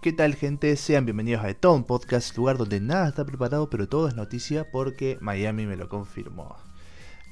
¿Qué 0.00 0.12
tal 0.12 0.34
gente? 0.34 0.76
Sean 0.76 1.04
bienvenidos 1.04 1.44
a 1.44 1.48
The 1.48 1.54
Tom 1.54 1.84
Podcast, 1.84 2.34
lugar 2.36 2.56
donde 2.56 2.80
nada 2.80 3.08
está 3.08 3.26
preparado 3.26 3.68
pero 3.68 3.88
todo 3.88 4.08
es 4.08 4.14
noticia 4.14 4.70
porque 4.70 5.18
Miami 5.20 5.66
me 5.66 5.76
lo 5.76 5.90
confirmó. 5.90 6.56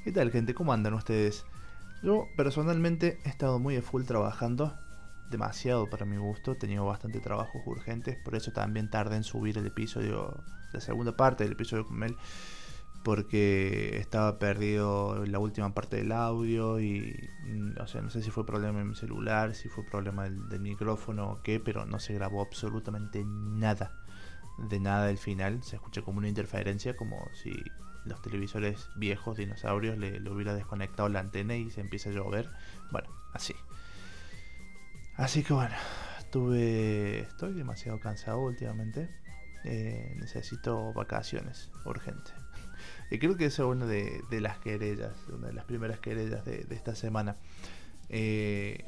¿Qué 0.03 0.11
tal 0.11 0.29
gente? 0.29 0.53
¿Cómo 0.53 0.71
andan 0.71 0.93
ustedes? 0.93 1.45
Yo 2.03 2.27
personalmente 2.37 3.17
he 3.25 3.29
estado 3.29 3.57
muy 3.57 3.77
a 3.77 3.81
full 3.81 4.03
trabajando, 4.03 4.77
demasiado 5.31 5.89
para 5.89 6.05
mi 6.05 6.17
gusto, 6.17 6.51
he 6.51 6.55
tenido 6.55 6.85
bastante 6.85 7.19
trabajos 7.21 7.61
urgentes, 7.65 8.17
por 8.23 8.35
eso 8.35 8.51
también 8.51 8.91
tardé 8.91 9.15
en 9.15 9.23
subir 9.23 9.57
el 9.57 9.65
episodio, 9.65 10.43
la 10.73 10.79
segunda 10.79 11.17
parte 11.17 11.43
del 11.43 11.53
episodio 11.53 11.87
con 11.87 11.97
Mel 11.97 12.15
porque 13.05 13.99
estaba 13.99 14.39
perdido 14.39 15.27
la 15.27 15.37
última 15.37 15.75
parte 15.75 15.97
del 15.97 16.11
audio 16.11 16.79
y 16.79 17.29
mm, 17.43 17.79
o 17.79 17.85
sea 17.85 18.01
no 18.01 18.09
sé 18.09 18.23
si 18.23 18.31
fue 18.31 18.47
problema 18.47 18.81
en 18.81 18.89
mi 18.89 18.95
celular 18.95 19.53
si 19.53 19.69
fue 19.69 19.85
problema 19.85 20.23
del, 20.23 20.59
micrófono 20.59 21.33
o 21.33 21.41
qué 21.43 21.59
pero 21.59 21.85
no 21.85 21.99
se 21.99 22.15
grabó 22.15 22.41
absolutamente 22.41 23.23
nada 23.23 23.91
de 24.57 24.79
nada 24.79 25.05
del 25.05 25.19
final. 25.19 25.61
Se 25.61 25.75
escucha 25.75 26.01
como 26.01 26.17
una 26.17 26.29
interferencia 26.29 26.95
como 26.95 27.29
si 27.35 27.53
los 28.05 28.21
televisores 28.23 28.89
viejos 28.95 29.37
dinosaurios 29.37 29.99
le, 29.99 30.19
hubiera 30.27 30.55
desconectado 30.55 31.07
la 31.09 31.19
antena 31.19 31.55
y 31.55 31.69
se 31.69 31.81
empieza 31.81 32.09
a 32.09 32.13
llover. 32.13 32.49
Bueno 32.91 33.09
así. 33.33 33.53
Así 35.13 35.43
que 35.43 35.53
bueno 35.53 35.75
estuve 36.17 37.19
estoy 37.19 37.53
demasiado 37.53 37.99
cansado 37.99 38.39
últimamente. 38.39 39.09
Eh, 39.63 40.15
necesito 40.17 40.91
vacaciones 40.93 41.69
urgente 41.85 42.44
y 43.11 43.19
creo 43.19 43.37
que 43.37 43.45
eso 43.45 43.63
es 43.63 43.75
una 43.75 43.85
de, 43.85 44.23
las 44.41 44.57
querellas, 44.59 45.13
una 45.29 45.47
de 45.47 45.53
las 45.53 45.65
primeras 45.65 45.99
querellas 45.99 46.43
de, 46.45 46.65
esta 46.71 46.95
semana. 46.95 47.35
Eh, 48.09 48.85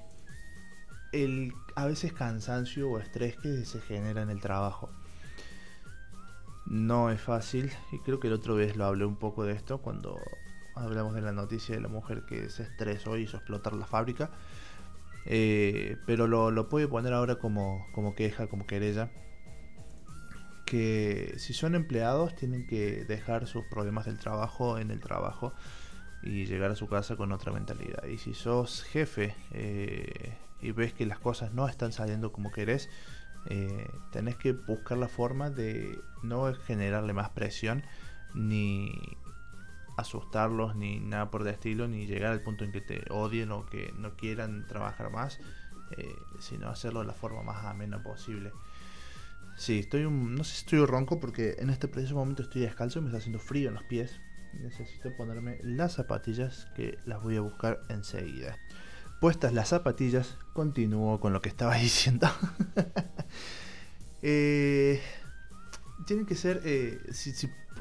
el 1.12 1.54
a 1.76 1.86
veces 1.86 2.14
cansancio 2.14 2.90
o 2.90 3.00
estrés 3.00 3.38
que 3.38 3.66
se 3.66 3.80
genera 3.82 4.22
en 4.22 4.30
el 4.30 4.42
trabajo. 4.42 4.90
No 6.66 7.12
es 7.12 7.22
fácil, 7.22 7.72
y 7.92 8.00
creo 8.00 8.20
que 8.20 8.28
el 8.28 8.34
otro 8.34 8.56
vez 8.56 8.76
lo 8.76 8.86
hablé 8.86 9.06
un 9.06 9.16
poco 9.16 9.46
de 9.46 9.54
esto 9.54 9.78
cuando 9.78 10.20
hablamos 10.76 11.14
de 11.14 11.22
la 11.22 11.32
noticia 11.32 11.76
de 11.76 11.82
la 11.82 11.88
mujer 11.88 12.24
que 12.28 12.50
se 12.50 12.64
estresó 12.64 13.18
y 13.18 13.24
hizo 13.24 13.38
explotar 13.38 13.74
la 13.74 13.86
fábrica. 13.86 14.32
Eh, 15.26 15.98
pero 16.06 16.28
lo, 16.28 16.52
lo 16.52 16.70
puede 16.70 16.88
poner 16.88 17.14
ahora 17.14 17.36
como, 17.36 17.86
como 17.94 18.16
queja, 18.16 18.48
como 18.48 18.66
querella 18.66 19.12
que 20.68 21.34
si 21.38 21.54
son 21.54 21.76
empleados 21.76 22.36
tienen 22.36 22.68
que 22.68 23.06
dejar 23.06 23.48
sus 23.48 23.66
problemas 23.66 24.06
del 24.06 24.20
trabajo 24.20 24.78
en 24.78 24.92
el 24.92 25.00
trabajo 25.00 25.54
y 26.22 26.46
llegar 26.46 26.72
a 26.72 26.76
su 26.76 26.88
casa 26.88 27.16
con 27.16 27.32
otra 27.32 27.54
mentalidad. 27.54 28.04
Y 28.04 28.18
si 28.18 28.34
sos 28.34 28.84
jefe 28.84 29.34
eh, 29.52 30.38
y 30.60 30.72
ves 30.72 30.94
que 30.94 31.06
las 31.06 31.20
cosas 31.20 31.54
no 31.54 31.70
están 31.70 31.94
saliendo 31.94 32.34
como 32.34 32.52
querés, 32.52 32.90
eh, 33.46 33.88
tenés 34.12 34.36
que 34.36 34.52
buscar 34.52 34.98
la 34.98 35.08
forma 35.08 35.50
de 35.50 35.98
no 36.22 36.54
generarle 36.54 37.14
más 37.14 37.30
presión 37.30 37.84
ni 38.36 38.92
asustarlos 39.96 40.76
ni 40.76 41.00
nada 41.00 41.32
por 41.32 41.42
el 41.44 41.48
estilo 41.48 41.88
ni 41.88 42.08
llegar 42.08 42.34
al 42.34 42.42
punto 42.42 42.66
en 42.66 42.74
que 42.74 42.82
te 42.82 43.06
odien 43.10 43.52
o 43.52 43.66
que 43.66 43.94
no 43.98 44.16
quieran 44.18 44.68
trabajar 44.68 45.10
más 45.12 45.40
eh, 45.98 46.14
sino 46.40 46.70
hacerlo 46.70 47.00
de 47.00 47.08
la 47.08 47.14
forma 47.14 47.42
más 47.42 47.64
amena 47.64 48.04
posible 48.04 48.52
Sí, 49.58 49.80
estoy 49.80 50.06
un, 50.06 50.36
no 50.36 50.44
sé 50.44 50.52
si 50.52 50.58
estoy 50.60 50.86
ronco 50.86 51.20
porque 51.20 51.56
en 51.58 51.72
este 51.72 51.88
preciso 51.88 52.14
momento 52.14 52.44
estoy 52.44 52.62
descalzo 52.62 53.00
y 53.00 53.02
me 53.02 53.08
está 53.08 53.18
haciendo 53.18 53.40
frío 53.40 53.70
en 53.70 53.74
los 53.74 53.84
pies. 53.84 54.22
Necesito 54.54 55.16
ponerme 55.18 55.58
las 55.64 55.94
zapatillas 55.94 56.68
que 56.76 57.00
las 57.06 57.22
voy 57.24 57.38
a 57.38 57.42
buscar 57.42 57.82
enseguida. 57.90 58.58
Puestas 59.20 59.54
las 59.54 59.70
zapatillas, 59.70 60.38
continúo 60.54 61.20
con 61.20 61.34
lo 61.34 61.42
que 61.42 61.50
estaba 61.50 61.76
diciendo. 61.80 62.28
eh, 64.22 65.02
tienen 66.06 66.28
que 66.28 66.36
ser, 66.36 66.62
eh, 66.64 67.00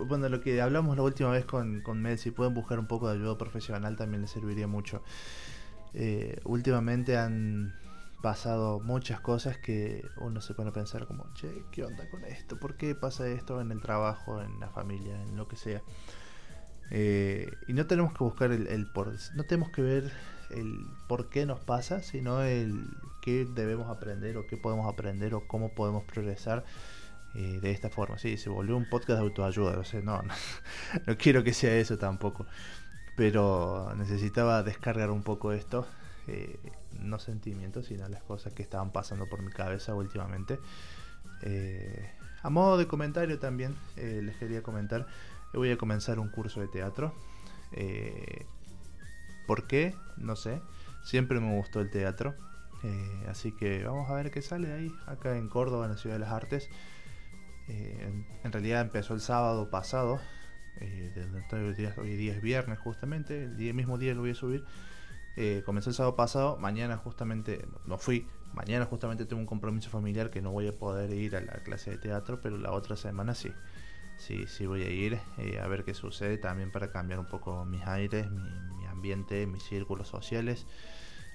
bueno, 0.07 0.31
lo 0.31 0.41
que 0.41 0.61
hablamos 0.63 0.97
la 0.97 1.03
última 1.03 1.31
vez 1.31 1.45
con, 1.45 1.83
con 1.83 2.01
Mel, 2.01 2.19
si 2.19 2.31
pueden 2.31 2.55
buscar 2.55 2.79
un 2.79 2.87
poco 2.87 3.09
de 3.09 3.17
ayuda 3.17 3.37
profesional 3.37 3.97
también 3.97 4.23
les 4.23 4.31
serviría 4.31 4.67
mucho. 4.67 5.03
Eh, 5.93 6.41
últimamente 6.45 7.19
han 7.19 7.75
pasado 8.27 8.81
muchas 8.81 9.21
cosas 9.21 9.57
que 9.57 10.05
uno 10.17 10.41
se 10.41 10.53
pone 10.53 10.71
a 10.71 10.73
pensar 10.73 11.07
como, 11.07 11.33
che, 11.35 11.63
¿qué 11.71 11.85
onda 11.85 12.11
con 12.11 12.25
esto? 12.25 12.59
¿Por 12.59 12.77
qué 12.77 12.97
pasa 12.97 13.29
esto 13.29 13.61
en 13.61 13.71
el 13.71 13.81
trabajo, 13.81 14.43
en 14.43 14.59
la 14.59 14.69
familia, 14.69 15.23
en 15.23 15.37
lo 15.37 15.47
que 15.47 15.55
sea? 15.55 15.81
Eh, 16.91 17.49
y 17.69 17.73
no 17.73 17.87
tenemos 17.87 18.13
que 18.15 18.25
buscar 18.25 18.51
el, 18.51 18.91
por, 18.91 19.15
no 19.37 19.45
tenemos 19.45 19.71
que 19.71 19.81
ver 19.81 20.13
el 20.51 20.89
por 21.07 21.29
qué 21.29 21.47
nos 21.47 21.61
pasa, 21.61 22.03
sino 22.03 22.43
el 22.43 22.89
qué 23.23 23.45
debemos 23.45 23.89
aprender 23.97 24.37
o 24.39 24.47
qué 24.49 24.57
podemos 24.57 24.93
aprender 24.93 25.33
o 25.33 25.47
cómo 25.47 25.73
podemos 25.77 26.03
progresar 26.03 26.65
eh, 27.37 27.61
de 27.63 27.71
esta 27.71 27.91
forma. 27.91 28.19
Sí, 28.19 28.39
se 28.39 28.51
volvió 28.51 28.77
un 28.77 28.91
podcast 28.91 29.21
de 29.21 29.25
autoayuda, 29.25 29.79
o 29.79 29.85
sea, 29.85 30.01
no, 30.01 30.21
no, 30.23 30.35
no 31.07 31.17
quiero 31.17 31.45
que 31.45 31.55
sea 31.55 31.77
eso 31.77 31.97
tampoco, 31.97 32.45
pero 33.15 33.95
necesitaba 33.97 34.65
descargar 34.65 35.13
un 35.13 35.23
poco 35.23 35.53
esto 35.53 35.87
eh, 36.27 36.59
no 37.07 37.19
sentimientos, 37.19 37.87
sino 37.87 38.09
las 38.09 38.23
cosas 38.23 38.53
que 38.53 38.63
estaban 38.63 38.93
pasando 38.93 39.27
por 39.27 39.43
mi 39.43 39.51
cabeza 39.51 39.95
últimamente. 39.95 40.59
Eh, 41.43 42.11
a 42.43 42.51
modo 42.51 42.79
de 42.79 42.87
comentario 42.87 43.39
también 43.39 43.75
eh, 43.97 44.21
les 44.23 44.37
quería 44.37 44.63
comentar, 44.63 45.07
voy 45.53 45.71
a 45.71 45.77
comenzar 45.77 46.19
un 46.19 46.29
curso 46.29 46.61
de 46.61 46.69
teatro. 46.69 47.15
¿Por 49.47 49.67
qué? 49.67 49.95
No 50.17 50.37
sé. 50.37 50.61
Siempre 51.05 51.41
me 51.41 51.55
gustó 51.57 51.81
el 51.81 51.91
teatro. 51.91 52.35
así 53.29 53.53
que 53.53 53.85
vamos 53.85 54.11
a 54.11 54.15
ver 54.15 54.31
qué 54.31 54.43
sale 54.43 54.73
ahí, 54.73 54.93
acá 55.07 55.37
en 55.37 55.49
Córdoba, 55.49 55.87
en 55.87 55.93
la 55.93 55.97
Ciudad 55.97 56.17
de 56.17 56.21
las 56.21 56.33
Artes. 56.33 56.69
En, 57.69 58.53
realidad 58.53 58.83
empezó 58.83 59.15
el 59.15 59.21
sábado 59.21 59.71
pasado. 59.71 60.21
hoy, 60.81 61.75
día, 61.75 61.95
hoy 61.97 62.29
es 62.29 62.41
viernes 62.41 62.79
justamente. 62.79 63.45
El 63.45 63.75
mismo 63.75 63.99
día 63.99 64.15
lo 64.15 64.21
voy 64.21 64.31
a 64.31 64.35
subir. 64.35 64.65
Eh, 65.37 65.63
comenzó 65.67 65.91
el 65.91 65.97
sábado 65.97 66.17
pasado, 66.17 66.57
mañana 66.57 66.97
justamente, 66.97 67.67
no 67.85 67.99
fui, 67.99 68.27
mañana 68.55 68.87
justamente 68.87 69.27
tengo 69.27 69.41
un 69.41 69.47
compromiso 69.47 69.91
familiar 69.91 70.31
que 70.31 70.41
no 70.41 70.51
voy 70.51 70.67
a 70.67 70.73
poder 70.73 71.13
ir 71.13 71.37
a 71.37 71.43
la 71.43 71.53
clase 71.63 71.91
de 71.91 71.99
teatro, 71.99 72.41
pero 72.41 72.57
la 72.57 72.73
otra 72.73 72.97
semana 72.97 73.35
sí, 73.35 73.53
sí, 74.17 74.47
sí 74.47 74.67
voy 74.67 74.83
a 74.83 74.91
ir 74.91 75.21
eh, 75.37 75.61
a 75.63 75.67
ver 75.69 75.85
qué 75.85 75.93
sucede 75.93 76.39
también 76.39 76.71
para 76.71 76.91
cambiar 76.91 77.19
un 77.21 77.27
poco 77.27 77.67
mis 77.67 77.87
aires, 77.87 78.31
mi, 78.31 78.87
ambiente, 78.87 79.47
mis 79.47 79.63
círculos 79.63 80.09
sociales, 80.09 80.67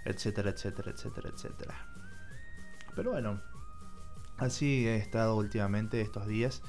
etcétera, 0.04 0.50
etcétera, 0.50 0.92
etcétera, 0.92 1.30
etcétera. 1.30 1.88
Pero 2.96 3.12
bueno, 3.12 3.40
así 4.38 4.88
he 4.88 4.96
estado 4.96 5.36
últimamente 5.36 6.02
estos 6.02 6.26
días. 6.26 6.64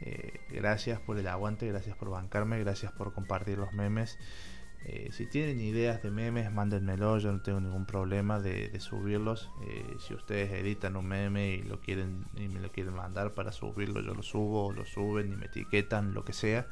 Eh, 0.00 0.40
gracias 0.50 1.00
por 1.00 1.18
el 1.18 1.26
aguante, 1.26 1.66
gracias 1.66 1.96
por 1.96 2.10
bancarme, 2.10 2.60
gracias 2.60 2.92
por 2.92 3.12
compartir 3.12 3.58
los 3.58 3.72
memes. 3.72 4.16
Eh, 4.84 5.10
si 5.12 5.26
tienen 5.26 5.60
ideas 5.60 6.02
de 6.02 6.10
memes, 6.10 6.50
mándenmelo, 6.50 7.18
yo 7.18 7.30
no 7.32 7.40
tengo 7.40 7.60
ningún 7.60 7.86
problema 7.86 8.40
de, 8.40 8.78
subirlos. 8.80 9.50
Eh, 9.66 9.96
si 9.98 10.14
ustedes 10.14 10.50
editan 10.52 10.96
un 10.96 11.06
meme 11.06 11.52
y 11.52 11.62
lo 11.62 11.80
quieren 11.80 12.26
y 12.36 12.48
me 12.48 12.60
lo 12.60 12.72
quieren 12.72 12.94
mandar 12.94 13.32
para 13.32 13.52
subirlo, 13.52 14.00
yo 14.00 14.14
lo 14.14 14.22
subo, 14.22 14.72
lo 14.72 14.84
suben 14.84 15.32
y 15.32 15.36
me 15.36 15.46
etiquetan, 15.46 16.14
lo 16.14 16.24
que 16.24 16.32
sea. 16.32 16.66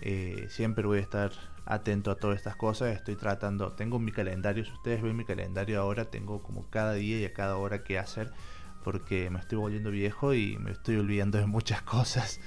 Eh, 0.00 0.46
siempre 0.48 0.86
voy 0.86 0.98
a 0.98 1.02
estar 1.02 1.32
atento 1.66 2.10
a 2.10 2.16
todas 2.16 2.36
estas 2.36 2.56
cosas. 2.56 2.94
Estoy 2.94 3.16
tratando, 3.16 3.72
tengo 3.72 3.98
mi 3.98 4.12
calendario. 4.12 4.64
Si 4.64 4.72
ustedes 4.72 5.02
ven 5.02 5.16
mi 5.16 5.24
calendario 5.24 5.80
ahora, 5.80 6.06
tengo 6.06 6.42
como 6.42 6.70
cada 6.70 6.94
día 6.94 7.20
y 7.20 7.24
a 7.24 7.34
cada 7.34 7.56
hora 7.56 7.84
que 7.84 7.98
hacer 7.98 8.32
porque 8.86 9.30
me 9.30 9.40
estoy 9.40 9.58
volviendo 9.58 9.90
viejo 9.90 10.32
y 10.32 10.58
me 10.58 10.70
estoy 10.70 10.94
olvidando 10.94 11.38
de 11.38 11.46
muchas 11.46 11.82
cosas. 11.96 12.40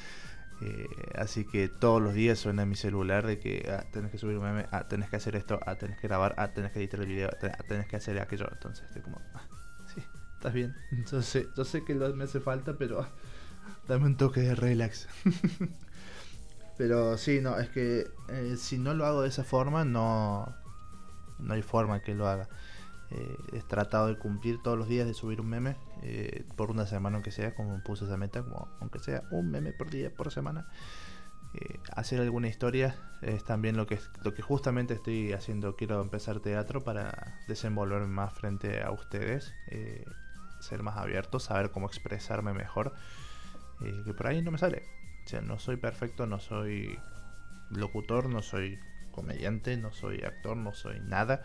Eh, 0.62 0.88
así 1.16 1.46
que 1.46 1.70
todos 1.70 2.02
los 2.02 2.14
días 2.14 2.38
suena 2.38 2.64
en 2.64 2.70
mi 2.70 2.76
celular 2.76 3.26
de 3.26 3.40
que 3.40 3.66
ah, 3.72 3.86
tenés 3.92 4.12
que 4.12 4.18
subir 4.18 4.38
un 4.38 4.44
meme, 4.44 4.66
ah, 4.72 4.88
tenés 4.88 5.10
que 5.10 5.16
hacer 5.16 5.36
esto, 5.36 5.60
ah, 5.66 5.76
tenés 5.76 5.98
que 5.98 6.08
grabar, 6.08 6.36
ah, 6.38 6.50
tenés 6.50 6.72
que 6.72 6.80
editar 6.80 7.00
el 7.00 7.08
video, 7.08 7.30
ah, 7.30 7.64
tenés 7.68 7.88
que 7.88 7.96
hacer 7.96 8.20
aquello. 8.20 8.48
Entonces 8.52 8.86
estoy 8.86 9.02
como, 9.02 9.22
ah, 9.36 9.42
estás 10.34 10.54
bien. 10.54 10.76
Entonces, 10.92 11.48
yo 11.56 11.64
sé 11.64 11.84
que 11.86 11.96
me 11.96 12.24
hace 12.24 12.40
falta, 12.40 12.78
pero 12.78 13.08
dame 13.88 14.06
un 14.06 14.18
toque 14.18 14.42
de 14.42 14.56
relax. 14.56 15.08
pero 16.78 17.18
sí, 17.18 17.40
no, 17.42 17.58
es 17.58 17.70
que 17.70 18.08
eh, 18.30 18.56
si 18.58 18.78
no 18.78 18.94
lo 18.94 19.06
hago 19.06 19.22
de 19.22 19.30
esa 19.30 19.44
forma, 19.44 19.86
no, 19.86 20.56
no 21.40 21.54
hay 21.54 21.62
forma 21.62 22.02
que 22.02 22.16
lo 22.16 22.28
haga. 22.28 22.50
Eh, 23.12 23.38
he 23.54 23.62
tratado 23.62 24.08
de 24.08 24.18
cumplir 24.18 24.62
todos 24.62 24.78
los 24.78 24.88
días 24.88 25.08
de 25.08 25.16
subir 25.16 25.42
un 25.42 25.48
meme 25.48 25.76
eh, 26.04 26.44
por 26.56 26.70
una 26.70 26.86
semana 26.86 27.16
aunque 27.16 27.32
sea, 27.32 27.56
como 27.56 27.80
puse 27.80 28.06
esa 28.06 28.18
meta, 28.18 28.44
como 28.44 28.68
aunque 28.80 29.00
sea 29.00 29.24
un 29.32 29.50
meme 29.50 29.74
por 29.74 29.90
día, 29.90 30.12
por 30.12 30.32
semana. 30.32 30.66
Eh, 31.56 31.80
hacer 31.96 32.22
alguna 32.22 32.48
historia 32.48 32.96
es 33.22 33.44
también 33.44 33.76
lo 33.76 33.88
que, 33.88 34.00
lo 34.24 34.36
que 34.36 34.44
justamente 34.44 34.94
estoy 34.94 35.34
haciendo. 35.34 35.76
Quiero 35.76 36.02
empezar 36.02 36.40
teatro 36.40 36.84
para 36.84 37.40
desenvolverme 37.48 38.08
más 38.08 38.34
frente 38.34 38.84
a 38.84 38.92
ustedes, 38.92 39.56
ser 40.60 40.84
más 40.84 40.98
abierto, 40.98 41.40
saber 41.40 41.72
cómo 41.72 41.88
expresarme 41.88 42.54
mejor. 42.54 42.94
que 43.80 44.14
por 44.14 44.28
ahí 44.28 44.44
no 44.44 44.52
me 44.52 44.60
sale. 44.60 44.84
O 45.26 45.28
sea, 45.28 45.42
no 45.42 45.58
soy 45.58 45.78
perfecto, 45.78 46.28
no 46.28 46.40
soy 46.40 47.00
locutor, 47.72 48.30
no 48.30 48.42
soy 48.44 48.80
comediante, 49.12 49.78
no 49.78 49.92
soy 49.92 50.22
actor, 50.22 50.56
no 50.56 50.74
soy 50.74 51.00
nada. 51.00 51.44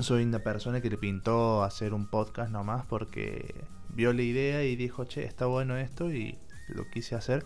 Soy 0.00 0.24
una 0.24 0.40
persona 0.40 0.82
que 0.82 0.90
le 0.90 0.98
pintó 0.98 1.62
hacer 1.62 1.94
un 1.94 2.06
podcast 2.06 2.50
nomás 2.50 2.84
porque 2.84 3.64
vio 3.88 4.12
la 4.12 4.22
idea 4.22 4.62
y 4.62 4.76
dijo, 4.76 5.04
che, 5.04 5.24
está 5.24 5.46
bueno 5.46 5.76
esto 5.76 6.12
y 6.12 6.38
lo 6.68 6.88
quise 6.90 7.14
hacer. 7.14 7.44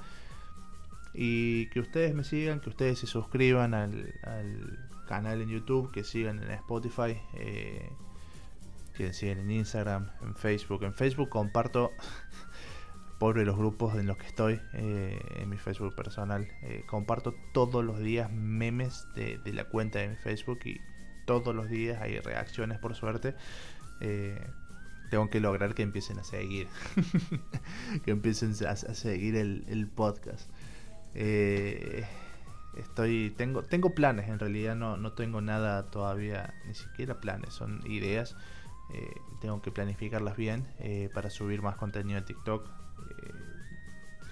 Y 1.15 1.67
que 1.71 1.81
ustedes 1.81 2.15
me 2.15 2.25
sigan, 2.25 2.61
que 2.61 2.71
ustedes 2.71 2.99
se 2.99 3.07
suscriban 3.07 3.75
al, 3.75 4.13
canal 5.07 5.43
en 5.43 5.49
YouTube, 5.49 5.91
que 5.91 6.05
sigan 6.05 6.43
en 6.43 6.51
Spotify, 6.51 7.21
eh, 7.35 7.89
que 8.97 9.13
sigan 9.13 9.39
en 9.39 9.51
Instagram, 9.51 10.11
en 10.23 10.35
Facebook. 10.35 10.83
En 10.85 10.95
Facebook 10.95 11.29
comparto 11.29 11.93
pobre 13.21 13.45
los 13.45 13.57
grupos 13.57 13.97
en 13.97 14.07
los 14.07 14.17
que 14.17 14.27
estoy, 14.27 14.61
eh, 14.73 15.21
en 15.37 15.49
mi 15.49 15.57
Facebook 15.57 15.95
personal. 15.95 16.49
Eh, 16.63 16.85
comparto 16.87 17.35
todos 17.53 17.85
los 17.85 18.01
días 18.01 18.33
memes 18.33 19.07
de, 19.15 19.41
la 19.53 19.65
cuenta 19.65 19.99
de 19.99 20.09
mi 20.09 20.17
Facebook 20.17 20.61
y 20.65 20.81
todos 21.31 21.55
los 21.55 21.69
días 21.69 22.01
hay 22.01 22.19
reacciones 22.19 22.79
por 22.79 22.95
suerte. 22.95 23.35
Eh, 24.01 24.45
tengo 25.11 25.29
que 25.31 25.41
lograr 25.41 25.75
que 25.75 25.83
empiecen 25.83 26.19
a 26.19 26.25
seguir, 26.25 26.69
que 28.05 28.11
empiecen 28.11 28.55
a, 28.67 28.77
seguir 28.77 29.37
el, 29.37 29.89
podcast. 29.89 30.49
estoy, 32.77 33.35
tengo, 33.37 33.63
tengo 33.63 33.95
planes, 33.95 34.29
en 34.29 34.39
realidad 34.39 34.77
no, 34.77 34.97
no 34.97 35.13
tengo 35.13 35.41
nada 35.41 35.91
todavía, 35.91 36.55
ni 36.67 36.75
siquiera 36.75 37.21
planes, 37.21 37.55
son 37.55 37.83
ideas. 37.87 38.37
tengo 39.41 39.61
que 39.63 39.73
planificarlas 39.73 40.37
bien 40.37 40.65
para 41.13 41.29
subir 41.29 41.61
más 41.61 41.77
contenido 41.77 42.19
en 42.19 42.25
TikTok, 42.25 42.69
eh, 43.11 43.33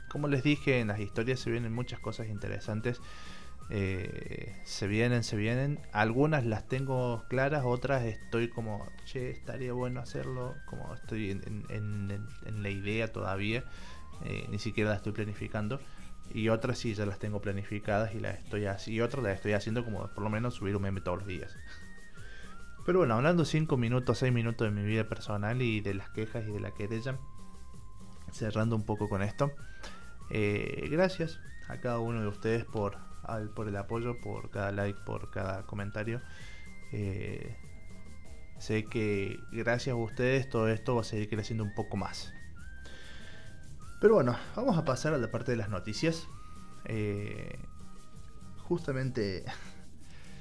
como 0.08 0.28
les 0.28 0.42
dije, 0.42 0.80
en 0.80 0.88
las 0.88 1.00
historias 1.00 1.40
se 1.40 1.50
vienen 1.50 1.72
muchas 1.72 2.00
cosas 2.00 2.28
interesantes. 2.28 3.00
Eh, 3.70 4.54
se 4.64 4.86
vienen, 4.86 5.22
se 5.24 5.36
vienen. 5.36 5.80
Algunas 5.92 6.46
las 6.46 6.68
tengo 6.68 7.24
claras, 7.28 7.64
otras 7.64 8.04
estoy 8.04 8.48
como, 8.48 8.86
che, 9.04 9.30
estaría 9.30 9.72
bueno 9.72 10.00
hacerlo. 10.00 10.56
Como 10.66 10.94
estoy 10.94 11.30
en, 11.30 12.62
la 12.62 12.70
idea 12.70 13.12
todavía, 13.12 13.64
eh, 14.24 14.46
ni 14.50 14.58
siquiera 14.58 14.90
las 14.90 14.98
estoy 14.98 15.12
planificando. 15.12 15.80
Y 16.32 16.50
otras 16.50 16.78
sí 16.78 16.94
ya 16.94 17.06
las 17.06 17.18
tengo 17.18 17.40
planificadas 17.40 18.14
y 18.14 18.20
las 18.20 18.38
estoy 18.38 18.66
así. 18.66 18.94
Y 18.94 19.00
otras 19.00 19.22
las 19.22 19.34
estoy 19.34 19.52
haciendo 19.52 19.84
como 19.84 20.08
por 20.08 20.22
lo 20.22 20.30
menos 20.30 20.54
subir 20.54 20.76
un 20.76 20.82
meme 20.82 21.00
todos 21.00 21.18
los 21.18 21.26
días. 21.26 21.56
Pero 22.84 23.00
bueno, 23.00 23.14
hablando 23.14 23.44
5 23.44 23.76
minutos, 23.76 24.18
6 24.18 24.32
minutos 24.32 24.66
de 24.66 24.70
mi 24.70 24.86
vida 24.86 25.04
personal 25.08 25.60
y 25.60 25.80
de 25.80 25.94
las 25.94 26.08
quejas 26.10 26.44
y 26.48 26.52
de 26.52 26.60
la 26.60 26.70
querella 26.72 27.18
cerrando 28.32 28.76
un 28.76 28.84
poco 28.84 29.08
con 29.08 29.22
esto. 29.22 29.52
Eh, 30.30 30.88
gracias 30.90 31.40
a 31.68 31.80
cada 31.80 31.98
uno 31.98 32.20
de 32.20 32.28
ustedes 32.28 32.64
por, 32.64 32.96
por 33.54 33.68
el 33.68 33.76
apoyo, 33.76 34.20
por 34.20 34.50
cada 34.50 34.72
like, 34.72 35.00
por 35.04 35.30
cada 35.30 35.62
comentario. 35.66 36.20
Eh, 36.92 37.56
sé 38.58 38.84
que 38.86 39.38
gracias 39.52 39.92
a 39.92 39.96
ustedes 39.96 40.48
todo 40.48 40.68
esto 40.68 40.94
va 40.94 41.02
a 41.02 41.04
seguir 41.04 41.28
creciendo 41.28 41.64
un 41.64 41.74
poco 41.74 41.96
más. 41.96 42.32
Pero 44.00 44.14
bueno, 44.14 44.36
vamos 44.54 44.78
a 44.78 44.84
pasar 44.84 45.14
a 45.14 45.18
la 45.18 45.30
parte 45.30 45.52
de 45.52 45.58
las 45.58 45.68
noticias. 45.68 46.28
Eh, 46.84 47.58
justamente 48.58 49.44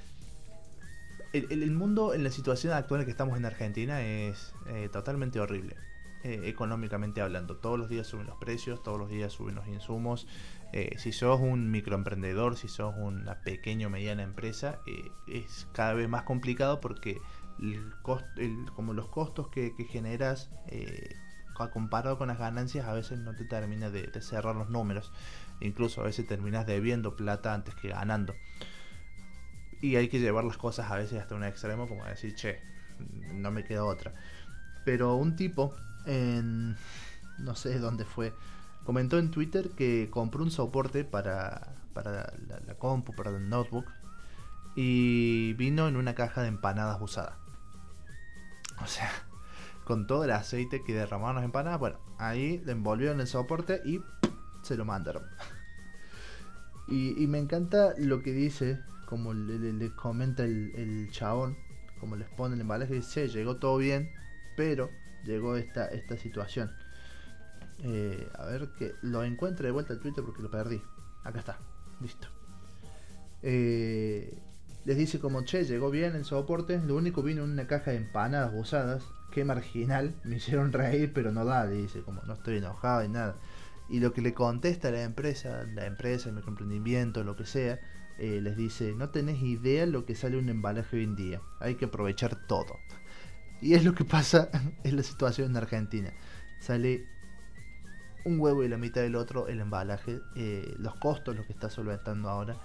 el, 1.33 1.71
mundo 1.71 2.13
en 2.13 2.23
la 2.23 2.31
situación 2.31 2.73
actual 2.73 3.01
en 3.01 3.05
que 3.05 3.11
estamos 3.11 3.37
en 3.37 3.45
Argentina 3.45 4.01
es 4.01 4.53
totalmente 4.91 5.39
horrible. 5.39 5.75
Eh, 6.23 6.49
económicamente 6.49 7.21
hablando. 7.21 7.55
Todos 7.57 7.77
los 7.79 7.89
días 7.89 8.07
suben 8.07 8.25
los 8.25 8.37
precios, 8.37 8.81
todos 8.83 8.99
los 8.99 9.09
días 9.09 9.31
suben 9.31 9.55
los 9.55 9.67
insumos. 9.67 10.27
Eh, 10.73 10.95
si 10.97 11.11
sos 11.11 11.39
un 11.39 11.71
microemprendedor, 11.71 12.57
si 12.57 12.67
sos 12.67 12.93
una 12.97 13.35
pequeña 13.41 13.87
o 13.87 13.89
mediana 13.89 14.23
empresa, 14.23 14.79
eh, 14.85 15.11
es 15.27 15.67
cada 15.71 15.93
vez 15.93 16.09
más 16.09 16.23
complicado 16.23 16.79
porque 16.81 17.21
como 18.75 18.93
los 18.93 19.07
costos 19.07 19.47
que, 19.47 19.73
generas 19.89 20.51
comparado 21.71 22.19
con 22.19 22.27
las 22.27 22.37
ganancias 22.37 22.85
a 22.85 22.93
veces 22.93 23.17
no 23.17 23.35
te 23.35 23.43
termina 23.45 23.89
de, 23.89 24.09
cerrar 24.21 24.55
los 24.55 24.69
números. 24.69 25.11
Incluso 25.59 26.01
a 26.01 26.03
veces 26.03 26.27
terminas 26.27 26.67
debiendo 26.67 27.15
plata 27.15 27.53
antes 27.53 27.73
que 27.73 27.89
ganando. 27.89 28.35
Y 29.81 29.95
hay 29.95 30.07
que 30.07 30.19
llevar 30.19 30.43
las 30.43 30.57
cosas 30.57 30.91
a 30.91 30.95
veces 30.95 31.19
hasta 31.19 31.35
un 31.35 31.43
extremo 31.43 31.87
como 31.87 32.05
decir, 32.05 32.35
che, 32.35 32.59
no 33.33 33.51
me 33.51 33.63
queda 33.63 33.85
otra. 33.85 34.13
Pero 34.85 35.15
un 35.15 35.35
tipo 35.35 35.73
en 36.05 36.75
no 37.37 37.55
sé 37.55 37.79
dónde 37.79 38.05
fue, 38.05 38.33
comentó 38.85 39.19
en 39.19 39.31
Twitter 39.31 39.69
que 39.71 40.09
compró 40.09 40.44
un 40.44 40.51
soporte 40.51 41.03
para, 41.03 41.75
para 41.94 42.33
la, 42.65 42.75
compu, 42.75 43.13
para 43.13 43.31
el 43.31 43.50
notebook, 43.50 43.85
y 44.75 45.53
vino 45.53 45.88
en 45.88 45.95
una 45.95 46.15
caja 46.15 46.41
de 46.41 46.50
empanadas 46.50 47.01
usada. 47.01 47.38
O 48.81 48.88
sea, 48.88 49.09
con 49.85 50.06
todo 50.06 50.24
el 50.24 50.31
aceite 50.31 50.83
que 50.83 50.94
derramaron 50.94 51.38
las 51.38 51.45
empanadas, 51.45 51.79
bueno, 51.79 52.00
ahí 52.19 52.62
le 52.65 52.74
envolvieron 52.74 53.19
el 53.19 53.27
soporte 53.27 53.81
y 53.85 54.01
se 54.62 54.77
lo 54.77 54.85
mandaron. 54.85 55.23
Y, 56.89 57.27
me 57.27 57.38
encanta 57.38 57.95
lo 57.97 58.23
que 58.23 58.31
dice, 58.31 58.80
como 59.07 59.33
le, 59.33 59.94
comenta 59.94 60.45
el, 60.45 60.71
el, 60.73 61.12
chabón, 61.12 61.57
como 62.00 62.15
les 62.15 62.30
pone 62.30 62.56
el 62.56 62.62
embalaje, 62.62 62.94
dice, 62.94 63.27
llegó 63.27 63.57
todo 63.57 63.77
bien, 63.77 64.09
pero 64.56 64.89
llegó 65.25 65.57
esta, 65.57 65.88
esta 65.88 66.15
situación. 66.15 66.71
Eh, 67.83 68.27
a 68.35 68.45
ver 68.45 68.69
que 68.77 68.95
lo 69.01 69.24
encuentre 69.24 69.68
de 69.68 69.71
vuelta 69.71 69.94
al 69.94 70.00
Twitter 70.00 70.24
porque 70.24 70.41
lo 70.41 70.50
perdí. 70.50 70.81
Acá 71.24 71.39
está, 71.39 71.59
listo. 72.01 72.27
Eh, 73.44 74.38
les 74.85 74.97
dice 74.97 75.19
como, 75.19 75.44
che, 75.44 75.65
llegó 75.65 75.91
bien 75.91 76.15
el 76.15 76.25
soporte, 76.25 76.79
lo 76.79 76.95
único 76.95 77.21
vino 77.21 77.44
en 77.44 77.51
una 77.51 77.68
caja 77.68 77.91
de 77.91 77.97
empanadas 77.97 78.53
usadas, 78.56 79.03
qué 79.31 79.44
marginal, 79.44 80.15
me 80.24 80.38
hicieron 80.38 80.71
reír, 80.71 81.12
pero 81.13 81.31
no 81.31 81.45
da, 81.45 81.68
dice, 81.68 82.01
como 82.01 82.21
no 82.24 82.33
estoy 82.33 82.57
enojado 82.57 83.03
y 83.03 83.09
nada. 83.09 83.35
Y 83.89 84.00
lo 84.00 84.13
que 84.13 84.21
le 84.21 84.33
contesta 84.33 84.91
la 84.91 85.03
empresa, 85.03 85.65
la 85.73 85.85
empresa, 85.85 86.30
el 86.30 86.35
microemprendimiento, 86.35 87.23
lo 87.23 87.35
que 87.35 87.45
sea, 87.45 87.80
eh, 88.18 88.39
les 88.41 88.57
dice, 88.57 88.94
no 88.95 89.09
tenés 89.09 89.41
idea 89.41 89.85
lo 89.85 90.06
que 90.06 90.15
sale 90.15 90.38
un 90.38 90.50
embalaje 90.50 90.97
hoy 90.97 91.03
en 91.03 91.15
día, 91.15 91.41
hay 91.59 91.75
que 91.75 91.85
aprovechar 91.85 92.47
todo. 92.47 92.77
Y 93.62 93.73
es 93.73 93.83
lo 93.83 93.94
que 93.94 94.06
pasa 94.06 94.50
en 94.83 94.95
la 94.95 95.03
situación 95.03 95.51
en 95.51 95.57
Argentina. 95.57 96.13
Sale 96.59 97.06
un 98.27 98.39
huevo 98.39 98.63
y 98.63 98.68
la 98.68 98.77
mitad 98.77 99.01
del 99.01 99.15
otro 99.15 99.47
el 99.47 99.62
embalaje, 99.62 100.21
eh, 100.35 100.75
los 100.79 100.95
costos, 100.95 101.35
lo 101.35 101.45
que 101.45 101.53
está 101.53 101.69
solventando 101.69 102.29
ahora. 102.29 102.56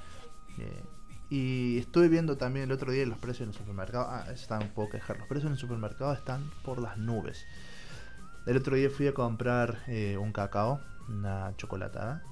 Eh, 0.59 0.83
y 1.31 1.79
estuve 1.79 2.09
viendo 2.09 2.37
también 2.37 2.65
el 2.65 2.73
otro 2.73 2.93
día 2.93 3.07
los 3.07 3.19
precios 3.19 3.43
en 3.43 3.55
el 3.55 3.55
supermercado. 3.55 4.07
Ah, 4.09 4.27
están 4.33 4.69
poco 4.75 4.91
quejar. 4.91 5.19
Los 5.19 5.29
precios 5.29 5.47
en 5.47 5.53
el 5.53 5.59
supermercado 5.59 6.13
están 6.13 6.51
por 6.65 6.79
las 6.79 6.99
nubes. 6.99 7.47
El 8.45 8.57
otro 8.57 8.77
día 8.77 8.91
fui 8.91 9.07
a 9.07 9.15
comprar 9.15 9.79
eh, 9.87 10.19
un 10.19 10.33
cacao, 10.33 10.81
una 11.09 11.55
chocolatada. 11.57 12.23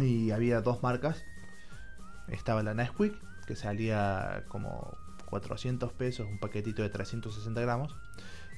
Y 0.00 0.30
había 0.30 0.62
dos 0.62 0.82
marcas. 0.82 1.22
Estaba 2.28 2.62
la 2.62 2.74
Nesquik, 2.74 3.14
que 3.46 3.56
salía 3.56 4.44
como 4.48 4.96
400 5.26 5.92
pesos, 5.92 6.26
un 6.26 6.38
paquetito 6.38 6.82
de 6.82 6.88
360 6.88 7.60
gramos. 7.60 7.94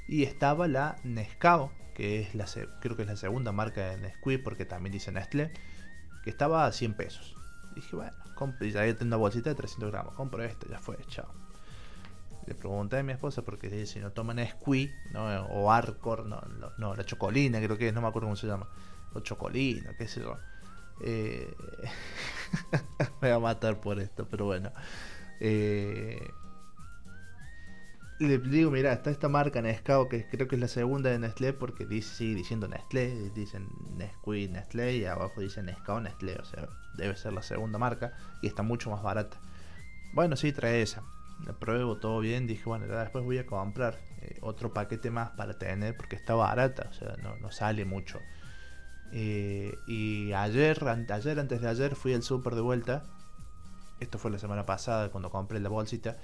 Y 0.09 0.25
estaba 0.25 0.68
la 0.68 0.97
Nescao, 1.04 1.73
que 1.94 2.21
es 2.21 2.35
la 2.35 2.47
creo 2.80 2.97
que 2.97 3.02
es 3.02 3.09
la 3.09 3.16
segunda 3.16 3.52
marca 3.52 3.90
de 3.90 3.99
Nesquik, 3.99 4.42
porque 4.42 4.64
también 4.64 4.92
dice 4.92 5.12
Nestlé, 5.12 5.50
que 6.23 6.30
estaba 6.30 6.66
a 6.66 6.73
100 6.73 6.94
pesos. 6.94 7.37
dije, 7.75 7.97
bueno, 7.97 8.12
ya 8.61 8.80
tengo 8.94 9.04
una 9.04 9.16
bolsita 9.16 9.50
de 9.50 9.56
300 9.56 9.90
gramos, 9.90 10.14
compro 10.14 10.42
esta, 10.42 10.68
ya 10.68 10.78
fue, 10.78 10.99
chao. 11.06 11.28
Le 12.47 12.54
pregunté 12.54 12.99
a 12.99 13.02
mi 13.02 13.12
esposa 13.12 13.42
porque 13.42 13.87
si 13.87 14.00
no 14.00 14.11
toman 14.11 14.37
Nesquik, 14.37 14.92
¿no? 15.12 15.25
o 15.47 15.71
Arcor, 15.71 16.26
no, 16.26 16.42
no, 16.76 16.94
la 16.94 17.04
Chocolina, 17.04 17.61
creo 17.61 17.78
que 17.78 17.88
es, 17.88 17.94
no 17.94 18.00
me 18.00 18.09
acuerdo 18.09 18.26
cómo 18.26 18.37
se 18.37 18.49
llama, 18.49 18.66
o 19.14 19.21
Chocolina, 19.21 19.94
qué 19.97 20.09
sé 20.09 20.21
yo. 20.21 20.38
Eh, 21.00 21.54
me 23.21 23.30
va 23.30 23.37
a 23.37 23.40
matar 23.40 23.80
por 23.80 24.00
esto, 24.00 24.26
pero 24.28 24.47
bueno. 24.47 24.73
Eh, 25.40 26.32
le 28.23 28.38
digo, 28.38 28.71
mira, 28.71 28.93
está 28.93 29.11
esta 29.11 29.29
marca 29.29 29.61
Nescao, 29.61 30.09
que 30.09 30.26
creo 30.26 30.49
que 30.49 30.57
es 30.57 30.61
la 30.61 30.69
segunda 30.69 31.11
de 31.11 31.19
Nestlé, 31.19 31.52
porque 31.52 31.87
dice, 31.87 32.14
sigue 32.14 32.35
diciendo 32.37 32.69
Nestlé, 32.69 33.31
dicen 33.31 33.69
Nesquik, 33.97 34.50
Nestlé, 34.50 34.97
y 34.97 35.05
abajo 35.05 35.41
dice 35.41 35.62
Nescao, 35.62 36.00
Nestlé, 36.00 36.37
o 36.37 36.45
sea, 36.45 36.69
debe 36.97 37.17
ser 37.17 37.33
la 37.33 37.43
segunda 37.43 37.79
marca, 37.79 38.12
y 38.41 38.47
está 38.47 38.62
mucho 38.62 38.91
más 38.91 39.02
barata. 39.02 39.38
Bueno, 40.12 40.37
sí, 40.37 40.52
trae 40.52 40.83
esa. 40.83 41.02
La 41.47 41.55
pruebo 41.55 41.97
todo 41.97 42.21
bien, 42.21 42.47
dije, 42.47 42.64
bueno, 42.67 42.87
después 42.87 43.25
voy 43.25 43.38
a 43.38 43.47
comprar 43.47 43.99
eh, 44.21 44.38
otro 44.43 44.73
paquete 44.73 45.11
más 45.11 45.31
para 45.31 45.59
tener, 45.59 45.97
porque 45.97 46.17
está 46.17 46.35
barata, 46.35 46.88
o 46.91 46.93
sea, 46.93 47.17
no, 47.17 47.50
sale 47.50 47.85
mucho. 47.85 48.21
Eh, 49.12 49.75
y 49.87 50.33
ayer, 50.33 50.85
ayer, 50.88 51.41
antes 51.41 51.61
de 51.61 51.69
ayer, 51.69 51.97
fui 51.97 52.14
al 52.14 52.23
super 52.23 52.55
de 52.55 52.61
vuelta. 52.61 53.02
Esto 54.00 54.19
fue 54.19 54.31
la 54.31 54.38
semana 54.38 54.67
pasada 54.67 55.11
cuando 55.11 55.31
compré 55.31 55.61
la 55.61 55.69
bolsita. 55.69 56.17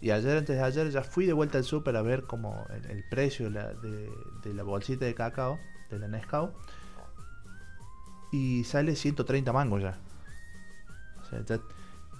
Y 0.00 0.10
ayer, 0.10 0.38
antes 0.38 0.56
de 0.56 0.62
ayer, 0.62 0.90
ya 0.90 1.02
fui 1.02 1.26
de 1.26 1.32
vuelta 1.32 1.58
al 1.58 1.64
súper 1.64 1.96
a 1.96 2.02
ver 2.02 2.24
como 2.24 2.66
el, 2.88 3.04
precio 3.04 3.50
de 3.50 4.54
la, 4.54 4.62
bolsita 4.62 5.04
de 5.04 5.14
cacao, 5.14 5.58
de 5.90 5.98
la 5.98 6.08
Nescau. 6.08 6.52
Y 8.32 8.64
sale 8.64 8.96
130 8.96 9.52
mangos 9.52 9.82
ya. 9.82 9.98
O 11.20 11.24
sea, 11.44 11.60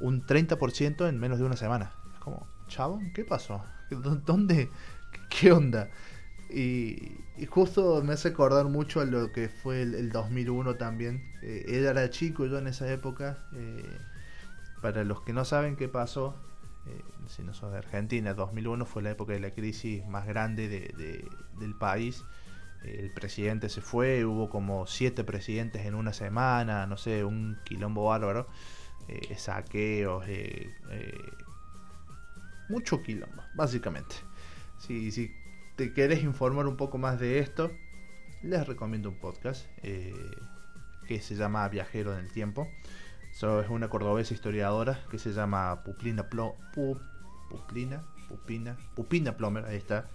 un 0.01 0.27
30% 0.27 1.09
en 1.09 1.19
menos 1.19 1.39
de 1.39 1.45
una 1.45 1.57
semana. 1.57 1.93
Es 2.13 2.19
como, 2.21 2.47
chavo, 2.69 3.01
¿qué 3.15 3.25
pasó? 3.25 3.65
¿Dónde? 3.91 4.71
¿Qué 5.31 5.53
onda? 5.53 5.89
Y, 6.53 7.17
justo 7.49 8.03
me 8.03 8.15
hace 8.15 8.29
acordar 8.29 8.67
mucho 8.67 9.01
a 9.01 9.05
lo 9.05 9.33
que 9.33 9.49
fue 9.49 9.83
el, 9.83 10.11
2001 10.11 10.77
también. 10.77 11.33
Eh, 11.43 11.65
él 11.69 11.87
era 11.87 12.11
chico 12.11 12.45
yo 12.47 12.59
en 12.59 12.67
esa 12.67 12.91
época. 12.93 13.39
Eh, 13.55 13.99
para 14.83 15.05
los 15.05 15.23
que 15.23 15.33
no 15.33 15.45
saben 15.45 15.77
qué 15.77 15.89
pasó, 15.89 16.35
eh, 16.35 16.50
si 17.29 17.43
no 17.43 17.55
son 17.55 17.73
de 17.73 17.79
Argentina, 17.79 18.35
2001 18.35 18.85
fue 18.87 19.03
la 19.03 19.11
época 19.11 19.33
de 19.33 19.41
la 19.41 19.51
crisis 19.51 20.07
más 20.07 20.27
grande 20.27 20.69
del 21.59 21.75
país. 21.77 22.25
El 22.83 23.13
presidente 23.13 23.69
se 23.69 23.83
fue, 23.83 24.25
hubo 24.25 24.49
como 24.49 24.87
siete 24.87 25.23
presidentes 25.23 25.85
en 25.85 25.95
una 25.95 26.13
semana, 26.13 26.87
no 26.87 26.97
sé, 26.97 27.25
un 27.25 27.59
quilombo 27.65 28.05
bárbaro, 28.07 28.49
saqueos, 29.37 30.25
mucho 32.69 33.03
quilombo, 33.03 33.43
básicamente. 33.55 34.17
Si, 34.79 35.11
si 35.11 35.31
te 35.77 35.93
querés 35.93 36.23
informar 36.23 36.67
un 36.67 36.77
poco 36.77 36.99
más 36.99 37.19
de 37.21 37.39
esto, 37.39 37.71
les 38.43 38.67
recomiendo 38.67 39.09
un 39.09 39.17
podcast 39.17 39.67
eh, 39.83 40.15
que 41.07 41.21
se 41.21 41.35
llama 41.35 41.69
Viajero 41.69 42.13
en 42.13 42.21
el 42.21 42.33
Tiempo. 42.33 42.69
Es 43.33 43.69
una 43.71 43.89
cordobesa 43.89 44.35
historiadora 44.35 45.01
que 45.11 45.19
se 45.19 45.33
llama 45.33 45.83
Puplina 45.85 46.29
Plo, 46.29 46.57
Puplina, 47.49 48.03
Pupina, 48.29 48.77
Pupina 48.95 49.37
Plomer, 49.37 49.65
ahí 49.65 49.77
está, 49.77 50.09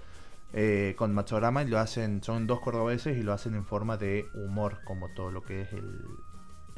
eh, 0.53 0.95
con 0.97 1.13
Machorama 1.13 1.63
y 1.63 1.67
lo 1.67 1.79
hacen, 1.79 2.23
son 2.23 2.47
dos 2.47 2.59
cordobeses 2.59 3.17
y 3.17 3.23
lo 3.23 3.33
hacen 3.33 3.55
en 3.55 3.65
forma 3.65 3.97
de 3.97 4.25
humor, 4.33 4.79
como 4.85 5.09
todo 5.09 5.31
lo 5.31 5.41
que 5.41 5.61
es 5.61 5.73
el, 5.73 6.01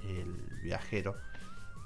el 0.03 0.34
viajero, 0.63 1.15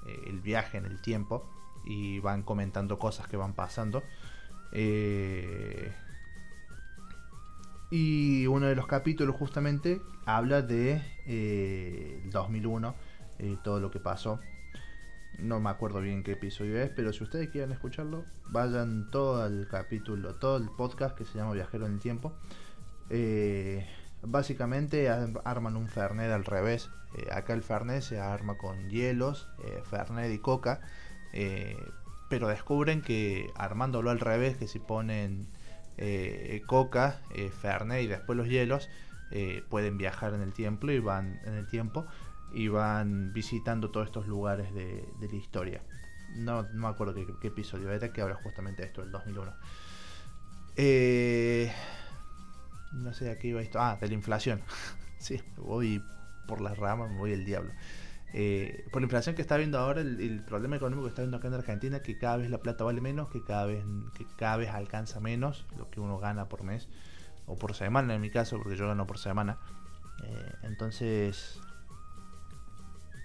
eh, 0.05 0.23
el 0.27 0.41
viaje 0.41 0.77
en 0.77 0.85
el 0.85 1.01
tiempo 1.01 1.49
y 1.83 2.19
van 2.19 2.43
comentando 2.43 2.99
cosas 2.99 3.27
que 3.27 3.37
van 3.37 3.53
pasando. 3.53 4.03
Eh, 4.71 5.91
y 7.89 8.47
uno 8.47 8.67
de 8.67 8.75
los 8.75 8.87
capítulos 8.87 9.35
justamente 9.35 10.01
habla 10.25 10.61
de 10.61 11.01
eh, 11.25 12.21
2001, 12.31 12.95
eh, 13.41 13.57
todo 13.63 13.79
lo 13.79 13.91
que 13.91 13.99
pasó. 13.99 14.39
No 15.37 15.59
me 15.59 15.69
acuerdo 15.69 16.01
bien 16.01 16.23
qué 16.23 16.33
episodio 16.33 16.81
es, 16.81 16.89
pero 16.89 17.11
si 17.13 17.23
ustedes 17.23 17.49
quieren 17.49 17.71
escucharlo, 17.71 18.25
vayan 18.49 19.09
todo 19.11 19.45
el 19.45 19.67
capítulo, 19.67 20.35
todo 20.35 20.57
el 20.57 20.69
podcast 20.69 21.17
que 21.17 21.25
se 21.25 21.37
llama 21.37 21.53
Viajero 21.53 21.85
en 21.85 21.93
el 21.93 21.99
Tiempo. 21.99 22.33
Eh, 23.09 23.85
básicamente 24.21 25.09
arman 25.09 25.75
un 25.75 25.87
Fernet 25.87 26.31
al 26.31 26.45
revés. 26.45 26.89
Eh, 27.17 27.27
acá 27.31 27.53
el 27.53 27.63
Fernet 27.63 28.01
se 28.01 28.19
arma 28.19 28.57
con 28.57 28.89
hielos, 28.89 29.47
Fernet 29.89 30.31
y 30.31 30.39
coca. 30.39 30.81
pero 32.29 32.47
descubren 32.47 33.01
que 33.01 33.51
armándolo 33.55 34.09
al 34.11 34.19
revés, 34.19 34.57
que 34.57 34.67
si 34.67 34.79
ponen 34.79 35.47
eh, 35.97 36.63
Coca, 36.65 37.19
eh, 37.35 37.49
Fernet 37.49 38.01
y 38.03 38.07
después 38.07 38.35
los 38.37 38.47
hielos 38.47 38.89
eh, 39.29 39.63
pueden 39.69 39.97
viajar 39.97 40.33
en 40.33 40.41
el 40.41 40.51
tiempo 40.51 40.89
y 40.89 40.99
van 40.99 41.39
en 41.45 41.53
el 41.53 41.67
tiempo 41.67 42.05
y 42.53 42.67
van 42.67 43.33
visitando 43.33 43.91
todos 43.91 44.07
estos 44.07 44.27
lugares 44.27 44.73
de, 44.73 45.07
la 45.19 45.35
historia. 45.35 45.81
No, 46.35 46.65
me 46.73 46.87
acuerdo 46.87 47.13
qué, 47.13 47.47
episodio 47.47 47.91
era 47.91 48.11
que 48.13 48.21
habla 48.21 48.35
justamente 48.35 48.81
de 48.81 48.87
esto, 48.87 49.01
el 49.03 49.11
2001. 49.11 49.53
no 52.93 53.13
sé 53.13 53.25
de 53.25 53.37
qué 53.37 53.47
iba 53.49 53.61
esto. 53.61 53.79
Ah, 53.79 53.97
de 53.99 54.07
la 54.07 54.13
inflación. 54.13 54.61
sí, 55.17 55.41
voy 55.57 56.03
por 56.47 56.61
las 56.61 56.77
ramas, 56.77 57.09
me 57.09 57.17
voy 57.17 57.31
el 57.33 57.45
diablo. 57.45 57.71
Eh, 58.33 58.85
por 58.91 59.01
la 59.01 59.05
inflación 59.05 59.35
que 59.35 59.41
está 59.41 59.57
viendo 59.57 59.77
ahora, 59.77 60.01
el, 60.01 60.41
problema 60.45 60.77
económico 60.77 61.03
que 61.03 61.09
está 61.09 61.21
viendo 61.21 61.37
acá 61.37 61.49
en 61.49 61.53
Argentina, 61.55 62.01
que 62.01 62.17
cada 62.17 62.37
vez 62.37 62.49
la 62.49 62.59
plata 62.59 62.83
vale 62.83 63.01
menos, 63.01 63.29
que 63.29 63.43
cada 63.43 63.65
vez, 63.65 63.83
que 64.17 64.25
cada 64.37 64.57
vez 64.57 64.69
alcanza 64.69 65.19
menos 65.19 65.65
lo 65.77 65.89
que 65.89 65.99
uno 65.99 66.17
gana 66.17 66.47
por 66.47 66.63
mes, 66.63 66.87
o 67.45 67.55
por 67.55 67.73
semana 67.73 68.15
en 68.15 68.21
mi 68.21 68.29
caso, 68.29 68.57
porque 68.57 68.77
yo 68.77 68.87
gano 68.87 69.05
por 69.05 69.17
semana. 69.17 69.57
Eh, 70.23 70.53
entonces, 70.63 71.59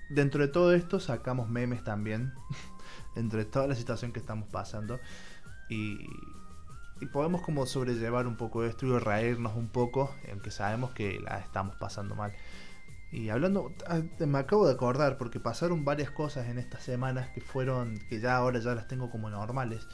dentro 0.08 0.46
de 0.46 0.48
todo 0.48 0.72
esto 0.74 1.00
sacamos 1.00 1.48
memes 1.48 1.84
también, 1.84 2.32
dentro 3.14 3.38
de 3.38 3.44
toda 3.44 3.66
la 3.66 3.74
situación 3.74 4.12
que 4.12 4.20
estamos 4.20 4.48
pasando, 4.48 5.00
y, 5.68 5.98
y 7.00 7.06
podemos 7.06 7.42
como 7.42 7.66
sobrellevar 7.66 8.26
un 8.26 8.36
poco 8.36 8.64
esto 8.64 8.86
y 8.86 8.98
reírnos 8.98 9.56
un 9.56 9.68
poco, 9.68 10.14
aunque 10.30 10.50
sabemos 10.50 10.92
que 10.92 11.20
la 11.20 11.38
estamos 11.38 11.76
pasando 11.76 12.14
mal. 12.14 12.32
Y 13.12 13.28
hablando, 13.28 13.72
ah, 13.86 14.00
me 14.18 14.38
acabo 14.38 14.66
de 14.66 14.74
acordar 14.74 15.16
porque 15.16 15.40
pasaron 15.40 15.84
varias 15.84 16.10
cosas 16.10 16.48
en 16.48 16.58
estas 16.58 16.82
semanas 16.82 17.28
que 17.30 17.40
fueron, 17.40 17.98
que 18.08 18.20
ya 18.20 18.36
ahora 18.36 18.58
ya 18.58 18.74
las 18.74 18.88
tengo 18.88 19.10
como 19.10 19.30
normales. 19.30 19.86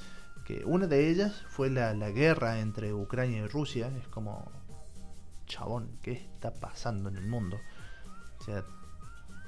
Que 0.45 0.64
una 0.64 0.87
de 0.87 1.09
ellas 1.09 1.45
fue 1.49 1.71
la, 1.71 1.92
guerra 2.11 2.61
entre 2.61 2.95
Ucrania 2.95 3.38
y 3.38 3.47
Rusia. 3.47 3.92
Es 3.99 4.09
como, 4.09 4.50
chabón, 5.47 5.99
¿qué 6.02 6.12
está 6.12 6.54
pasando 6.54 7.11
en 7.11 7.16
el 7.16 7.26
mundo? 7.26 7.61
O 8.40 8.45
sea, 8.45 8.64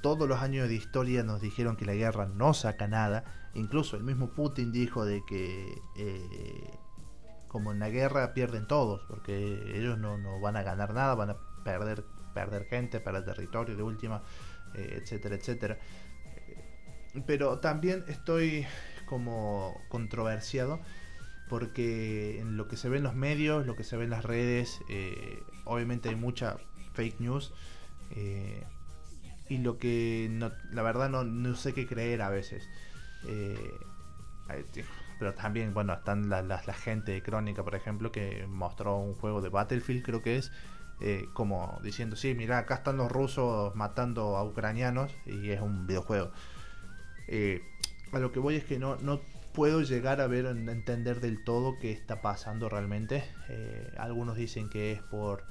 todos 0.05 0.29
los 0.29 0.39
años 0.39 0.69
de 0.69 0.75
historia 0.75 1.23
nos 1.23 1.41
dijeron 1.41 1.77
que 1.77 1.83
la 1.83 1.95
guerra 1.95 2.27
no 2.27 2.53
saca 2.53 2.87
nada. 2.87 3.23
Incluso 3.55 3.97
el 3.97 4.03
mismo 4.03 4.29
Putin 4.29 4.71
dijo 4.71 5.03
de 5.03 5.23
que 5.25 5.81
eh, 5.97 6.69
como 7.47 7.71
en 7.71 7.79
la 7.79 7.89
guerra 7.89 8.35
pierden 8.35 8.67
todos, 8.67 9.01
porque 9.07 9.35
ellos 9.73 9.97
no, 9.97 10.19
no 10.19 10.39
van 10.39 10.57
a 10.57 10.61
ganar 10.61 10.93
nada, 10.93 11.15
van 11.15 11.31
a 11.31 11.37
perder 11.63 12.05
perder 12.35 12.65
gente, 12.65 12.99
perder 12.99 13.25
territorio 13.25 13.75
de 13.75 13.81
última, 13.81 14.21
eh, 14.75 14.99
etcétera, 15.01 15.37
etcétera. 15.37 15.79
Pero 17.25 17.57
también 17.57 18.05
estoy 18.07 18.67
como 19.07 19.73
controversiado 19.89 20.81
porque 21.49 22.41
en 22.41 22.57
lo 22.57 22.67
que 22.67 22.77
se 22.77 22.89
ve 22.89 22.97
en 22.97 23.03
los 23.03 23.15
medios, 23.15 23.65
lo 23.65 23.75
que 23.75 23.83
se 23.83 23.97
ve 23.97 24.03
en 24.03 24.11
las 24.11 24.23
redes, 24.23 24.81
eh, 24.87 25.41
obviamente 25.63 26.09
hay 26.09 26.15
mucha 26.15 26.57
fake 26.93 27.19
news. 27.21 27.55
Y 29.49 29.59
lo 29.59 29.77
que 29.77 30.29
la 30.71 30.81
verdad 30.81 31.09
no, 31.09 31.55
sé 31.55 31.73
qué 31.73 31.87
creer 31.87 32.21
a 32.21 32.29
veces. 32.29 32.67
pero 35.19 35.33
también, 35.33 35.73
bueno, 35.73 35.93
están 35.93 36.29
la, 36.29 36.41
la, 36.41 36.59
gente 36.73 37.13
de 37.13 37.21
Crónica, 37.21 37.63
por 37.63 37.75
ejemplo, 37.75 38.11
que 38.11 38.45
mostró 38.47 38.97
un 38.97 39.15
juego 39.15 39.41
de 39.41 39.49
Battlefield, 39.49 40.03
creo 40.03 40.21
que 40.21 40.37
es, 40.37 40.51
eh, 41.01 41.27
como 41.33 41.79
diciendo, 41.83 42.15
sí, 42.15 42.33
mira, 42.35 42.57
acá 42.57 42.75
están 42.75 42.97
los 42.97 43.11
rusos 43.11 43.75
matando 43.75 44.37
a 44.37 44.43
ucranianos 44.43 45.11
y 45.25 45.49
es 45.49 45.61
un 45.61 45.87
videojuego. 45.87 46.31
Eh, 47.27 47.61
a 48.11 48.19
lo 48.19 48.31
que 48.31 48.39
voy 48.39 48.55
es 48.55 48.63
que 48.63 48.79
no, 48.79 48.95
no 48.97 49.19
puedo 49.53 49.81
llegar 49.81 50.21
a 50.21 50.27
ver, 50.27 50.45
entender 50.45 51.19
del 51.19 51.43
todo 51.43 51.77
qué 51.79 51.91
está 51.91 52.21
pasando 52.21 52.69
realmente. 52.69 53.23
Eh, 53.49 53.93
algunos 53.97 54.35
dicen 54.35 54.69
que 54.69 54.93
es 54.93 55.01
por 55.01 55.43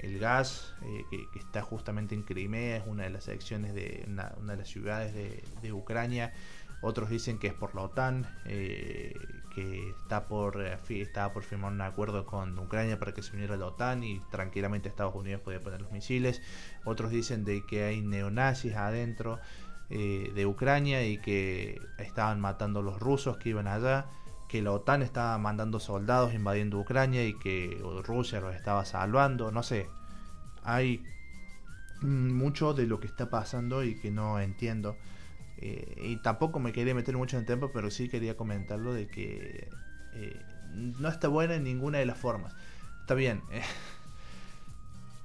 el 0.00 0.18
gas 0.18 0.74
que, 1.10 1.38
está 1.38 1.62
justamente 1.62 2.14
en 2.14 2.22
Crimea, 2.22 2.76
es 2.76 2.84
una 2.86 3.04
de 3.04 3.10
las 3.10 3.24
secciones 3.24 3.74
de 3.74 4.04
una, 4.08 4.30
de 4.30 4.56
las 4.56 4.68
ciudades 4.68 5.14
de, 5.14 5.72
Ucrania. 5.72 6.32
Otros 6.82 7.10
dicen 7.10 7.38
que 7.38 7.48
es 7.48 7.52
por 7.52 7.74
la 7.74 7.82
OTAN, 7.82 8.26
eh, 8.46 9.14
que 9.54 9.90
está 9.90 10.26
por, 10.26 10.62
eh, 10.64 10.78
estaba 10.88 11.32
por 11.32 11.42
firmar 11.42 11.72
un 11.72 11.82
acuerdo 11.82 12.24
con 12.24 12.58
Ucrania 12.58 12.98
para 12.98 13.12
que 13.12 13.22
se 13.22 13.36
uniera 13.36 13.54
a 13.54 13.58
la 13.58 13.66
OTAN 13.66 14.02
y 14.02 14.20
tranquilamente 14.30 14.88
Estados 14.88 15.14
Unidos 15.14 15.42
podía 15.42 15.60
poner 15.60 15.82
los 15.82 15.92
misiles. 15.92 16.40
Otros 16.84 17.10
dicen 17.10 17.44
de 17.44 17.66
que 17.66 17.84
hay 17.84 18.00
neonazis 18.00 18.74
adentro 18.76 19.40
eh, 19.90 20.32
de 20.34 20.46
Ucrania 20.46 21.04
y 21.04 21.18
que 21.18 21.82
estaban 21.98 22.40
matando 22.40 22.80
a 22.80 22.82
los 22.82 22.98
rusos 22.98 23.36
que 23.36 23.50
iban 23.50 23.66
allá, 23.66 24.06
que 24.50 24.62
la 24.62 24.72
OTAN 24.72 25.02
estaba 25.02 25.38
mandando 25.38 25.78
soldados 25.78 26.34
invadiendo 26.34 26.80
Ucrania 26.80 27.24
y 27.24 27.34
que 27.34 27.80
Rusia 28.02 28.40
los 28.40 28.56
estaba 28.56 28.84
salvando, 28.84 29.52
no 29.52 29.62
sé. 29.62 29.88
Hay 30.64 31.04
mucho 32.00 32.74
de 32.74 32.88
lo 32.88 32.98
que 32.98 33.06
está 33.06 33.30
pasando 33.30 33.84
y 33.84 33.94
que 33.94 34.10
no 34.10 34.40
entiendo. 34.40 34.96
Eh, 35.58 35.94
y 36.02 36.16
tampoco 36.16 36.58
me 36.58 36.72
quería 36.72 36.96
meter 36.96 37.16
mucho 37.16 37.36
en 37.36 37.42
el 37.42 37.46
tiempo, 37.46 37.70
pero 37.72 37.92
sí 37.92 38.08
quería 38.08 38.36
comentarlo 38.36 38.92
de 38.92 39.06
que 39.06 39.68
eh, 40.14 40.42
no 40.74 41.08
está 41.08 41.28
buena 41.28 41.54
en 41.54 41.62
ninguna 41.62 41.98
de 41.98 42.06
las 42.06 42.18
formas. 42.18 42.52
Está 43.02 43.14
bien. 43.14 43.42
Eh, 43.52 43.62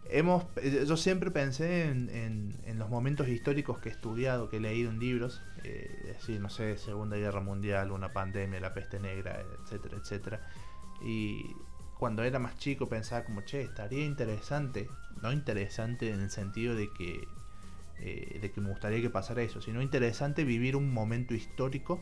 hemos, 0.09 0.45
yo 0.87 0.97
siempre 0.97 1.31
pensé 1.31 1.89
en, 1.89 2.09
en, 2.63 2.79
los 2.79 2.89
momentos 2.89 3.27
históricos 3.27 3.79
que 3.79 3.89
he 3.89 3.91
estudiado, 3.91 4.49
que 4.49 4.57
he 4.57 4.59
leído 4.59 4.91
en 4.91 4.99
libros, 4.99 5.41
eh, 5.63 5.89
decir, 6.05 6.39
no 6.41 6.49
sé, 6.49 6.77
Segunda 6.77 7.17
Guerra 7.17 7.41
Mundial, 7.41 7.91
una 7.91 8.13
pandemia, 8.13 8.59
la 8.59 8.73
peste 8.73 8.99
negra, 8.99 9.43
etcétera, 9.63 9.97
etcétera. 9.97 10.41
Y 11.01 11.55
cuando 11.97 12.23
era 12.23 12.39
más 12.39 12.57
chico 12.57 12.87
pensaba 12.87 13.23
como, 13.23 13.41
che, 13.41 13.61
estaría 13.61 14.05
interesante, 14.05 14.89
no 15.21 15.31
interesante 15.31 16.11
en 16.11 16.21
el 16.21 16.29
sentido 16.29 16.75
de 16.75 16.89
que 16.91 17.27
eh, 17.99 18.39
de 18.41 18.51
que 18.51 18.59
me 18.59 18.69
gustaría 18.69 19.01
que 19.01 19.09
pasara 19.09 19.41
eso, 19.41 19.61
sino 19.61 19.81
interesante 19.81 20.43
vivir 20.43 20.75
un 20.75 20.93
momento 20.93 21.33
histórico 21.33 22.01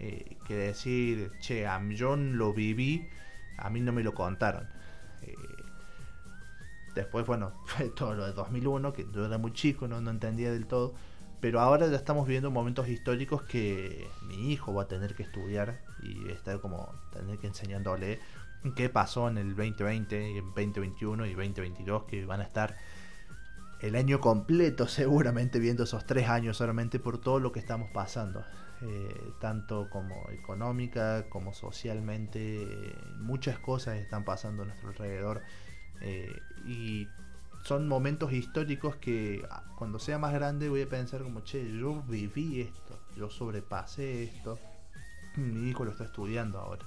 eh, 0.00 0.38
que 0.46 0.54
decir, 0.54 1.32
che, 1.38 1.66
a 1.66 1.80
yo 1.90 2.16
lo 2.16 2.54
viví, 2.54 3.08
a 3.58 3.68
mí 3.68 3.80
no 3.80 3.92
me 3.92 4.02
lo 4.02 4.14
contaron. 4.14 4.66
Eh, 5.22 5.34
después, 6.94 7.26
bueno, 7.26 7.52
fue 7.66 7.88
todo 7.88 8.14
lo 8.14 8.26
de 8.26 8.32
2001, 8.32 8.92
que 8.92 9.06
yo 9.12 9.26
era 9.26 9.38
muy 9.38 9.52
chico, 9.52 9.88
no, 9.88 9.98
entendía 10.10 10.52
del 10.52 10.66
todo, 10.66 10.94
pero 11.40 11.60
ahora 11.60 11.86
ya 11.88 11.96
estamos 11.96 12.26
viendo 12.26 12.50
momentos 12.50 12.88
históricos 12.88 13.42
que 13.42 14.08
mi 14.22 14.52
hijo 14.52 14.72
va 14.72 14.84
a 14.84 14.88
tener 14.88 15.14
que 15.14 15.24
estudiar 15.24 15.82
y 16.02 16.30
estar 16.30 16.60
como 16.60 16.94
tener 17.12 17.38
que 17.38 17.46
enseñándole 17.46 18.18
qué 18.74 18.88
pasó 18.88 19.28
en 19.28 19.36
el 19.36 19.54
2020 19.54 20.30
y 20.30 20.38
en 20.38 20.46
2021 20.46 21.26
y 21.26 21.34
2022 21.34 22.04
que 22.04 22.24
van 22.24 22.40
a 22.40 22.44
estar 22.44 22.76
el 23.80 23.96
año 23.96 24.20
completo 24.20 24.88
seguramente 24.88 25.58
viendo 25.58 25.84
esos 25.84 26.06
tres 26.06 26.28
años 26.28 26.56
solamente 26.56 26.98
por 26.98 27.18
todo 27.18 27.40
lo 27.40 27.52
que 27.52 27.60
estamos 27.60 27.90
pasando. 27.90 28.42
Eh, 28.82 29.32
tanto 29.40 29.88
como 29.88 30.28
económica 30.30 31.28
como 31.28 31.54
socialmente, 31.54 32.94
muchas 33.18 33.58
cosas 33.58 33.98
están 33.98 34.24
pasando 34.24 34.62
a 34.62 34.66
nuestro 34.66 34.88
alrededor 34.90 35.42
eh, 36.00 36.42
y 36.66 37.08
son 37.64 37.88
momentos 37.88 38.32
históricos 38.32 38.96
que 38.96 39.46
ah, 39.50 39.64
cuando 39.76 39.98
sea 39.98 40.18
más 40.18 40.32
grande 40.32 40.68
voy 40.68 40.82
a 40.82 40.88
pensar 40.88 41.22
como, 41.22 41.40
che, 41.40 41.76
yo 41.78 42.02
viví 42.02 42.60
esto, 42.60 42.98
yo 43.16 43.30
sobrepasé 43.30 44.24
esto, 44.24 44.58
mi 45.36 45.70
hijo 45.70 45.84
lo 45.84 45.92
está 45.92 46.04
estudiando 46.04 46.58
ahora. 46.58 46.86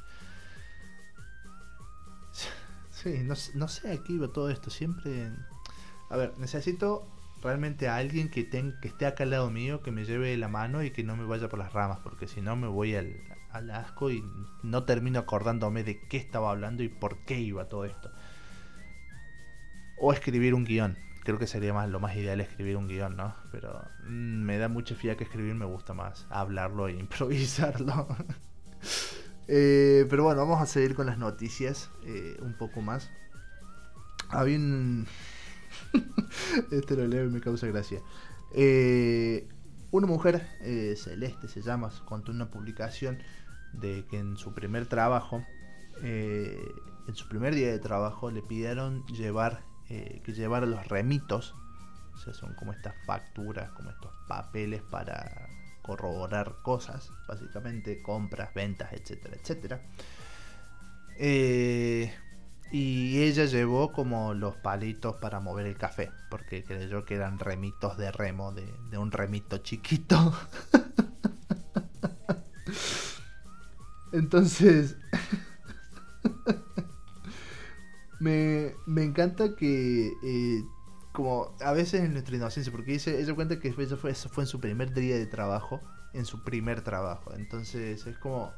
Sí, 2.89 3.19
no, 3.23 3.35
no 3.53 3.67
sé 3.67 3.91
a 3.91 4.03
qué 4.03 4.13
iba 4.13 4.27
todo 4.27 4.49
esto, 4.49 4.71
siempre... 4.71 5.29
A 6.09 6.17
ver, 6.17 6.33
necesito 6.39 7.07
realmente 7.43 7.87
a 7.87 7.97
alguien 7.97 8.29
que, 8.29 8.49
que 8.49 8.87
esté 8.87 9.05
acá 9.05 9.23
al 9.23 9.29
lado 9.29 9.51
mío, 9.51 9.83
que 9.83 9.91
me 9.91 10.03
lleve 10.03 10.35
la 10.35 10.47
mano 10.47 10.81
y 10.81 10.89
que 10.89 11.03
no 11.03 11.15
me 11.15 11.25
vaya 11.25 11.47
por 11.47 11.59
las 11.59 11.73
ramas, 11.73 11.99
porque 12.03 12.27
si 12.27 12.41
no 12.41 12.55
me 12.55 12.67
voy 12.67 12.95
al, 12.95 13.15
al 13.51 13.69
asco 13.71 14.09
y 14.11 14.23
no 14.63 14.83
termino 14.83 15.19
acordándome 15.19 15.83
de 15.83 15.99
qué 16.07 16.17
estaba 16.17 16.51
hablando 16.51 16.83
y 16.83 16.89
por 16.89 17.19
qué 17.19 17.39
iba 17.39 17.69
todo 17.69 17.85
esto. 17.85 18.11
O 19.97 20.13
escribir 20.13 20.53
un 20.53 20.63
guion. 20.63 20.97
Creo 21.23 21.37
que 21.37 21.47
sería 21.47 21.73
más 21.73 21.89
lo 21.89 21.99
más 21.99 22.15
ideal 22.15 22.39
escribir 22.39 22.77
un 22.77 22.87
guion, 22.87 23.17
¿no? 23.17 23.35
Pero 23.51 23.83
mm, 24.05 24.43
me 24.43 24.57
da 24.57 24.69
mucha 24.69 24.95
fía 24.95 25.17
que 25.17 25.25
escribir, 25.25 25.55
me 25.55 25.65
gusta 25.65 25.93
más 25.93 26.25
hablarlo 26.29 26.87
e 26.87 26.93
improvisarlo. 26.99 28.07
Eh, 29.49 30.05
pero 30.09 30.25
bueno, 30.25 30.41
vamos 30.41 30.61
a 30.61 30.65
seguir 30.65 30.93
con 30.93 31.05
las 31.05 31.17
noticias 31.17 31.89
eh, 32.03 32.35
un 32.41 32.53
poco 32.57 32.81
más. 32.81 33.09
Había 34.27 34.57
un... 34.57 35.07
este 36.71 36.97
lo 36.97 37.07
leo 37.07 37.23
y 37.23 37.29
me 37.29 37.39
causa 37.39 37.65
gracia. 37.67 38.01
Eh, 38.53 39.47
una 39.91 40.07
mujer, 40.07 40.45
eh, 40.61 40.95
Celeste 40.97 41.47
se 41.47 41.61
llama, 41.61 41.89
contó 42.05 42.31
una 42.31 42.51
publicación 42.51 43.19
de 43.73 44.05
que 44.09 44.19
en 44.19 44.37
su 44.37 44.53
primer 44.53 44.85
trabajo, 44.85 45.45
eh, 46.03 46.59
en 47.07 47.15
su 47.15 47.27
primer 47.27 47.55
día 47.55 47.71
de 47.71 47.79
trabajo, 47.79 48.29
le 48.29 48.41
pidieron 48.41 49.05
llevar, 49.07 49.63
que 49.88 50.34
llevara 50.34 50.65
los 50.65 50.86
remitos, 50.88 51.56
o 52.13 52.17
sea, 52.17 52.34
son 52.34 52.53
como 52.56 52.74
estas 52.74 52.96
facturas, 53.06 53.72
como 53.72 53.89
estos 53.89 54.12
papeles 54.27 54.82
para 54.82 55.48
corroborar 55.82 56.56
cosas, 56.63 57.12
básicamente 57.27 58.01
compras, 58.01 58.53
ventas, 58.53 58.91
etcétera, 58.91 59.38
etcétera. 59.41 59.82
Eh, 61.17 62.12
y 62.72 63.22
ella 63.22 63.46
llevó 63.46 63.94
como 63.94 64.34
los 64.34 64.56
palitos 64.58 65.15
para 65.15 65.39
mover 65.39 65.67
el 65.67 65.77
café, 65.77 66.12
porque 66.29 66.63
creyó 66.63 67.06
que 67.06 67.15
eran 67.15 67.39
remitos 67.39 67.98
de 67.98 68.12
remo, 68.12 68.51
de, 68.51 68.98
un 68.98 69.12
remito 69.12 69.60
chiquito. 69.60 70.34
Entonces, 74.12 74.98
me, 78.19 78.75
me, 78.86 79.03
encanta 79.03 79.55
que, 79.55 80.13
eh, 80.24 80.63
como 81.12 81.55
a 81.62 81.74
veces 81.74 82.01
en 82.01 82.13
nuestra 82.13 82.36
inocencia, 82.36 82.71
porque 82.71 82.91
dice, 82.93 83.19
ella 83.19 83.33
cuenta 83.33 83.59
que 83.59 83.69
eso 83.69 83.97
fue, 83.97 84.12
eso 84.12 84.29
fue 84.29 84.43
en 84.43 84.47
su 84.47 84.59
primer 84.59 84.93
día 84.93 85.17
de 85.17 85.25
trabajo, 85.25 85.81
en 86.13 86.25
su 86.25 86.43
primer 86.43 86.81
trabajo. 86.81 87.33
Entonces, 87.33 88.05
es 88.05 88.17
como 88.17 88.53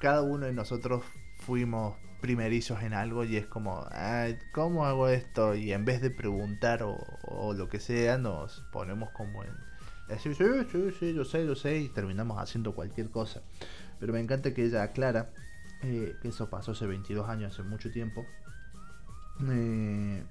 cada 0.00 0.22
uno 0.22 0.46
de 0.46 0.52
nosotros 0.52 1.04
fuimos 1.38 1.94
primerizos 2.20 2.82
en 2.82 2.94
algo 2.94 3.24
y 3.24 3.36
es 3.36 3.46
como, 3.46 3.86
¿cómo 4.52 4.86
hago 4.86 5.08
esto? 5.08 5.54
Y 5.54 5.72
en 5.72 5.84
vez 5.84 6.00
de 6.00 6.10
preguntar 6.10 6.82
o, 6.82 7.52
lo 7.54 7.68
que 7.68 7.80
sea, 7.80 8.16
nos 8.16 8.64
ponemos 8.72 9.10
como 9.10 9.44
en 9.44 9.50
decir, 10.08 10.34
sí, 10.34 10.44
sí, 10.70 10.90
sí, 10.98 11.14
yo 11.14 11.24
sé, 11.24 11.46
yo 11.46 11.54
sé, 11.54 11.78
y 11.78 11.88
terminamos 11.88 12.40
haciendo 12.40 12.74
cualquier 12.74 13.10
cosa. 13.10 13.42
Pero 13.98 14.12
me 14.12 14.20
encanta 14.20 14.54
que 14.54 14.64
ella 14.64 14.82
aclara 14.82 15.30
eh, 15.82 16.16
que 16.22 16.28
eso 16.28 16.48
pasó 16.48 16.72
hace 16.72 16.86
22 16.86 17.28
años, 17.28 17.52
hace 17.52 17.62
mucho 17.62 17.90
tiempo. 17.90 18.24
Eh, 19.50 20.24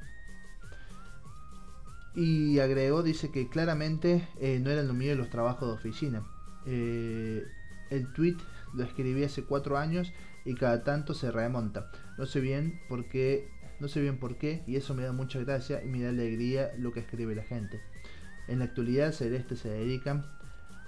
y 2.16 2.60
agregó, 2.60 3.04
dice 3.04 3.32
que 3.32 3.48
claramente 3.48 4.28
eh, 4.40 4.60
no 4.62 4.70
eran 4.70 4.88
lo 4.88 4.94
mío 4.94 5.16
los 5.16 5.30
trabajos 5.30 5.68
de 5.68 5.74
oficina. 5.74 6.24
el 6.66 8.14
tweet 8.14 8.38
lo 8.74 8.84
escribí 8.84 9.24
hace 9.24 9.44
4 9.44 9.78
años 9.78 10.14
y 10.46 10.56
cada 10.56 10.84
tanto 10.84 11.14
se 11.14 11.32
remonta. 11.32 11.92
No 12.18 12.26
sé 12.26 12.40
bien 12.40 12.82
por 12.88 13.08
qué, 13.08 13.50
no 13.80 13.88
sé 13.88 14.02
bien 14.02 14.18
por 14.18 14.38
qué, 14.38 14.64
y 14.68 14.76
eso 14.76 14.94
me 14.94 15.04
da 15.04 15.12
mucha 15.12 15.40
gracia 15.40 15.84
y 15.84 15.88
me 15.88 16.02
da 16.02 16.10
alegría 16.10 16.72
lo 16.78 16.92
que 16.92 17.00
escribe 17.00 17.36
la 17.36 17.44
gente. 17.44 17.82
En 18.48 18.60
la 18.60 18.66
actualidad 18.66 19.12
Celeste 19.12 19.56
se 19.56 19.70
dedican 19.70 20.26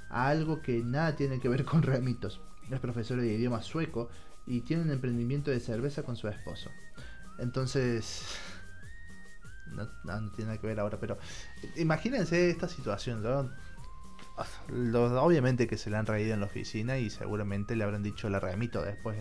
a 0.09 0.27
algo 0.27 0.61
que 0.61 0.83
nada 0.83 1.15
tiene 1.15 1.39
que 1.39 1.49
ver 1.49 1.65
con 1.65 1.81
remitos. 1.81 2.41
Es 2.69 2.79
profesora 2.79 3.21
de 3.21 3.33
idioma 3.33 3.61
sueco 3.61 4.09
y 4.45 4.61
tiene 4.61 4.83
un 4.83 4.91
emprendimiento 4.91 5.51
de 5.51 5.59
cerveza 5.59 6.03
con 6.03 6.15
su 6.15 6.27
esposo. 6.27 6.71
Entonces, 7.37 8.37
no, 9.65 9.87
tiene 10.31 10.45
nada 10.45 10.57
que 10.57 10.67
ver 10.67 10.79
ahora, 10.79 10.99
pero 10.99 11.17
imagínense 11.75 12.49
esta 12.49 12.67
situación. 12.67 13.23
¿no? 13.23 13.49
obviamente 15.21 15.67
que 15.67 15.77
se 15.77 15.89
le 15.89 15.97
han 15.97 16.05
reído 16.05 16.33
en 16.33 16.39
la 16.39 16.47
oficina 16.47 16.97
y 16.97 17.09
seguramente 17.09 17.75
le 17.75 17.83
habrán 17.83 18.03
dicho 18.03 18.29
la 18.29 18.39
remito 18.39 18.81
después 18.81 19.17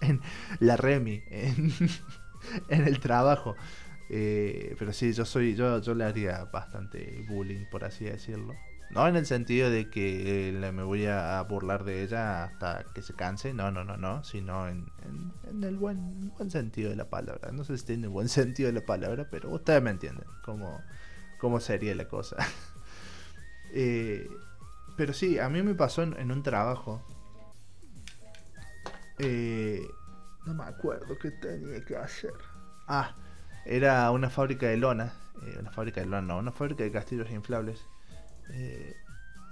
en, 0.00 0.20
la 0.60 0.76
remi, 0.76 1.22
en, 1.30 1.72
el 2.68 3.00
trabajo. 3.00 3.56
Eh, 4.10 4.76
pero 4.78 4.92
sí, 4.92 5.12
yo 5.12 5.24
soy, 5.24 5.54
yo, 5.54 5.80
yo 5.80 5.94
le 5.94 6.04
haría 6.04 6.44
bastante 6.44 7.22
bullying, 7.26 7.64
por 7.64 7.84
así 7.84 8.04
decirlo. 8.04 8.54
No 8.90 9.08
en 9.08 9.16
el 9.16 9.26
sentido 9.26 9.70
de 9.70 9.90
que 9.90 10.56
me 10.72 10.82
voy 10.84 11.06
a 11.06 11.42
burlar 11.42 11.84
de 11.84 12.02
ella 12.02 12.44
hasta 12.44 12.84
que 12.94 13.02
se 13.02 13.14
canse, 13.14 13.52
no, 13.52 13.70
no, 13.72 13.84
no, 13.84 13.96
no, 13.96 14.22
sino 14.22 14.68
en, 14.68 14.86
el 15.62 15.76
buen, 15.76 16.30
buen 16.36 16.50
sentido 16.50 16.90
de 16.90 16.96
la 16.96 17.10
palabra. 17.10 17.50
No 17.50 17.64
sé 17.64 17.76
si 17.76 17.86
tiene 17.86 18.06
buen 18.06 18.28
sentido 18.30 18.68
de 18.68 18.72
la 18.80 18.86
palabra, 18.86 19.26
pero 19.30 19.50
ustedes 19.50 19.82
me 19.82 19.90
entienden 19.90 20.26
cómo, 20.42 20.84
cómo 21.38 21.60
sería 21.60 21.94
la 21.94 22.08
cosa. 22.08 22.36
Eh, 23.76 24.30
pero 24.96 25.12
sí, 25.12 25.40
a 25.40 25.48
mí 25.48 25.60
me 25.62 25.74
pasó 25.74 26.04
en, 26.04 26.30
un 26.30 26.44
trabajo. 26.44 27.02
Eh, 29.18 29.84
no 30.46 30.54
me 30.54 30.62
acuerdo 30.62 31.18
qué 31.18 31.32
tenía 31.32 31.84
que 31.84 31.96
hacer. 31.96 32.34
Ah, 32.86 33.16
era 33.64 34.08
una 34.12 34.30
fábrica 34.30 34.66
de 34.66 34.76
lona. 34.76 35.14
Eh, 35.42 35.56
una 35.58 35.72
fábrica 35.72 36.00
de 36.00 36.06
lona, 36.06 36.22
no, 36.22 36.38
una 36.38 36.52
fábrica 36.52 36.84
de 36.84 36.92
castillos 36.92 37.30
inflables. 37.32 37.84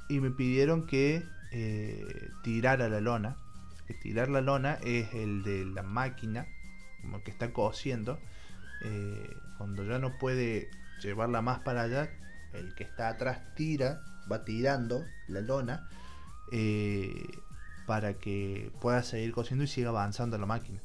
Y 0.08 0.20
me 0.20 0.30
pidieron 0.30 0.86
que 0.86 1.24
tirara 2.42 2.88
la 2.88 3.00
lona. 3.00 3.36
Que 3.86 3.94
tirar 3.94 4.28
la 4.28 4.40
lona 4.40 4.78
es 4.84 5.12
el 5.14 5.42
de 5.42 5.64
la 5.64 5.82
máquina, 5.82 6.46
como 7.00 7.22
que 7.22 7.30
está 7.30 7.52
cosiendo. 7.52 8.18
cuando 9.58 9.84
ya 9.84 9.98
no 9.98 10.18
puede 10.18 10.70
llevarla 11.02 11.42
más 11.42 11.60
para 11.60 11.82
allá, 11.82 12.10
el 12.52 12.74
que 12.74 12.84
está 12.84 13.08
atrás 13.08 13.40
tira 13.54 14.02
va 14.30 14.44
tirando 14.44 15.04
la 15.28 15.40
lona 15.40 15.88
eh, 16.50 17.26
para 17.86 18.14
que 18.14 18.70
pueda 18.80 19.02
seguir 19.02 19.32
cosiendo 19.32 19.64
y 19.64 19.68
siga 19.68 19.88
avanzando 19.88 20.38
la 20.38 20.46
máquina. 20.46 20.80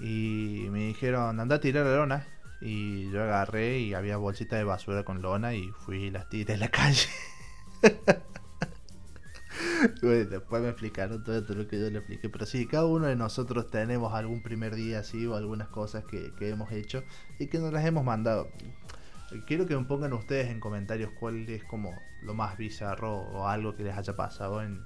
Y 0.00 0.66
me 0.70 0.88
dijeron, 0.88 1.40
anda 1.40 1.56
a 1.56 1.60
tirar 1.60 1.86
la 1.86 1.96
lona. 1.96 2.26
Y 2.60 3.10
yo 3.10 3.22
agarré 3.22 3.78
y 3.78 3.94
había 3.94 4.16
bolsitas 4.16 4.58
de 4.58 4.64
basura 4.64 5.04
con 5.04 5.22
lona 5.22 5.54
y 5.54 5.70
fui 5.70 6.04
y 6.04 6.10
las 6.10 6.28
tiré 6.28 6.54
en 6.54 6.60
la 6.60 6.68
calle. 6.68 7.08
después 10.02 10.62
me 10.62 10.68
explicaron 10.68 11.22
todo, 11.22 11.40
lo 11.54 11.68
que 11.68 11.80
yo 11.80 11.90
le 11.90 11.98
expliqué. 11.98 12.28
Pero 12.28 12.46
sí, 12.46 12.66
cada 12.66 12.86
uno 12.86 13.06
de 13.06 13.16
nosotros 13.16 13.70
tenemos 13.70 14.14
algún 14.14 14.42
primer 14.42 14.74
día 14.74 15.00
así 15.00 15.26
o 15.26 15.36
algunas 15.36 15.68
cosas 15.68 16.04
que, 16.04 16.32
que 16.38 16.48
hemos 16.48 16.72
hecho 16.72 17.02
y 17.38 17.48
que 17.48 17.58
nos 17.58 17.72
las 17.72 17.84
hemos 17.84 18.04
mandado. 18.04 18.48
Quiero 19.46 19.66
que 19.66 19.76
me 19.76 19.84
pongan 19.84 20.12
ustedes 20.12 20.50
en 20.50 20.60
comentarios 20.60 21.10
cuál 21.18 21.48
es 21.48 21.64
como 21.64 21.90
lo 22.22 22.34
más 22.34 22.56
bizarro 22.56 23.16
o 23.16 23.48
algo 23.48 23.74
que 23.74 23.82
les 23.82 23.96
haya 23.96 24.14
pasado 24.14 24.62
en, 24.62 24.84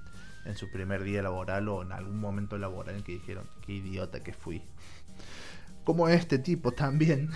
su 0.55 0.71
primer 0.71 1.03
día 1.03 1.21
laboral 1.21 1.67
o 1.67 1.83
en 1.83 1.91
algún 1.91 2.19
momento 2.19 2.57
laboral 2.57 2.95
en 2.95 3.03
que 3.03 3.11
dijeron, 3.11 3.47
qué 3.61 3.73
idiota 3.73 4.23
que 4.23 4.33
fui. 4.33 4.63
Como 5.83 6.07
este 6.09 6.39
tipo 6.39 6.71
también, 6.71 7.29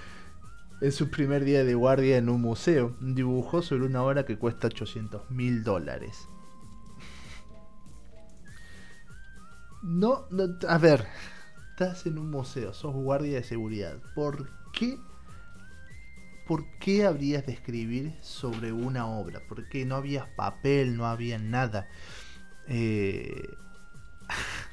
en 0.80 0.92
su 0.92 1.10
primer 1.10 1.44
día 1.44 1.64
de 1.64 1.74
guardia 1.74 2.16
en 2.18 2.28
un 2.28 2.40
museo, 2.40 2.96
dibujó 3.00 3.62
sobre 3.62 3.86
una 3.86 4.02
obra 4.02 4.24
que 4.24 4.38
cuesta 4.38 4.66
800 4.68 5.30
mil 5.30 5.64
dólares. 5.64 6.28
No, 9.82 10.26
no, 10.30 10.44
a 10.68 10.78
ver, 10.78 11.06
estás 11.70 12.06
en 12.06 12.18
un 12.18 12.30
museo, 12.30 12.72
sos 12.72 12.94
guardia 12.94 13.36
de 13.36 13.44
seguridad. 13.44 13.98
¿Por 14.14 14.48
qué 14.72 14.98
¿por 16.46 16.66
qué 16.78 17.06
habrías 17.06 17.46
de 17.46 17.52
escribir 17.52 18.12
sobre 18.20 18.72
una 18.72 19.06
obra? 19.06 19.40
Porque 19.48 19.84
no 19.84 19.96
había 19.96 20.34
papel, 20.36 20.96
no 20.96 21.06
había 21.06 21.38
nada. 21.38 21.88
Eh, 22.68 23.48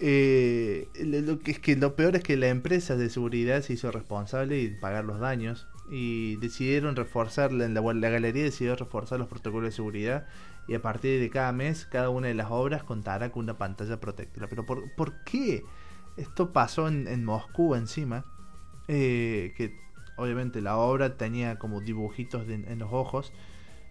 eh, 0.00 0.88
lo 1.00 1.38
que 1.40 1.50
es 1.50 1.58
que 1.58 1.74
lo 1.76 1.96
peor 1.96 2.16
es 2.16 2.22
que 2.22 2.36
la 2.36 2.48
empresa 2.48 2.96
de 2.96 3.10
seguridad 3.10 3.62
se 3.62 3.72
hizo 3.72 3.90
responsable 3.90 4.56
de 4.56 4.76
pagar 4.76 5.04
los 5.04 5.18
daños 5.18 5.66
y 5.90 6.36
decidieron 6.36 6.94
reforzar 6.94 7.52
la, 7.52 7.68
la, 7.68 8.08
galería 8.10 8.44
decidió 8.44 8.76
reforzar 8.76 9.18
los 9.18 9.28
protocolos 9.28 9.70
de 9.70 9.76
seguridad 9.76 10.26
y 10.68 10.74
a 10.74 10.82
partir 10.82 11.18
de 11.20 11.30
cada 11.30 11.52
mes 11.52 11.86
cada 11.86 12.10
una 12.10 12.28
de 12.28 12.34
las 12.34 12.50
obras 12.50 12.84
contará 12.84 13.32
con 13.32 13.44
una 13.44 13.58
pantalla 13.58 13.98
protectora. 13.98 14.48
Pero 14.48 14.66
¿por, 14.66 14.94
¿por 14.94 15.24
qué? 15.24 15.64
Esto 16.16 16.52
pasó 16.52 16.88
en, 16.88 17.24
Moscú 17.24 17.74
encima, 17.74 18.24
eh, 18.88 19.54
que 19.56 19.76
obviamente 20.16 20.60
la 20.60 20.76
obra 20.76 21.16
tenía 21.16 21.58
como 21.58 21.80
dibujitos 21.80 22.48
en 22.48 22.78
los 22.78 22.92
ojos. 22.92 23.32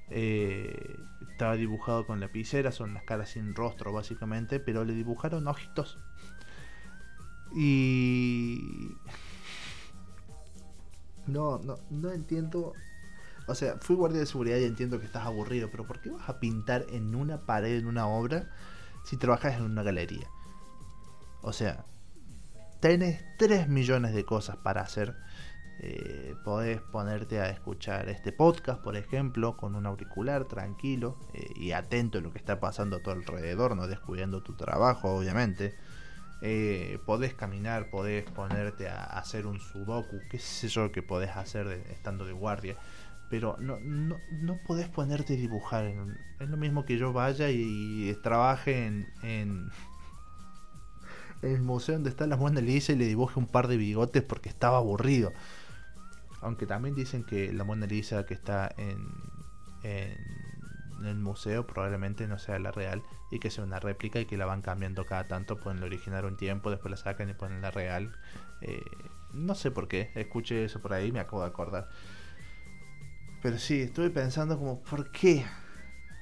Eh, 0.10 0.96
estaba 1.38 1.56
dibujado 1.56 2.08
con 2.08 2.20
lapicera, 2.20 2.72
son 2.72 2.96
las 2.96 3.04
caras 3.04 3.30
sin 3.30 3.54
rostro 3.54 3.94
básicamente, 3.94 4.60
pero 4.60 4.84
le 4.84 4.94
dibujaron 4.94 5.48
ojitos. 5.48 6.00
Y... 7.56 8.92
No, 11.28 11.60
no, 11.60 11.76
no 11.90 12.14
entiendo. 12.14 12.72
O 13.48 13.54
sea, 13.54 13.76
fui 13.82 13.98
guardia 13.98 14.22
de 14.22 14.26
seguridad 14.26 14.56
y 14.60 14.64
entiendo 14.64 14.98
que 14.98 15.06
estás 15.06 15.26
aburrido, 15.26 15.70
pero 15.70 15.86
¿por 15.86 16.00
qué 16.00 16.10
vas 16.10 16.30
a 16.30 16.40
pintar 16.40 16.86
en 16.90 17.14
una 17.16 17.46
pared, 17.46 17.80
en 17.80 17.86
una 17.86 18.08
obra, 18.08 18.50
si 19.04 19.18
trabajas 19.18 19.58
en 19.58 19.64
una 19.64 19.84
galería? 19.84 20.30
O 21.42 21.52
sea, 21.52 21.84
tenés 22.80 23.22
3 23.38 23.68
millones 23.68 24.14
de 24.14 24.24
cosas 24.24 24.56
para 24.56 24.80
hacer 24.80 25.18
eh, 25.80 26.36
podés 26.44 26.82
ponerte 26.82 27.40
a 27.40 27.50
escuchar 27.50 28.10
este 28.10 28.32
podcast, 28.32 28.82
por 28.82 28.98
ejemplo, 28.98 29.56
con 29.58 29.76
un 29.76 29.86
auricular 29.86 30.46
tranquilo 30.46 31.20
eh, 31.34 31.52
y 31.56 31.72
atento 31.72 32.18
a 32.18 32.22
lo 32.22 32.32
que 32.32 32.40
está 32.40 32.60
pasando 32.60 32.98
a 32.98 33.00
tu 33.02 33.12
alrededor, 33.12 33.76
no 33.76 33.88
descuidando 33.88 34.42
tu 34.42 34.56
trabajo, 34.56 35.14
obviamente. 35.16 35.76
Eh, 36.42 37.00
podés 37.06 37.34
caminar, 37.36 37.90
podés 37.90 38.24
ponerte 38.32 38.90
a 38.90 39.04
hacer 39.04 39.46
un 39.46 39.60
sudoku, 39.60 40.20
qué 40.30 40.40
sé 40.40 40.68
yo 40.68 40.92
que 40.92 41.04
podés 41.04 41.36
hacer 41.36 41.68
estando 41.92 42.26
de 42.26 42.34
guardia. 42.34 42.76
Pero 43.30 43.58
no, 43.60 43.80
no, 43.80 44.18
no 44.32 44.60
podés 44.66 44.88
ponerte 44.88 45.34
a 45.34 45.38
dibujar. 45.38 45.86
es 46.40 46.50
lo 46.50 46.58
mismo 46.58 46.86
que 46.86 46.98
yo 46.98 47.14
vaya 47.14 47.50
y, 47.52 48.16
trabaje 48.24 48.88
en, 48.88 49.08
en, 49.22 49.70
el 51.44 51.62
museo 51.62 51.96
donde 51.96 52.10
está 52.10 52.26
la 52.26 52.38
Mona 52.38 52.62
Lisa 52.62 52.94
y 52.94 52.96
le 52.96 53.06
dibuje 53.06 53.40
un 53.40 53.48
par 53.48 53.68
de 53.68 53.78
bigotes 53.78 54.24
porque 54.24 54.50
estaba 54.50 54.78
aburrido. 54.78 55.34
Aunque 56.42 56.66
también 56.66 56.96
dicen 56.96 57.24
que 57.24 57.52
la 57.52 57.64
Mona 57.64 57.88
Lisa 57.88 58.26
que 58.26 58.34
está 58.34 58.74
en, 58.78 59.08
en 59.84 61.06
el 61.06 61.16
museo 61.16 61.66
probablemente 61.66 62.28
no 62.28 62.40
sea 62.40 62.60
la 62.60 62.72
real 62.72 63.04
y 63.32 63.40
que 63.40 63.50
sea 63.50 63.64
una 63.64 63.80
réplica 63.80 64.20
y 64.20 64.26
que 64.26 64.38
la 64.38 64.46
van 64.46 64.62
cambiando 64.62 65.06
cada 65.06 65.28
tanto. 65.28 65.58
Pueden 65.60 65.84
originar 65.84 66.26
un 66.26 66.38
tiempo, 66.38 66.72
después 66.72 66.92
la 66.92 66.98
sacan 66.98 67.30
y 67.30 67.34
ponen 67.34 67.62
la 67.62 67.72
real. 67.72 68.12
Eh, 68.62 68.82
no 69.34 69.56
sé 69.56 69.72
por 69.72 69.88
qué, 69.88 70.12
escuché 70.16 70.66
eso 70.66 70.82
por 70.82 70.94
ahí, 70.94 71.12
me 71.12 71.20
acabo 71.20 71.42
de 71.42 71.48
acordar. 71.48 71.90
Pero 73.42 73.58
sí, 73.60 73.82
estuve 73.82 74.10
pensando 74.10 74.58
como, 74.58 74.82
¿por 74.82 75.12
qué? 75.12 75.46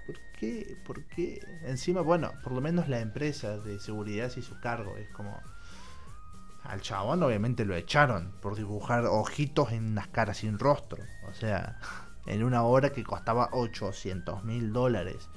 ¿Por 0.06 0.20
qué? 0.38 0.78
¿Por 0.86 1.06
qué? 1.08 1.40
Encima, 1.64 2.02
bueno, 2.02 2.34
por 2.44 2.52
lo 2.52 2.62
menos 2.62 2.90
la 2.90 3.00
empresa 3.00 3.58
de 3.58 3.80
seguridad 3.80 4.32
y 4.36 4.42
su 4.42 4.60
cargo. 4.60 4.98
Es 4.98 5.10
como, 5.10 5.42
al 6.68 6.82
chabón 6.82 7.22
obviamente 7.24 7.66
lo 7.66 7.76
echaron 7.76 8.34
por 8.42 8.56
dibujar 8.56 9.06
ojitos 9.06 9.72
en 9.72 9.86
unas 9.86 10.08
caras 10.08 10.38
sin 10.38 10.60
rostro. 10.60 11.04
O 11.28 11.34
sea, 11.34 11.80
en 12.26 12.44
una 12.44 12.64
obra 12.64 12.92
que 12.92 13.04
costaba 13.04 13.50
800 13.52 14.44
mil 14.44 14.74
dólares. 14.74 15.30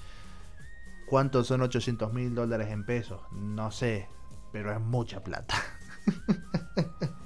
¿Cuántos 1.07 1.47
son 1.47 1.63
800 1.63 2.13
mil 2.13 2.35
dólares 2.35 2.69
en 2.69 2.85
pesos? 2.85 3.21
No 3.33 3.71
sé, 3.71 4.09
pero 4.53 4.73
es 4.73 4.81
mucha 4.81 5.23
plata. 5.23 5.57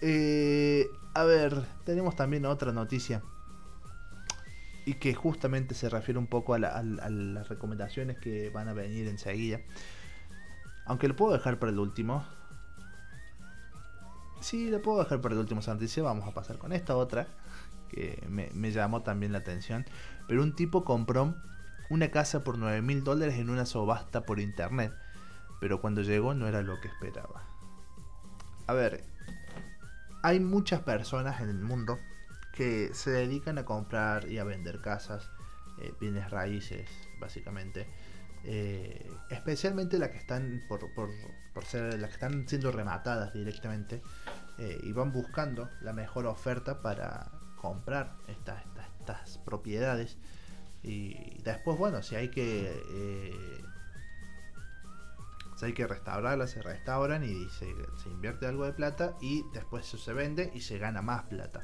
Eh, 0.00 0.86
a 1.14 1.24
ver, 1.24 1.64
tenemos 1.84 2.14
también 2.14 2.46
otra 2.46 2.70
noticia. 2.70 3.20
Y 4.84 4.94
que 4.94 5.12
justamente 5.12 5.74
se 5.74 5.88
refiere 5.88 6.20
un 6.20 6.28
poco 6.28 6.54
a, 6.54 6.58
a 6.58 6.82
las 7.10 7.48
recomendaciones 7.48 8.16
que 8.18 8.48
van 8.50 8.68
a 8.68 8.74
venir 8.74 9.08
enseguida. 9.08 9.60
Aunque 10.86 11.08
lo 11.08 11.16
puedo 11.16 11.32
dejar 11.32 11.58
para 11.58 11.72
el 11.72 11.80
último 11.80 12.24
Sí, 14.40 14.70
le 14.70 14.78
puedo 14.78 15.02
dejar 15.02 15.20
para 15.20 15.34
el 15.34 15.40
último 15.40 15.60
noticia. 15.66 16.02
Vamos 16.02 16.26
a 16.26 16.32
pasar 16.32 16.58
con 16.58 16.72
esta 16.72 16.96
otra 16.96 17.26
que 17.88 18.22
me, 18.28 18.70
llamó 18.70 19.02
también 19.02 19.32
la 19.32 19.38
atención. 19.38 19.86
Pero 20.26 20.42
un 20.42 20.54
tipo 20.54 20.84
compró 20.84 21.34
una 21.90 22.10
casa 22.10 22.44
por 22.44 22.58
9 22.58 22.82
mil 22.82 23.02
dólares 23.02 23.36
en 23.36 23.50
una 23.50 23.66
subasta 23.66 24.24
por 24.24 24.40
internet. 24.40 24.92
Pero 25.60 25.80
cuando 25.80 26.02
llegó 26.02 26.34
no 26.34 26.46
era 26.46 26.62
lo 26.62 26.80
que 26.80 26.88
esperaba. 26.88 27.44
A 28.66 28.74
ver, 28.74 29.04
hay 30.22 30.40
muchas 30.40 30.82
personas 30.82 31.40
en 31.40 31.48
el 31.48 31.58
mundo 31.58 31.98
que 32.52 32.90
se 32.92 33.10
dedican 33.10 33.58
a 33.58 33.64
comprar 33.64 34.30
y 34.30 34.38
a 34.38 34.44
vender 34.44 34.80
casas, 34.80 35.30
eh, 35.80 35.92
bienes 36.00 36.30
raíces, 36.30 36.88
básicamente. 37.18 37.86
Eh, 38.44 39.10
especialmente 39.30 39.98
las 39.98 40.10
que 40.10 40.18
están 40.18 40.62
por, 40.68 40.80
ser 41.64 41.98
las 41.98 42.10
que 42.10 42.14
están 42.14 42.48
siendo 42.48 42.72
rematadas 42.72 43.32
directamente 43.32 44.02
eh, 44.58 44.78
y 44.82 44.92
van 44.92 45.12
buscando 45.12 45.68
la 45.80 45.92
mejor 45.92 46.26
oferta 46.26 46.80
para 46.80 47.30
comprar 47.56 48.16
estas, 48.28 48.62
estas, 49.00 49.38
propiedades. 49.38 50.16
Y 50.82 51.42
después 51.42 51.76
bueno 51.76 52.02
si 52.02 52.14
hay 52.14 52.28
que 52.28 52.82
eh, 52.90 53.64
si 55.56 55.66
hay 55.66 55.72
que 55.72 55.86
restaurarlas 55.86 56.50
se 56.50 56.62
restauran 56.62 57.24
y 57.24 57.48
se, 57.48 57.74
se, 58.02 58.08
invierte 58.10 58.46
algo 58.46 58.64
de 58.64 58.72
plata 58.72 59.16
y 59.20 59.44
después 59.52 59.86
eso 59.86 59.98
se 59.98 60.12
vende 60.12 60.52
y 60.54 60.60
se 60.60 60.78
gana 60.78 61.02
más 61.02 61.24
plata. 61.24 61.62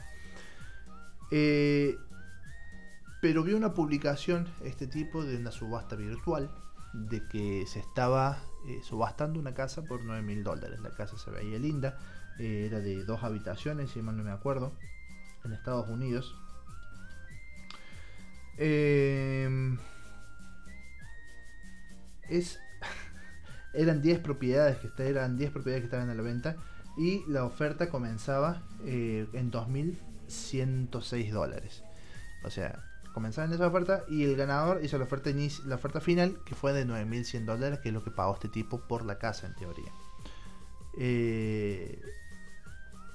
Pero 3.25 3.43
vi 3.43 3.55
una 3.55 3.73
publicación 3.73 4.47
este 4.63 4.87
tipo 4.87 5.25
de 5.25 5.39
una 5.39 5.51
subasta 5.51 5.97
virtual 5.97 6.51
de 6.93 7.27
que 7.27 7.65
se 7.67 7.81
estaba 7.81 8.39
eh, 8.67 8.81
subastando 8.83 9.39
una 9.39 9.55
casa 9.55 9.83
por 9.83 10.05
9 10.05 10.23
mil 10.23 10.43
dólares. 10.43 10.81
La 10.81 10.91
casa 10.91 11.19
se 11.19 11.31
veía 11.31 11.59
linda, 11.59 11.99
eh, 12.39 12.67
era 12.67 12.81
de 12.81 13.05
dos 13.05 13.23
habitaciones, 13.23 13.91
si 13.91 14.03
mal 14.03 14.17
no 14.17 14.25
me 14.25 14.31
acuerdo, 14.31 14.73
en 15.45 15.53
Estados 15.53 15.89
Unidos. 15.89 16.35
Em, 18.57 19.79
es, 22.29 22.61
eran 23.75 24.01
10 24.01 24.21
propiedades 24.21 24.79
que 24.79 25.09
eran 25.09 25.37
10 25.37 25.51
propiedades 25.51 25.83
que 25.83 25.87
estaban 25.87 26.11
a 26.11 26.15
la 26.15 26.23
venta 26.23 26.57
y 26.97 27.25
la 27.27 27.45
oferta 27.45 27.89
comenzaba 27.89 28.63
eh, 28.85 29.27
en 29.33 29.51
2.106 29.51 31.31
dólares. 31.33 31.83
O 32.45 32.51
sea, 32.51 32.84
comenzaban 33.15 33.53
esa 33.53 33.69
oferta 33.69 34.05
y 34.09 34.25
el 34.25 34.37
ganador 34.37 34.85
hizo 34.85 34.99
la 34.99 35.05
oferta, 35.05 35.31
la 35.67 35.77
oferta 35.77 36.01
final 36.01 36.41
que 36.45 36.55
fue 36.57 36.73
de 36.73 36.85
9.100 36.85 37.45
dólares, 37.45 37.79
que 37.79 37.89
es 37.89 37.95
lo 37.95 38.03
que 38.03 38.11
pagó 38.11 38.35
este 38.35 38.49
tipo 38.49 38.81
por 38.81 39.07
la 39.07 39.19
casa 39.19 39.47
en 39.47 39.55
teoría. 39.55 39.93
Eh, 40.99 42.03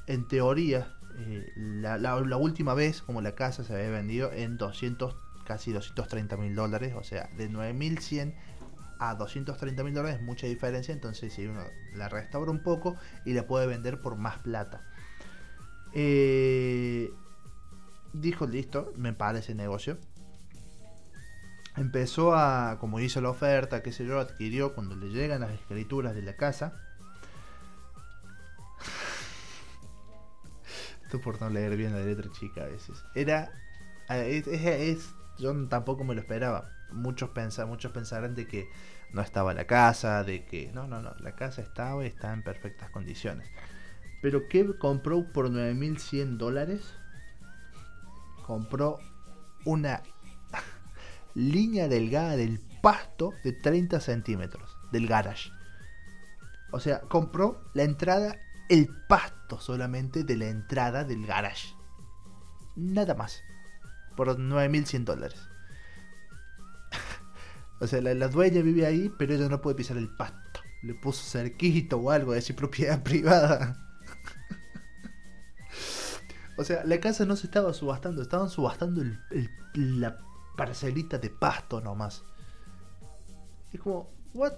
en 0.07 0.27
teoría, 0.27 0.95
eh, 1.17 1.51
la, 1.55 2.37
última 2.37 2.73
vez 2.73 3.01
como 3.01 3.21
la 3.21 3.35
casa 3.35 3.63
se 3.65 3.75
había 3.75 3.89
vendido 3.89 4.31
en 4.31 4.57
200, 4.57 5.15
casi 5.43 5.73
230 5.73 6.37
mil 6.37 6.55
dólares, 6.55 6.95
o 6.95 7.03
sea, 7.03 7.29
de 7.37 7.49
9.100 7.49 8.33
a 8.99 9.15
230 9.15 9.83
mil 9.83 9.93
dólares, 9.93 10.21
mucha 10.21 10.47
diferencia, 10.47 10.93
entonces 10.93 11.33
si 11.33 11.45
uno 11.45 11.63
la 11.93 12.07
restaura 12.07 12.51
un 12.51 12.59
poco 12.63 12.95
y 13.25 13.33
la 13.33 13.45
puede 13.45 13.67
vender 13.67 13.99
por 13.99 14.15
más 14.15 14.39
plata. 14.39 14.81
Eh, 15.93 17.11
dijo, 18.13 18.47
listo, 18.47 18.93
me 18.95 19.13
parece 19.13 19.55
negocio. 19.55 19.97
Empezó 21.75 22.35
a, 22.35 22.77
como 22.79 22.99
hizo 22.99 23.21
la 23.21 23.29
oferta, 23.29 23.81
qué 23.81 23.91
sé 23.91 24.05
yo, 24.05 24.19
adquirió 24.19 24.73
cuando 24.73 24.95
le 24.95 25.09
llegan 25.09 25.41
las 25.41 25.51
escrituras 25.51 26.15
de 26.15 26.23
la 26.23 26.35
casa. 26.35 26.73
Esto 31.03 31.21
por 31.21 31.39
no 31.41 31.49
leer 31.49 31.77
bien 31.77 31.93
la 31.93 32.03
letra 32.03 32.31
chica 32.31 32.63
a 32.63 32.67
veces. 32.67 33.03
Era, 33.15 33.51
es, 34.09 35.13
yo 35.37 35.67
tampoco 35.67 36.03
me 36.03 36.15
lo 36.15 36.21
esperaba. 36.21 36.71
Muchos, 36.91 37.29
pensan, 37.29 37.69
muchos 37.69 37.91
pensarán 37.91 38.35
de 38.35 38.47
que 38.47 38.67
no 39.13 39.21
estaba 39.21 39.53
la 39.53 39.65
casa, 39.65 40.23
de 40.23 40.45
que 40.45 40.71
no, 40.73 40.87
no, 40.87 41.01
no, 41.01 41.13
la 41.19 41.35
casa 41.35 41.61
estaba 41.61 42.03
y 42.03 42.07
está 42.07 42.33
en 42.33 42.43
perfectas 42.43 42.89
condiciones. 42.89 43.47
Pero 44.21 44.49
¿qué 44.49 44.77
compró 44.77 45.31
por 45.31 45.49
9.100 45.49 46.37
dólares? 46.37 46.93
Compró 48.49 48.97
una 49.63 50.01
línea 51.35 51.87
delgada 51.87 52.35
del 52.35 52.59
pasto 52.81 53.35
de 53.43 53.53
30 53.53 53.99
centímetros 53.99 54.75
del 54.91 55.05
garage. 55.05 55.51
O 56.71 56.79
sea, 56.79 57.01
compró 57.01 57.61
la 57.75 57.83
entrada 57.83 58.39
el 58.67 58.89
pasto 59.07 59.59
solamente 59.59 60.23
de 60.23 60.35
la 60.35 60.47
entrada 60.47 61.03
del 61.03 61.27
garage. 61.27 61.75
Nada 62.75 63.13
más. 63.13 63.43
Por 64.17 64.35
9.100 64.35 65.03
dólares. 65.03 65.39
o 67.79 67.85
sea, 67.85 68.01
la, 68.01 68.27
dueña 68.29 68.63
vive 68.63 68.87
ahí, 68.87 69.13
pero 69.19 69.35
ella 69.35 69.47
no 69.47 69.61
puede 69.61 69.75
pisar 69.75 69.97
el 69.97 70.09
pasto. 70.09 70.61
Le 70.81 70.95
puso 70.95 71.23
cerquito 71.23 71.97
o 71.97 72.09
algo, 72.09 72.33
de 72.33 72.41
su 72.41 72.55
propiedad 72.55 73.03
privada. 73.03 73.88
O 76.59 76.63
sea, 76.65 76.83
la 76.83 76.99
casa 76.99 77.25
no 77.25 77.37
se 77.37 77.47
estaba 77.47 77.73
subastando, 77.73 78.21
estaban 78.21 78.49
subastando 78.49 79.01
la 79.73 80.17
parcelita 80.57 81.17
de 81.17 81.29
pasto 81.29 81.79
nomás. 81.79 82.25
Y 83.71 83.77
como, 83.77 84.09
¿what? 84.33 84.51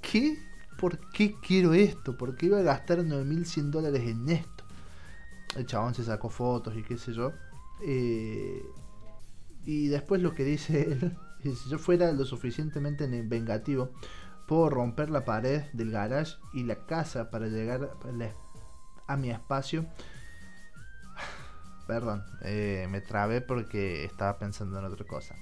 ¿Qué? 0.00 0.38
¿Por 0.78 0.98
qué 1.10 1.36
quiero 1.46 1.74
esto? 1.74 2.16
¿Por 2.16 2.36
qué 2.36 2.46
iba 2.46 2.58
a 2.58 2.62
gastar 2.62 3.04
9100 3.04 3.70
dólares 3.70 4.02
en 4.08 4.30
esto? 4.30 4.64
El 5.56 5.66
chabón 5.66 5.94
se 5.94 6.04
sacó 6.04 6.30
fotos 6.30 6.74
y 6.74 6.82
qué 6.82 6.96
sé 6.96 7.12
yo. 7.12 7.32
Eh, 7.84 8.64
y 9.66 9.88
después 9.88 10.22
lo 10.22 10.34
que 10.34 10.44
dice 10.44 10.84
él, 10.90 11.18
si 11.42 11.68
yo 11.68 11.78
fuera 11.78 12.10
lo 12.12 12.24
suficientemente 12.24 13.06
vengativo, 13.24 13.90
puedo 14.48 14.70
romper 14.70 15.10
la 15.10 15.26
pared 15.26 15.64
del 15.74 15.90
garage 15.90 16.36
y 16.54 16.62
la 16.64 16.86
casa 16.86 17.28
para 17.28 17.48
llegar 17.48 17.90
a 19.06 19.16
mi 19.18 19.28
espacio. 19.28 19.84
Perdón, 21.90 22.22
eh, 22.42 22.86
me 22.88 23.00
trabé 23.00 23.40
porque 23.40 24.04
estaba 24.04 24.38
pensando 24.38 24.78
en 24.78 24.84
otra 24.84 25.04
cosa. 25.04 25.34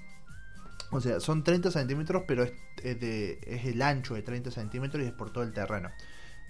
O 0.91 0.99
sea, 0.99 1.21
son 1.21 1.45
30 1.45 1.71
centímetros, 1.71 2.23
pero 2.27 2.43
es, 2.43 2.53
el 2.83 3.83
ancho 3.83 4.15
de 4.15 4.23
30 4.23 4.51
centímetros 4.51 5.05
y 5.05 5.09
es 5.09 5.13
por 5.13 5.31
todo 5.31 5.45
el 5.45 5.53
terreno. 5.53 5.91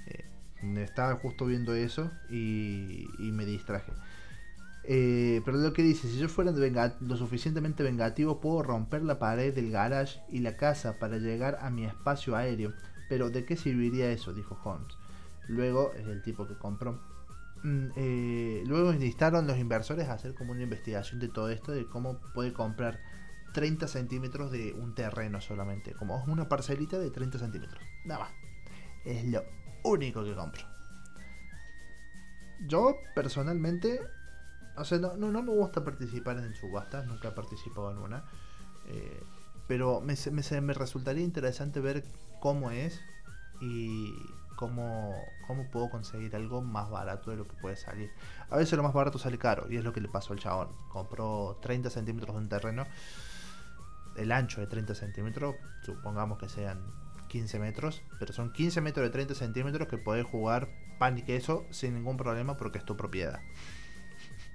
Eh, 0.06 0.24
estaba 0.84 1.16
justo 1.16 1.46
viendo 1.46 1.74
eso 1.74 2.12
y, 2.30 3.08
me 3.18 3.44
distraje. 3.44 3.90
Eh, 4.84 5.42
pero 5.44 5.56
lo 5.56 5.72
que 5.72 5.82
dice, 5.82 6.06
si 6.06 6.16
yo 6.16 6.28
fuera 6.28 6.52
lo 6.52 7.16
suficientemente 7.16 7.82
vengativo, 7.82 8.40
puedo 8.40 8.62
romper 8.62 9.02
la 9.02 9.18
pared 9.18 9.52
del 9.52 9.72
garage 9.72 10.20
y 10.30 10.38
la 10.38 10.56
casa 10.56 11.00
para 11.00 11.16
llegar 11.16 11.58
a 11.60 11.70
mi 11.70 11.84
espacio 11.84 12.36
aéreo. 12.36 12.72
Pero 13.08 13.30
¿de 13.30 13.44
qué 13.44 13.56
serviría 13.56 14.12
eso? 14.12 14.32
dijo 14.32 14.56
Holmes. 14.62 14.96
Luego, 15.48 15.92
es 15.94 16.06
el 16.06 16.22
tipo 16.22 16.46
que 16.46 16.54
compró. 16.54 17.17
Mm, 17.62 17.88
eh, 17.96 18.62
luego 18.66 18.92
necesitaron 18.92 19.46
los 19.46 19.58
inversores 19.58 20.08
a 20.08 20.14
hacer 20.14 20.34
como 20.34 20.52
una 20.52 20.62
investigación 20.62 21.20
de 21.20 21.28
todo 21.28 21.50
esto, 21.50 21.72
de 21.72 21.86
cómo 21.86 22.20
puede 22.34 22.52
comprar 22.52 23.00
30 23.52 23.88
centímetros 23.88 24.50
de 24.50 24.72
un 24.72 24.94
terreno 24.94 25.40
solamente. 25.40 25.92
Como 25.94 26.22
una 26.24 26.48
parcelita 26.48 26.98
de 26.98 27.10
30 27.10 27.38
centímetros. 27.38 27.82
Nada 28.04 28.20
más. 28.20 28.30
Es 29.04 29.24
lo 29.24 29.42
único 29.84 30.24
que 30.24 30.34
compro. 30.34 30.62
Yo 32.66 32.96
personalmente, 33.14 34.00
o 34.76 34.84
sea, 34.84 34.98
no, 34.98 35.42
me 35.42 35.52
gusta 35.52 35.84
participar 35.84 36.38
en 36.38 36.54
subastas, 36.54 37.06
nunca 37.06 37.28
he 37.28 37.32
participado 37.32 37.92
en 37.92 37.98
una. 37.98 38.24
Eh, 38.86 39.22
pero 39.66 40.00
me, 40.00 40.14
resultaría 40.74 41.22
interesante 41.22 41.80
ver 41.80 42.04
cómo 42.40 42.70
es 42.70 43.00
y 43.60 44.12
cómo, 44.58 45.14
cómo 45.46 45.70
puedo 45.70 45.88
conseguir 45.88 46.34
algo 46.34 46.62
más 46.62 46.90
barato 46.90 47.30
de 47.30 47.36
lo 47.36 47.46
que 47.46 47.54
puede 47.54 47.76
salir. 47.76 48.10
A 48.50 48.56
veces 48.56 48.76
lo 48.76 48.82
más 48.82 48.92
barato 48.92 49.16
sale 49.16 49.38
caro 49.38 49.70
y 49.70 49.76
es 49.76 49.84
lo 49.84 49.92
que 49.92 50.00
le 50.00 50.08
pasó 50.08 50.32
al 50.32 50.40
chabón. 50.40 50.70
Compró 50.88 51.58
30 51.62 51.90
centímetros 51.90 52.34
de 52.34 52.42
un 52.42 52.48
terreno 52.48 52.84
el 54.16 54.32
ancho 54.32 54.60
de 54.60 54.66
30 54.66 54.96
centímetros, 54.96 55.54
supongamos 55.82 56.38
que 56.38 56.48
sean 56.48 56.80
15 57.28 57.60
metros, 57.60 58.02
pero 58.18 58.32
son 58.32 58.52
15 58.52 58.80
metros 58.80 59.06
de 59.06 59.10
30 59.10 59.36
centímetros 59.36 59.86
que 59.86 59.96
podés 59.96 60.26
jugar 60.26 60.68
pan 60.98 61.16
y 61.18 61.22
queso 61.22 61.64
sin 61.70 61.94
ningún 61.94 62.16
problema 62.16 62.56
porque 62.56 62.78
es 62.78 62.84
tu 62.84 62.96
propiedad. 62.96 63.40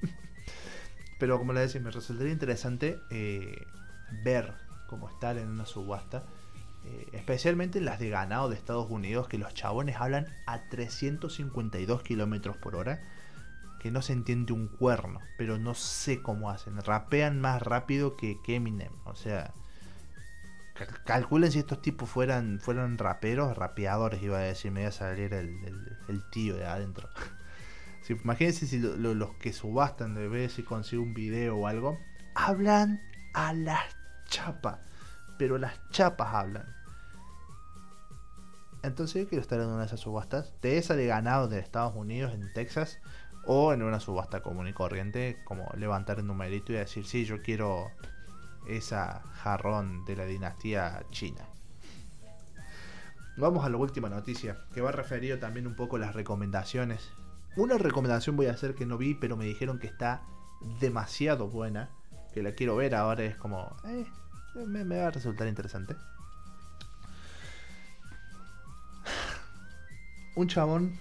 pero 1.18 1.40
como 1.40 1.54
le 1.54 1.62
decía, 1.62 1.80
me 1.80 1.92
resultaría 1.92 2.34
interesante 2.34 3.00
eh, 3.10 3.56
ver 4.22 4.54
cómo 4.88 5.08
estar 5.08 5.38
en 5.38 5.48
una 5.48 5.66
subasta. 5.66 6.26
Eh, 6.86 7.08
especialmente 7.14 7.80
en 7.80 7.86
las 7.86 8.00
de 8.00 8.10
ganado 8.10 8.50
de 8.50 8.56
Estados 8.56 8.90
Unidos, 8.90 9.28
que 9.28 9.38
los 9.38 9.54
chabones 9.54 9.96
hablan 9.98 10.28
a 10.46 10.70
352 10.70 12.04
kilómetros 12.04 12.58
por 12.58 12.76
hora 12.76 13.02
que 13.84 13.92
no 13.92 14.02
se 14.02 14.14
entiende 14.14 14.54
un 14.54 14.70
cuerno, 14.70 15.20
pero 15.38 15.60
no 15.60 15.74
sé 15.74 16.22
cómo 16.22 16.50
hacen. 16.50 16.80
Rapean 16.82 17.42
más 17.42 17.62
rápido 17.62 18.16
que, 18.16 18.40
Eminem. 18.48 18.94
O 19.04 19.14
sea, 19.14 19.54
calculen 21.04 21.52
si 21.52 21.60
estos 21.60 21.82
tipos 21.82 22.10
fueran, 22.10 22.62
fueran 22.62 22.98
raperos, 22.98 23.58
rapeadores, 23.58 24.24
iba 24.24 24.38
a 24.38 24.42
decir, 24.44 24.72
me 24.72 24.82
iba 24.82 24.90
a 24.90 24.94
salir 24.94 25.34
el, 25.34 26.24
tío 26.32 26.56
de 26.56 26.66
adentro. 26.66 27.10
imagínense 28.10 28.68
si 28.68 28.80
los 28.80 29.36
que 29.36 29.52
subastan 29.52 30.16
de 30.16 30.30
ver 30.30 30.50
si 30.50 30.64
consigo 30.64 31.04
un 31.04 31.14
video 31.14 31.58
o 31.58 31.68
algo, 31.68 32.00
hablan 32.36 33.02
a 33.34 33.52
las 33.52 33.98
chapas, 34.30 34.80
pero 35.38 35.58
las 35.58 35.74
chapas 35.90 36.34
hablan. 36.34 36.66
Entonces 38.84 39.24
yo 39.24 39.30
quiero 39.30 39.42
estar 39.42 39.60
en 39.60 39.68
una 39.68 39.80
de 39.80 39.86
esas 39.86 40.02
subastas. 40.02 40.54
De 40.62 40.78
esa 40.78 40.96
de 40.96 41.08
ganado 41.08 41.48
de 41.48 41.60
Estados 41.60 41.96
Unidos, 41.96 42.34
en 42.34 42.52
Texas, 42.54 43.00
o 43.46 43.74
en 43.74 43.82
una 43.82 44.00
subasta 44.00 44.42
común 44.42 44.68
y 44.68 44.74
corriente, 44.74 45.42
como 45.46 45.70
levantar 45.78 46.20
el 46.20 46.28
numerito 46.28 46.74
y 46.74 46.76
decir, 46.76 47.06
sí, 47.06 47.26
yo 47.26 47.42
quiero 47.42 47.92
esa 48.68 49.22
jarrón 49.34 50.06
de 50.06 50.16
la 50.16 50.26
dinastía 50.26 51.04
china. 51.12 51.46
Vamos 53.36 53.66
a 53.66 53.70
la 53.70 53.78
última 53.78 54.10
noticia, 54.10 54.60
que 54.74 54.82
va 54.82 54.92
referido 54.92 55.40
también 55.40 55.66
un 55.66 55.76
poco 55.76 55.96
a 55.96 56.00
las 56.00 56.14
recomendaciones. 56.14 57.10
Una 57.56 57.78
recomendación 57.78 58.36
voy 58.36 58.46
a 58.46 58.52
hacer 58.52 58.76
que 58.76 58.86
no 58.86 58.98
vi, 58.98 59.16
pero 59.16 59.36
me 59.38 59.46
dijeron 59.46 59.80
que 59.80 59.88
está 59.88 60.24
demasiado 60.80 61.48
buena, 61.48 61.90
que 62.34 62.44
la 62.44 62.54
quiero 62.54 62.76
ver 62.76 62.96
ahora, 62.96 63.24
es 63.24 63.36
como, 63.36 63.76
eh, 63.86 64.06
me, 64.56 64.84
va 64.84 65.08
a 65.08 65.12
resultar 65.12 65.48
interesante. 65.48 65.96
Un 70.36 70.48
chabón 70.48 71.00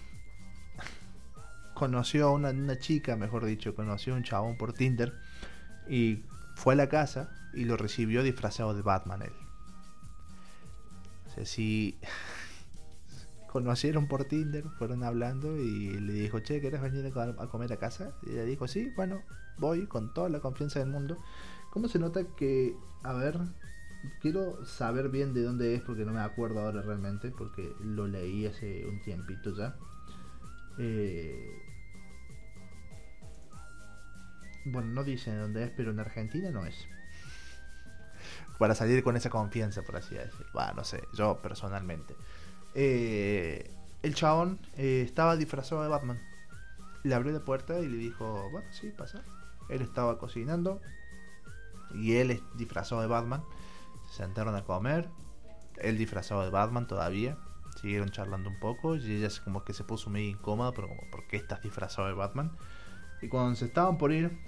conoció 1.74 2.28
a 2.28 2.32
una, 2.32 2.78
chica, 2.78 3.16
mejor 3.16 3.44
dicho, 3.44 3.74
conoció 3.74 4.14
a 4.14 4.16
un 4.16 4.22
chabón 4.22 4.56
por 4.56 4.72
Tinder 4.72 5.18
y 5.88 6.24
fue 6.54 6.74
a 6.74 6.76
la 6.76 6.88
casa 6.88 7.30
y 7.54 7.64
lo 7.64 7.76
recibió 7.76 8.22
disfrazado 8.22 8.74
de 8.74 8.82
Batman 8.82 9.22
él. 9.22 9.32
O 11.26 11.34
sea, 11.34 11.46
si 11.46 11.98
conocieron 13.50 14.06
por 14.06 14.24
Tinder, 14.26 14.64
fueron 14.78 15.02
hablando 15.02 15.56
y 15.58 15.98
le 15.98 16.12
dijo, 16.12 16.40
che, 16.40 16.60
¿quieres 16.60 16.80
venir 16.80 17.10
a 17.16 17.46
comer 17.48 17.72
a 17.72 17.78
casa? 17.78 18.12
Y 18.22 18.32
ella 18.32 18.44
dijo, 18.44 18.68
sí, 18.68 18.92
bueno, 18.96 19.22
voy 19.58 19.86
con 19.86 20.12
toda 20.12 20.28
la 20.28 20.40
confianza 20.40 20.78
del 20.78 20.88
mundo. 20.88 21.16
¿Cómo 21.72 21.88
se 21.88 21.98
nota 21.98 22.22
que, 22.36 22.76
a 23.02 23.14
ver, 23.14 23.40
quiero 24.20 24.62
saber 24.66 25.08
bien 25.08 25.32
de 25.32 25.42
dónde 25.42 25.74
es 25.74 25.80
porque 25.80 26.04
no 26.04 26.12
me 26.12 26.20
acuerdo 26.20 26.60
ahora 26.60 26.82
realmente, 26.82 27.30
porque 27.30 27.74
lo 27.80 28.06
leí 28.06 28.44
hace 28.44 28.86
un 28.86 29.00
tiempito 29.00 29.56
ya. 29.56 29.74
Eh, 30.76 31.62
bueno, 34.66 34.88
no 34.88 35.02
dicen 35.02 35.38
dónde 35.38 35.64
es, 35.64 35.70
pero 35.74 35.92
en 35.92 36.00
Argentina 36.00 36.50
no 36.50 36.66
es. 36.66 36.86
Para 38.58 38.74
salir 38.74 39.02
con 39.02 39.16
esa 39.16 39.30
confianza, 39.30 39.80
por 39.80 39.96
así 39.96 40.14
decirlo. 40.14 40.46
Bueno, 40.52 40.74
no 40.74 40.84
sé, 40.84 41.02
yo 41.14 41.40
personalmente. 41.40 42.14
Eh, 42.74 43.70
el 44.02 44.14
chabón 44.14 44.58
eh, 44.76 45.00
estaba 45.06 45.36
disfrazado 45.36 45.82
de 45.82 45.88
Batman. 45.88 46.20
Le 47.02 47.14
abrió 47.14 47.32
la 47.32 47.40
puerta 47.40 47.78
y 47.80 47.88
le 47.88 47.96
dijo, 47.96 48.50
bueno, 48.50 48.68
sí, 48.72 48.90
pasa. 48.90 49.22
Él 49.70 49.80
estaba 49.80 50.18
cocinando 50.18 50.82
y 51.94 52.16
él 52.16 52.30
es 52.30 52.42
disfrazado 52.54 53.00
de 53.00 53.06
Batman. 53.06 53.42
Se 54.10 54.22
sentaron 54.22 54.54
a 54.54 54.64
comer. 54.64 55.08
Él 55.78 55.98
disfrazado 55.98 56.42
de 56.42 56.50
Batman 56.50 56.86
todavía. 56.86 57.38
Siguieron 57.80 58.10
charlando 58.10 58.50
un 58.50 58.60
poco 58.60 58.96
y 58.96 59.16
ella 59.16 59.28
como 59.44 59.64
que 59.64 59.72
se 59.72 59.84
puso 59.84 60.10
medio 60.10 60.28
incómoda, 60.28 60.72
pero 60.72 60.88
como, 60.88 61.10
¿por 61.10 61.26
qué 61.26 61.36
estás 61.36 61.62
disfrazado 61.62 62.08
de 62.08 62.14
Batman? 62.14 62.52
Y 63.22 63.28
cuando 63.28 63.54
se 63.54 63.66
estaban 63.66 63.98
por 63.98 64.12
ir, 64.12 64.38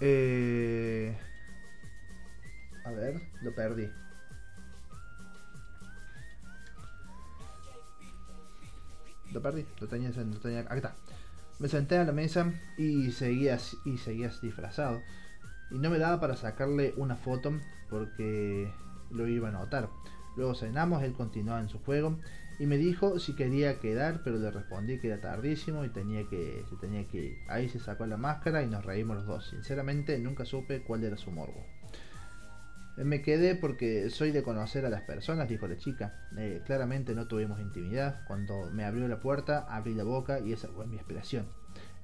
eh... 0.00 1.16
A 2.84 2.90
ver, 2.90 3.20
lo 3.42 3.54
perdí. 3.54 3.88
Lo 9.32 9.42
perdí, 9.42 9.66
lo 9.78 9.86
tenía, 9.86 10.10
lo 10.10 10.40
tenía, 10.40 10.60
aquí 10.60 10.76
está. 10.76 10.96
Me 11.58 11.68
senté 11.68 11.98
a 11.98 12.04
la 12.04 12.12
mesa 12.12 12.52
y 12.78 13.12
seguías 13.12 13.76
y 13.84 13.98
seguías 13.98 14.40
disfrazado. 14.40 15.02
Y 15.70 15.78
no 15.78 15.90
me 15.90 15.98
daba 15.98 16.20
para 16.20 16.36
sacarle 16.36 16.94
una 16.96 17.16
foto 17.16 17.52
porque 17.88 18.72
lo 19.10 19.26
iba 19.26 19.48
a 19.48 19.52
notar. 19.52 19.90
Luego 20.36 20.54
cenamos, 20.54 21.02
él 21.02 21.12
continuaba 21.12 21.60
en 21.60 21.68
su 21.68 21.78
juego 21.80 22.18
y 22.58 22.66
me 22.66 22.76
dijo 22.76 23.18
si 23.18 23.34
quería 23.34 23.80
quedar, 23.80 24.20
pero 24.22 24.38
le 24.38 24.50
respondí 24.50 24.98
que 24.98 25.08
era 25.08 25.20
tardísimo 25.20 25.84
y 25.84 25.88
tenía 25.88 26.28
que, 26.28 26.64
se 26.68 26.76
tenía 26.76 27.08
que 27.08 27.18
ir. 27.18 27.38
Ahí 27.48 27.68
se 27.68 27.78
sacó 27.78 28.06
la 28.06 28.16
máscara 28.16 28.62
y 28.62 28.66
nos 28.68 28.84
reímos 28.84 29.16
los 29.16 29.26
dos. 29.26 29.48
Sinceramente 29.48 30.18
nunca 30.18 30.44
supe 30.44 30.82
cuál 30.82 31.04
era 31.04 31.16
su 31.16 31.30
morbo. 31.30 31.64
Me 32.96 33.22
quedé 33.22 33.54
porque 33.54 34.10
soy 34.10 34.30
de 34.30 34.42
conocer 34.42 34.84
a 34.84 34.90
las 34.90 35.00
personas, 35.02 35.48
dijo 35.48 35.66
la 35.66 35.78
chica. 35.78 36.12
Eh, 36.36 36.60
claramente 36.66 37.14
no 37.14 37.26
tuvimos 37.26 37.58
intimidad. 37.60 38.24
Cuando 38.26 38.70
me 38.70 38.84
abrió 38.84 39.08
la 39.08 39.20
puerta, 39.20 39.66
abrí 39.68 39.94
la 39.94 40.04
boca 40.04 40.40
y 40.40 40.52
esa 40.52 40.68
fue 40.68 40.86
mi 40.86 40.96
expresión. 40.96 41.46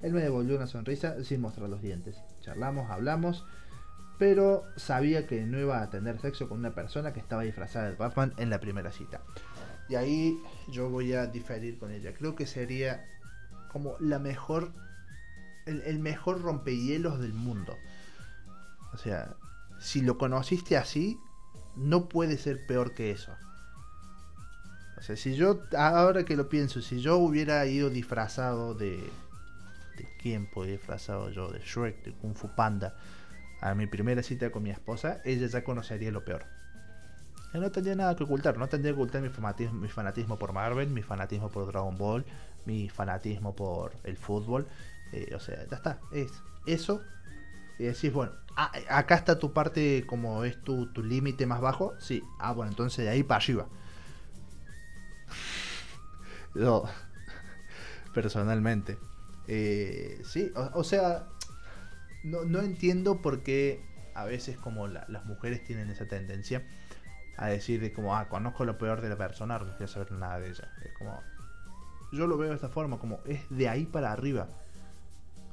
Él 0.01 0.13
me 0.13 0.21
devolvió 0.21 0.55
una 0.55 0.67
sonrisa 0.67 1.23
sin 1.23 1.41
mostrar 1.41 1.69
los 1.69 1.81
dientes. 1.81 2.17
Charlamos, 2.41 2.89
hablamos, 2.91 3.45
pero 4.17 4.65
sabía 4.75 5.27
que 5.27 5.41
no 5.45 5.59
iba 5.59 5.81
a 5.81 5.89
tener 5.89 6.19
sexo 6.19 6.47
con 6.47 6.59
una 6.59 6.75
persona 6.75 7.13
que 7.13 7.19
estaba 7.19 7.43
disfrazada 7.43 7.89
de 7.89 7.95
Batman 7.95 8.33
en 8.37 8.49
la 8.49 8.59
primera 8.59 8.91
cita. 8.91 9.21
Y 9.89 9.95
ahí 9.95 10.41
yo 10.69 10.89
voy 10.89 11.13
a 11.13 11.27
diferir 11.27 11.79
con 11.79 11.91
ella. 11.91 12.13
Creo 12.13 12.35
que 12.35 12.45
sería 12.45 13.05
como 13.71 13.95
la 13.99 14.19
mejor, 14.19 14.71
el, 15.65 15.81
el 15.81 15.99
mejor 15.99 16.41
rompehielos 16.41 17.19
del 17.19 17.33
mundo. 17.33 17.77
O 18.93 18.97
sea, 18.97 19.35
si 19.79 20.01
lo 20.01 20.17
conociste 20.17 20.77
así, 20.77 21.19
no 21.75 22.09
puede 22.09 22.37
ser 22.37 22.65
peor 22.65 22.93
que 22.93 23.11
eso. 23.11 23.35
O 24.97 25.01
sea, 25.01 25.15
si 25.15 25.35
yo, 25.35 25.61
ahora 25.77 26.25
que 26.25 26.35
lo 26.35 26.49
pienso, 26.49 26.81
si 26.81 26.99
yo 26.99 27.17
hubiera 27.17 27.65
ido 27.67 27.89
disfrazado 27.89 28.73
de... 28.73 29.07
¿De 29.97 30.07
quién 30.17 30.45
puede 30.45 30.71
disfrazado 30.71 31.29
yo? 31.31 31.49
De 31.51 31.59
Shrek, 31.59 32.03
de 32.03 32.13
Kung 32.13 32.35
Fu 32.35 32.49
Panda. 32.55 32.95
A 33.59 33.73
mi 33.73 33.87
primera 33.87 34.21
cita 34.21 34.51
con 34.51 34.63
mi 34.63 34.69
esposa, 34.69 35.21
ella 35.25 35.47
ya 35.47 35.63
conocería 35.63 36.11
lo 36.11 36.23
peor. 36.23 36.45
Yo 37.53 37.59
no 37.59 37.71
tendría 37.71 37.95
nada 37.95 38.15
que 38.15 38.23
ocultar, 38.23 38.57
no 38.57 38.67
tendría 38.69 38.93
que 38.93 38.97
ocultar 38.97 39.21
mi 39.21 39.29
fanatismo, 39.29 39.79
mi 39.79 39.87
fanatismo 39.87 40.37
por 40.37 40.53
Marvel, 40.53 40.89
mi 40.89 41.01
fanatismo 41.01 41.49
por 41.49 41.65
Dragon 41.65 41.97
Ball, 41.97 42.25
mi 42.65 42.87
fanatismo 42.89 43.55
por 43.55 43.93
el 44.03 44.17
fútbol. 44.17 44.67
Eh, 45.11 45.33
o 45.35 45.39
sea, 45.39 45.65
ya 45.67 45.77
está. 45.77 45.99
Es 46.11 46.31
eso 46.65 47.01
y 47.79 47.83
decís, 47.83 48.11
bueno, 48.11 48.33
ah, 48.55 48.71
acá 48.89 49.15
está 49.15 49.39
tu 49.39 49.53
parte 49.53 50.05
como 50.05 50.43
es 50.43 50.61
tu, 50.63 50.87
tu 50.87 51.03
límite 51.03 51.45
más 51.45 51.61
bajo. 51.61 51.93
Sí, 51.99 52.23
ah, 52.39 52.53
bueno, 52.53 52.71
entonces 52.71 53.05
de 53.05 53.11
ahí 53.11 53.23
para 53.23 53.43
arriba. 53.43 53.67
Yo, 56.55 56.85
personalmente. 58.13 58.97
Eh, 59.47 60.21
sí, 60.25 60.51
o, 60.55 60.83
sea, 60.83 61.27
no, 62.23 62.59
entiendo 62.59 63.21
por 63.21 63.43
qué 63.43 63.81
a 64.13 64.25
veces 64.25 64.57
como 64.57 64.87
las 64.87 65.25
mujeres 65.25 65.63
tienen 65.63 65.89
esa 65.89 66.07
tendencia 66.07 66.63
a 67.37 67.47
decir 67.47 67.79
de 67.79 67.93
como, 67.93 68.15
ah, 68.15 68.27
conozco 68.27 68.65
lo 68.65 68.77
peor 68.77 69.01
de 69.01 69.09
la 69.09 69.15
persona, 69.15 69.59
no 69.59 69.77
quiero 69.77 69.87
saber 69.87 70.11
nada 70.11 70.39
de 70.39 70.49
ella. 70.49 70.71
Es 70.83 70.91
como, 70.97 71.21
yo 72.11 72.27
lo 72.27 72.37
veo 72.37 72.49
de 72.49 72.55
esta 72.55 72.69
forma, 72.69 72.97
como 72.97 73.19
es 73.25 73.41
de 73.49 73.69
ahí 73.69 73.85
para 73.85 74.11
arriba. 74.11 74.47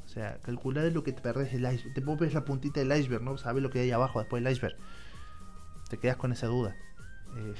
O 0.04 0.08
sea, 0.08 0.38
calcular 0.42 0.84
lo 0.92 1.02
que 1.02 1.12
te 1.12 1.20
perdés 1.20 1.52
el 1.54 1.70
iceberg. 1.70 1.94
Te 1.94 2.00
ves 2.00 2.34
la 2.34 2.44
puntita 2.44 2.80
del 2.80 2.96
iceberg, 2.96 3.22
¿no? 3.22 3.36
Sabes 3.36 3.62
lo 3.62 3.70
que 3.70 3.80
hay 3.80 3.90
abajo 3.90 4.18
después 4.18 4.42
del 4.42 4.52
iceberg. 4.52 4.76
Te 5.88 5.98
quedas 5.98 6.16
con 6.16 6.32
esa 6.32 6.46
duda. 6.46 6.76
Eh, 7.36 7.54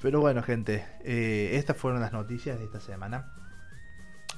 pero 0.00 0.20
bueno, 0.20 0.42
gente, 0.42 0.86
eh, 1.04 1.50
estas 1.54 1.76
fueron 1.76 2.00
las 2.00 2.12
noticias 2.12 2.58
de 2.58 2.64
esta 2.64 2.80
semana. 2.80 3.32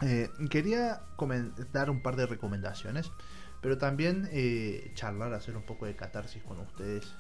Eh, 0.03 0.31
quería 0.51 1.03
comentar 1.17 1.91
un 1.91 2.03
par 2.03 2.17
de 2.17 2.27
recomendaciones, 2.27 3.11
pero 3.61 3.79
también 3.79 4.29
charlar, 4.95 5.35
hacer 5.35 5.57
un 5.57 5.65
poco 5.65 5.87
de 5.87 5.97
catarsis 5.97 6.43
con 6.43 6.61
ustedes. 6.61 7.13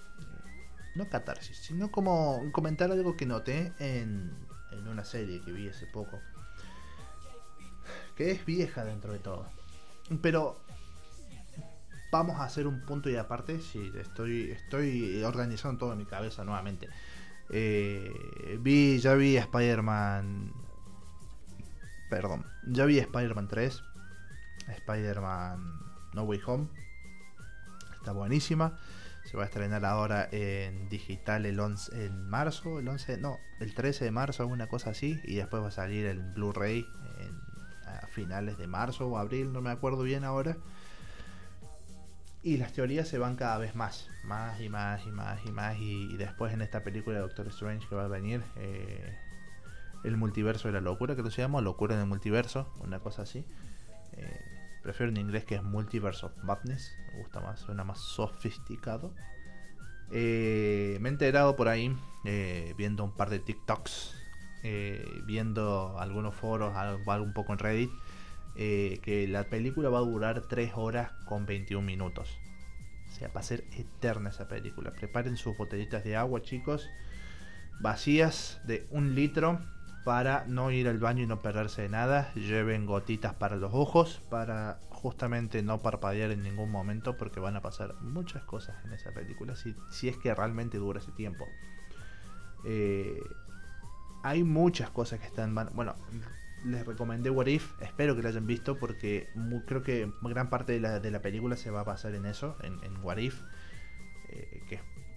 no 0.94 1.08
catarsis, 1.08 1.58
sino 1.58 1.90
como 1.90 2.40
comentar 2.52 2.90
algo 2.90 3.16
que 3.16 3.26
noté 3.26 3.72
en, 3.78 4.32
en 4.72 4.88
una 4.88 5.04
serie 5.04 5.40
que 5.40 5.52
vi 5.52 5.68
hace 5.68 5.86
poco 5.86 6.20
que 8.18 8.32
es 8.32 8.44
vieja 8.44 8.84
dentro 8.84 9.12
de 9.12 9.20
todo. 9.20 9.46
Pero 10.20 10.58
vamos 12.10 12.40
a 12.40 12.44
hacer 12.44 12.66
un 12.66 12.80
punto 12.84 13.08
y 13.08 13.14
aparte. 13.14 13.60
Sí, 13.60 13.92
estoy, 13.96 14.50
estoy 14.50 15.22
organizando 15.22 15.78
todo 15.78 15.92
en 15.92 15.98
mi 15.98 16.04
cabeza 16.04 16.42
nuevamente. 16.42 16.88
Eh, 17.48 18.58
vi, 18.60 18.98
ya 18.98 19.14
vi 19.14 19.36
Spider-Man. 19.36 20.52
Perdón, 22.08 22.46
ya 22.66 22.84
vi 22.84 22.98
Spider-Man 22.98 23.48
3. 23.48 23.82
Spider-Man 24.68 25.80
No 26.14 26.22
Way 26.22 26.40
Home. 26.46 26.68
Está 27.94 28.12
buenísima. 28.12 28.78
Se 29.24 29.36
va 29.36 29.42
a 29.42 29.46
estrenar 29.46 29.84
ahora 29.84 30.28
en 30.32 30.88
digital 30.88 31.44
el 31.44 31.60
11 31.60 32.06
en 32.06 32.28
marzo, 32.30 32.78
el 32.78 32.88
11, 32.88 33.18
no, 33.18 33.36
el 33.60 33.74
13 33.74 34.06
de 34.06 34.10
marzo, 34.10 34.42
alguna 34.42 34.68
cosa 34.68 34.90
así, 34.90 35.20
y 35.24 35.34
después 35.34 35.62
va 35.62 35.68
a 35.68 35.70
salir 35.70 36.06
el 36.06 36.22
Blu-ray 36.32 36.86
en 37.18 37.38
finales 38.08 38.58
de 38.58 38.66
marzo 38.66 39.06
o 39.06 39.18
abril, 39.18 39.52
no 39.52 39.60
me 39.60 39.70
acuerdo 39.70 40.02
bien 40.02 40.24
ahora. 40.24 40.56
Y 42.42 42.56
las 42.56 42.72
teorías 42.72 43.08
se 43.08 43.18
van 43.18 43.36
cada 43.36 43.58
vez 43.58 43.74
más, 43.74 44.08
más 44.24 44.60
y 44.60 44.68
más 44.68 45.04
y 45.06 45.10
más 45.10 45.44
y 45.44 45.50
más. 45.50 45.76
Y, 45.78 46.16
después 46.16 46.52
en 46.52 46.62
esta 46.62 46.82
película 46.82 47.16
de 47.16 47.22
Doctor 47.22 47.48
Strange 47.48 47.86
que 47.88 47.94
va 47.94 48.04
a 48.04 48.08
venir, 48.08 48.42
eh, 48.56 49.16
el 50.04 50.16
multiverso 50.16 50.68
de 50.68 50.74
la 50.74 50.80
locura, 50.80 51.16
que 51.16 51.30
se 51.30 51.42
llama, 51.42 51.60
locura 51.60 51.94
en 51.94 52.00
el 52.00 52.06
multiverso, 52.06 52.72
una 52.80 53.00
cosa 53.00 53.22
así. 53.22 53.44
Eh, 54.12 54.40
prefiero 54.82 55.10
en 55.10 55.18
inglés 55.18 55.44
que 55.44 55.56
es 55.56 55.62
Multiverse 55.62 56.26
of 56.26 56.32
Madness, 56.42 56.96
me 57.12 57.20
gusta 57.20 57.40
más, 57.40 57.60
suena 57.60 57.84
más 57.84 57.98
sofisticado. 57.98 59.14
Eh, 60.10 60.98
me 61.00 61.08
he 61.08 61.12
enterado 61.12 61.56
por 61.56 61.68
ahí, 61.68 61.96
viendo 62.76 63.04
un 63.04 63.12
par 63.12 63.30
de 63.30 63.38
TikToks, 63.38 64.14
viendo 65.24 65.98
algunos 65.98 66.34
foros, 66.34 66.74
algo, 66.76 67.24
un 67.24 67.32
poco 67.32 67.52
en 67.52 67.58
Reddit, 67.58 67.90
eh, 68.60 68.98
que 69.02 69.28
la 69.28 69.44
película 69.44 69.88
va 69.88 69.98
a 69.98 70.02
durar 70.02 70.42
3 70.42 70.72
horas 70.74 71.12
con 71.26 71.46
21 71.46 71.86
minutos. 71.86 72.36
O 73.08 73.12
sea, 73.12 73.28
va 73.28 73.40
a 73.40 73.44
ser 73.44 73.64
eterna 73.76 74.30
esa 74.30 74.48
película. 74.48 74.92
Preparen 74.92 75.36
sus 75.36 75.56
botellitas 75.56 76.02
de 76.02 76.16
agua, 76.16 76.42
chicos. 76.42 76.90
Vacías 77.78 78.60
de 78.64 78.88
un 78.90 79.14
litro 79.14 79.60
para 80.04 80.44
no 80.46 80.70
ir 80.70 80.88
al 80.88 80.98
baño 80.98 81.24
y 81.24 81.26
no 81.26 81.40
perderse 81.42 81.82
de 81.82 81.88
nada. 81.88 82.32
Lleven 82.34 82.86
gotitas 82.86 83.34
para 83.34 83.56
los 83.56 83.72
ojos 83.74 84.22
para 84.30 84.80
justamente 84.90 85.62
no 85.62 85.80
parpadear 85.80 86.30
en 86.30 86.42
ningún 86.42 86.70
momento 86.70 87.16
porque 87.16 87.40
van 87.40 87.56
a 87.56 87.62
pasar 87.62 87.94
muchas 88.00 88.42
cosas 88.44 88.76
en 88.84 88.92
esa 88.92 89.12
película 89.12 89.54
si, 89.54 89.76
si 89.90 90.08
es 90.08 90.16
que 90.16 90.34
realmente 90.34 90.78
dura 90.78 91.00
ese 91.00 91.12
tiempo. 91.12 91.46
Eh, 92.64 93.20
hay 94.22 94.44
muchas 94.44 94.90
cosas 94.90 95.20
que 95.20 95.26
están... 95.26 95.54
Bueno, 95.74 95.94
les 96.64 96.84
recomendé 96.86 97.30
What 97.30 97.46
If, 97.46 97.80
espero 97.80 98.16
que 98.16 98.22
lo 98.22 98.28
hayan 98.28 98.46
visto 98.46 98.78
porque 98.78 99.28
creo 99.66 99.82
que 99.82 100.12
gran 100.22 100.50
parte 100.50 100.72
de 100.72 100.80
la, 100.80 100.98
de 100.98 101.10
la, 101.10 101.22
película 101.22 101.56
se 101.56 101.70
va 101.70 101.80
a 101.80 101.84
pasar 101.84 102.14
en 102.14 102.26
eso, 102.26 102.56
en, 102.62 102.82
en 102.82 102.96
What 103.04 103.18
If, 103.18 103.42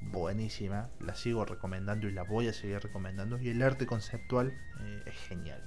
buenísima, 0.02 0.90
la 1.00 1.16
sigo 1.16 1.46
recomendando 1.46 2.08
y 2.08 2.12
la 2.12 2.24
voy 2.24 2.48
a 2.48 2.54
seguir 2.54 2.80
recomendando 2.80 3.40
y 3.40 3.50
el 3.50 3.62
arte 3.62 3.86
conceptual 3.86 4.54
eh, 4.80 5.04
es 5.06 5.16
genial. 5.28 5.62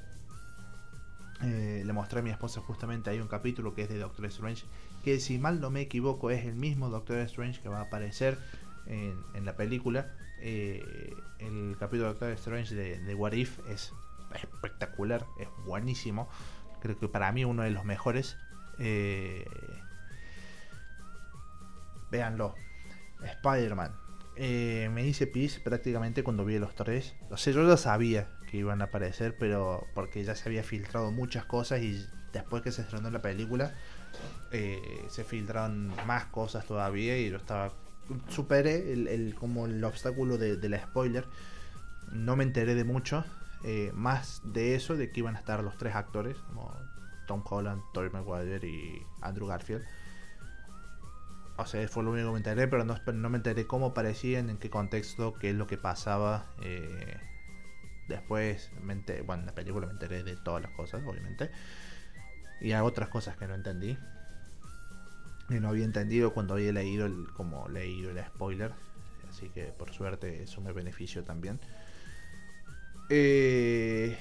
Eh, 1.42 1.82
le 1.84 1.92
mostré 1.92 2.20
a 2.20 2.22
mi 2.22 2.30
esposa 2.30 2.60
justamente 2.60 3.10
hay 3.10 3.20
un 3.20 3.28
capítulo 3.28 3.74
que 3.74 3.82
es 3.82 3.88
de 3.88 3.98
Doctor 3.98 4.26
Strange, 4.26 4.64
que 5.02 5.20
si 5.20 5.38
mal 5.38 5.60
no 5.60 5.70
me 5.70 5.82
equivoco 5.82 6.30
es 6.30 6.44
el 6.44 6.54
mismo 6.54 6.90
Doctor 6.90 7.18
Strange 7.18 7.60
que 7.60 7.68
va 7.68 7.78
a 7.78 7.82
aparecer 7.82 8.38
en, 8.86 9.16
en 9.34 9.44
la 9.44 9.56
película. 9.56 10.12
el 10.40 11.76
capítulo 11.78 12.04
de 12.04 12.12
Doctor 12.12 12.30
Strange 12.30 12.74
de, 12.74 12.98
de 12.98 13.14
What 13.14 13.32
If 13.32 13.58
es 13.68 13.92
espectacular, 14.34 15.26
es 15.38 15.48
buenísimo. 15.64 16.28
Creo 16.80 16.98
que 16.98 17.08
para 17.08 17.32
mí 17.32 17.44
uno 17.44 17.62
de 17.62 17.70
los 17.70 17.84
mejores. 17.84 18.36
Eh, 18.78 19.44
véanlo. 22.10 22.54
Spider-Man. 23.22 23.92
Eh, 24.36 24.90
me 24.92 25.06
hice 25.06 25.26
pis 25.26 25.60
prácticamente 25.60 26.22
cuando 26.24 26.44
vi 26.44 26.58
los 26.58 26.74
tres. 26.74 27.14
O 27.30 27.36
sea, 27.36 27.52
yo 27.52 27.66
ya 27.68 27.76
sabía 27.76 28.28
que 28.50 28.56
iban 28.58 28.80
a 28.80 28.86
aparecer, 28.86 29.36
pero 29.38 29.86
porque 29.94 30.24
ya 30.24 30.34
se 30.34 30.48
había 30.48 30.62
filtrado 30.62 31.10
muchas 31.12 31.44
cosas 31.44 31.80
y 31.82 32.04
después 32.32 32.62
que 32.62 32.72
se 32.72 32.82
estrenó 32.82 33.10
la 33.10 33.22
película, 33.22 33.74
eh, 34.50 35.04
se 35.08 35.24
filtraron 35.24 35.92
más 36.06 36.26
cosas 36.26 36.66
todavía 36.66 37.18
y 37.18 37.30
yo 37.30 37.36
estaba. 37.36 37.72
Superé 38.28 38.92
el, 38.92 39.34
como 39.34 39.66
el 39.66 39.82
obstáculo 39.82 40.36
de, 40.36 40.56
de 40.56 40.68
la 40.68 40.78
spoiler. 40.78 41.26
No 42.12 42.36
me 42.36 42.44
enteré 42.44 42.74
de 42.74 42.84
mucho. 42.84 43.24
Eh, 43.66 43.92
más 43.94 44.42
de 44.44 44.74
eso, 44.74 44.94
de 44.94 45.10
que 45.10 45.20
iban 45.20 45.36
a 45.36 45.38
estar 45.38 45.64
los 45.64 45.78
tres 45.78 45.94
actores, 45.94 46.36
como 46.48 46.70
Tom 47.26 47.42
Holland, 47.48 47.80
Tobey 47.94 48.10
Maguire 48.10 48.66
y 48.66 49.02
Andrew 49.22 49.46
Garfield. 49.46 49.82
O 51.56 51.66
sea, 51.66 51.86
fue 51.88 52.02
lo 52.02 52.10
único 52.10 52.28
que 52.28 52.32
me 52.32 52.38
enteré, 52.38 52.66
pero 52.66 52.84
no, 52.84 52.98
no 53.12 53.30
me 53.30 53.36
enteré 53.36 53.66
cómo 53.66 53.86
aparecían, 53.86 54.50
en 54.50 54.58
qué 54.58 54.70
contexto, 54.70 55.38
qué 55.38 55.50
es 55.50 55.56
lo 55.56 55.66
que 55.66 55.76
pasaba. 55.76 56.46
Eh, 56.62 57.16
después, 58.08 58.70
me 58.82 58.94
bueno, 59.22 59.42
en 59.42 59.46
la 59.46 59.54
película 59.54 59.86
me 59.86 59.92
enteré 59.92 60.24
de 60.24 60.36
todas 60.36 60.62
las 60.62 60.72
cosas, 60.72 61.02
obviamente. 61.06 61.50
Y 62.60 62.72
hay 62.72 62.80
otras 62.80 63.08
cosas 63.08 63.36
que 63.36 63.46
no 63.46 63.54
entendí. 63.54 63.98
Y 65.48 65.54
no 65.54 65.68
había 65.68 65.84
entendido 65.84 66.32
cuando 66.32 66.54
había 66.54 66.72
leído 66.72 67.06
el, 67.06 67.28
como 67.32 67.68
leído 67.68 68.10
el 68.10 68.18
spoiler. 68.24 68.72
Así 69.28 69.48
que 69.50 69.66
por 69.66 69.92
suerte 69.92 70.42
eso 70.42 70.60
me 70.60 70.72
benefició 70.72 71.22
también. 71.22 71.60
Eh, 73.10 74.16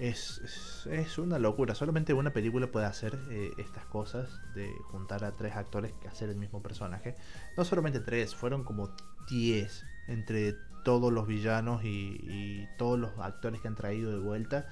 es, 0.00 0.86
es, 0.86 1.18
una 1.18 1.38
locura. 1.38 1.74
Solamente 1.74 2.12
una 2.12 2.32
película 2.32 2.68
puede 2.68 2.86
hacer 2.86 3.18
eh, 3.30 3.50
estas 3.58 3.84
cosas 3.86 4.28
de 4.54 4.72
juntar 4.90 5.24
a 5.24 5.32
tres 5.32 5.56
actores 5.56 5.92
que 6.00 6.08
hacer 6.08 6.28
el 6.28 6.36
mismo 6.36 6.62
personaje. 6.62 7.16
No 7.56 7.64
solamente 7.64 8.00
tres, 8.00 8.34
fueron 8.34 8.64
como 8.64 8.90
diez 9.28 9.84
entre 10.06 10.54
todos 10.84 11.12
los 11.12 11.26
villanos 11.26 11.84
y, 11.84 12.66
todos 12.78 12.98
los 12.98 13.18
actores 13.18 13.60
que 13.60 13.68
han 13.68 13.74
traído 13.74 14.12
de 14.12 14.18
vuelta. 14.18 14.68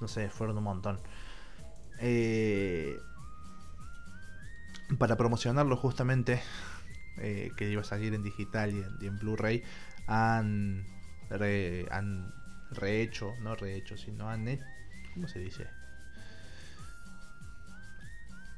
No 0.00 0.08
sé, 0.08 0.28
fueron 0.28 0.58
un 0.58 0.64
montón. 0.64 1.00
Eh, 2.00 2.96
para 4.98 5.16
promocionarlo 5.16 5.76
justamente, 5.76 6.40
eh, 7.18 7.50
que 7.56 7.70
iba 7.70 7.80
a 7.80 7.84
salir 7.84 8.14
en 8.14 8.22
digital 8.22 8.72
y 9.00 9.06
en, 9.06 9.18
Blu-ray, 9.18 9.64
han, 10.06 10.86
han 11.90 12.37
rehecho, 12.70 13.34
no 13.40 13.54
rehecho, 13.54 13.96
sino 13.96 14.28
han 14.28 14.58
¿cómo 15.14 15.28
se 15.28 15.38
dice? 15.38 15.68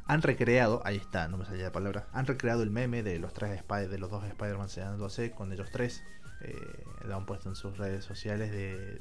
Han 0.07 0.23
recreado, 0.23 0.83
ahí 0.85 0.97
está, 0.97 1.29
no 1.29 1.37
me 1.37 1.45
salía 1.45 1.65
la 1.65 1.73
palabra, 1.73 2.09
han 2.13 2.27
recreado 2.27 2.63
el 2.63 2.71
meme 2.71 3.03
de 3.03 3.19
los 3.21 3.33
tres 3.33 3.63
de 3.69 3.99
los 3.99 4.11
dos 4.11 4.25
Spider-Man 4.25 4.69
sedándose 4.69 5.31
con 5.31 5.53
ellos 5.53 5.71
tres. 5.71 6.03
Eh, 6.41 6.85
lo 7.05 7.17
han 7.17 7.27
puesto 7.27 7.49
en 7.49 7.55
sus 7.55 7.77
redes 7.79 8.05
sociales 8.05 8.51
de, 8.51 8.99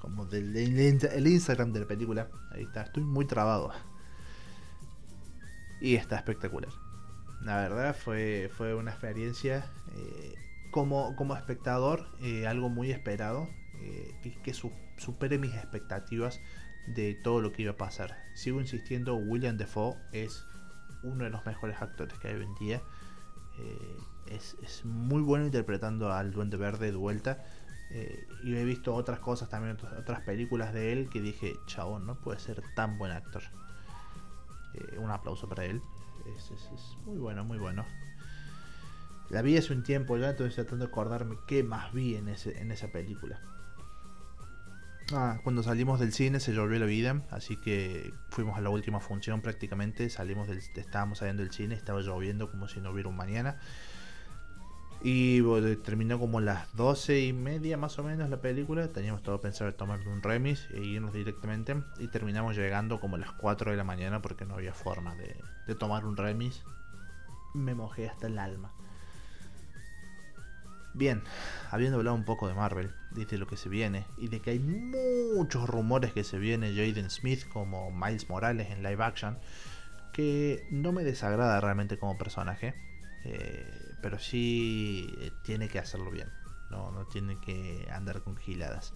como 0.00 0.24
del, 0.24 0.56
el 0.56 1.26
Instagram 1.26 1.72
de 1.72 1.80
la 1.80 1.86
película. 1.86 2.28
Ahí 2.50 2.62
está, 2.62 2.82
estoy 2.82 3.02
muy 3.02 3.26
trabado. 3.26 3.72
Y 5.80 5.96
está 5.96 6.16
espectacular. 6.16 6.72
La 7.42 7.56
verdad 7.56 7.94
fue, 7.94 8.50
fue 8.56 8.74
una 8.74 8.92
experiencia 8.92 9.64
eh, 9.94 10.34
como, 10.70 11.14
como 11.16 11.36
espectador, 11.36 12.06
eh, 12.20 12.46
algo 12.46 12.68
muy 12.68 12.90
esperado 12.90 13.48
eh, 13.80 14.14
que 14.42 14.52
supere 14.52 15.38
mis 15.38 15.54
expectativas 15.54 16.40
de 16.86 17.14
todo 17.14 17.40
lo 17.40 17.52
que 17.52 17.62
iba 17.62 17.72
a 17.72 17.76
pasar. 17.76 18.16
Sigo 18.34 18.60
insistiendo, 18.60 19.16
William 19.16 19.56
Defoe 19.56 19.96
es 20.12 20.46
uno 21.02 21.24
de 21.24 21.30
los 21.30 21.44
mejores 21.46 21.80
actores 21.80 22.18
que 22.18 22.28
hay 22.28 22.34
hoy 22.34 22.44
en 22.44 22.54
día. 22.56 22.82
Eh, 23.58 23.98
es, 24.26 24.84
muy 24.84 25.22
bueno 25.22 25.44
interpretando 25.44 26.12
al 26.12 26.30
Duende 26.30 26.56
Verde 26.56 26.90
de 26.90 26.96
vuelta. 26.96 27.44
Eh, 27.90 28.26
y 28.44 28.54
he 28.54 28.64
visto 28.64 28.94
otras 28.94 29.18
cosas 29.18 29.48
también, 29.48 29.76
otras 29.98 30.20
películas 30.20 30.72
de 30.72 30.92
él 30.92 31.08
que 31.08 31.20
dije, 31.20 31.54
chabón, 31.66 32.06
no 32.06 32.20
puede 32.20 32.38
ser 32.38 32.62
tan 32.74 32.98
buen 32.98 33.12
actor. 33.12 33.42
un 34.98 35.10
aplauso 35.10 35.48
para 35.48 35.64
él. 35.64 35.82
Es, 36.36 36.96
muy 37.04 37.18
bueno, 37.18 37.44
muy 37.44 37.58
bueno. 37.58 37.84
La 39.30 39.42
vi 39.42 39.56
hace 39.56 39.72
un 39.72 39.82
tiempo 39.82 40.16
ya, 40.16 40.30
entonces 40.30 40.54
tratando 40.54 40.86
de 40.86 40.90
acordarme 40.90 41.36
qué 41.46 41.62
más 41.62 41.92
vi 41.92 42.16
en, 42.16 42.28
ese, 42.28 42.60
en 42.60 42.72
esa 42.72 42.88
película. 42.88 43.40
Ah, 45.12 45.40
cuando 45.42 45.62
salimos 45.62 45.98
del 45.98 46.12
cine 46.12 46.38
se 46.38 46.52
llovió 46.52 46.78
la 46.78 46.86
vida, 46.86 47.22
así 47.30 47.56
que 47.56 48.12
fuimos 48.28 48.56
a 48.56 48.60
la 48.60 48.70
última 48.70 49.00
función 49.00 49.40
prácticamente, 49.40 50.08
salimos 50.08 50.46
del, 50.46 50.58
estábamos 50.58 51.18
saliendo 51.18 51.42
del 51.42 51.52
cine, 51.52 51.74
estaba 51.74 52.00
lloviendo 52.00 52.50
como 52.50 52.68
si 52.68 52.80
no 52.80 52.90
hubiera 52.90 53.08
un 53.08 53.16
mañana. 53.16 53.58
Y 55.02 55.40
terminó 55.78 56.18
como 56.18 56.40
las 56.40 56.74
doce 56.76 57.20
y 57.20 57.32
media 57.32 57.78
más 57.78 57.98
o 57.98 58.04
menos 58.04 58.28
la 58.28 58.42
película. 58.42 58.88
Teníamos 58.88 59.22
todo 59.22 59.40
pensado 59.40 59.70
en 59.70 59.76
tomar 59.76 60.06
un 60.06 60.22
remis 60.22 60.68
e 60.74 60.80
irnos 60.80 61.14
directamente. 61.14 61.82
Y 61.98 62.08
terminamos 62.08 62.54
llegando 62.54 63.00
como 63.00 63.16
las 63.16 63.32
4 63.32 63.70
de 63.70 63.78
la 63.78 63.84
mañana 63.84 64.20
porque 64.20 64.44
no 64.44 64.54
había 64.54 64.74
forma 64.74 65.14
de, 65.14 65.40
de 65.66 65.74
tomar 65.74 66.04
un 66.04 66.18
remis. 66.18 66.64
Me 67.54 67.74
mojé 67.74 68.10
hasta 68.10 68.26
el 68.26 68.38
alma. 68.38 68.74
Bien, 70.92 71.22
habiendo 71.70 71.98
hablado 71.98 72.16
un 72.16 72.24
poco 72.24 72.48
de 72.48 72.54
Marvel, 72.54 72.90
dice 73.12 73.38
lo 73.38 73.46
que 73.46 73.56
se 73.56 73.68
viene, 73.68 74.06
y 74.16 74.28
de 74.28 74.40
que 74.40 74.50
hay 74.50 74.58
muchos 74.58 75.68
rumores 75.68 76.12
que 76.12 76.24
se 76.24 76.38
viene 76.38 76.74
Jaden 76.74 77.10
Smith 77.10 77.46
como 77.48 77.92
Miles 77.92 78.28
Morales 78.28 78.70
en 78.70 78.82
live 78.82 79.02
action, 79.02 79.38
que 80.12 80.66
no 80.70 80.90
me 80.90 81.04
desagrada 81.04 81.60
realmente 81.60 81.96
como 81.96 82.18
personaje, 82.18 82.74
eh, 83.24 83.94
pero 84.02 84.18
sí 84.18 85.14
eh, 85.18 85.30
tiene 85.42 85.68
que 85.68 85.78
hacerlo 85.78 86.10
bien, 86.10 86.28
no, 86.70 86.90
no 86.90 87.06
tiene 87.06 87.38
que 87.40 87.88
andar 87.92 88.22
con 88.22 88.36
giladas. 88.36 88.92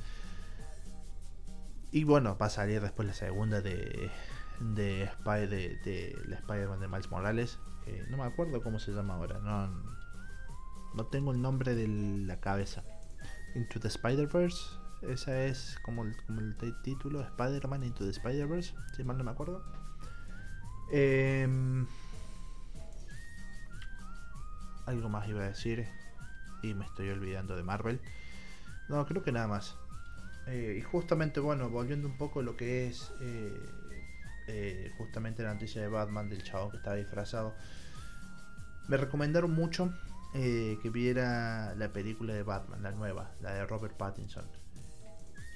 Y 1.92 2.02
bueno, 2.02 2.36
va 2.36 2.46
a 2.46 2.50
salir 2.50 2.80
después 2.80 3.06
la 3.06 3.14
segunda 3.14 3.60
de, 3.60 4.10
de, 4.58 5.08
de, 5.24 5.78
de 5.84 6.22
la 6.26 6.36
Spider-Man 6.36 6.80
de 6.80 6.88
Miles 6.88 7.08
Morales, 7.08 7.58
no 8.08 8.16
me 8.16 8.24
acuerdo 8.24 8.62
cómo 8.62 8.80
se 8.80 8.92
llama 8.92 9.14
ahora, 9.14 9.38
no 9.38 9.70
no 10.94 11.06
tengo 11.06 11.32
el 11.32 11.42
nombre 11.42 11.74
de 11.74 11.88
la 11.88 12.40
cabeza. 12.40 12.82
Into 13.54 13.80
the 13.80 13.88
Spider-Verse. 13.88 14.62
Esa 15.02 15.44
es 15.44 15.76
como 15.82 16.02
el, 16.02 16.16
título, 16.82 17.20
Spider-Man 17.20 17.84
Into 17.84 18.04
the 18.04 18.10
Spider-Verse, 18.10 18.74
si 18.96 19.04
mal 19.04 19.18
no 19.18 19.24
me 19.24 19.32
acuerdo. 19.32 19.62
Em, 20.90 21.86
algo 24.86 25.08
más 25.08 25.28
iba 25.28 25.42
a 25.42 25.48
decir 25.48 25.86
y 26.62 26.74
me 26.74 26.84
estoy 26.84 27.10
olvidando 27.10 27.56
de 27.56 27.62
Marvel. 27.62 28.00
No, 28.88 29.04
creo 29.06 29.22
que 29.22 29.32
nada 29.32 29.46
más. 29.46 29.76
Eh, 30.46 30.76
y 30.78 30.82
justamente, 30.82 31.40
bueno, 31.40 31.70
volviendo 31.70 32.08
un 32.08 32.16
poco 32.16 32.40
a 32.40 32.42
lo 32.42 32.56
que 32.56 32.86
es 32.86 33.12
eh, 33.20 33.58
eh, 34.46 34.92
justamente 34.98 35.42
la 35.42 35.54
noticia 35.54 35.80
de 35.80 35.88
Batman 35.88 36.28
del 36.28 36.42
chavo 36.42 36.70
que 36.70 36.78
estaba 36.78 36.96
disfrazado. 36.96 37.54
Me 38.88 38.96
recomendaron 38.96 39.52
mucho 39.52 39.92
eh, 40.34 40.78
que 40.82 40.90
viera 40.90 41.74
la 41.76 41.92
película 41.92 42.34
de 42.34 42.42
Batman, 42.42 42.82
la 42.82 42.90
nueva, 42.92 43.32
la 43.40 43.54
de 43.54 43.66
Robert 43.66 43.96
Pattinson. 43.96 44.44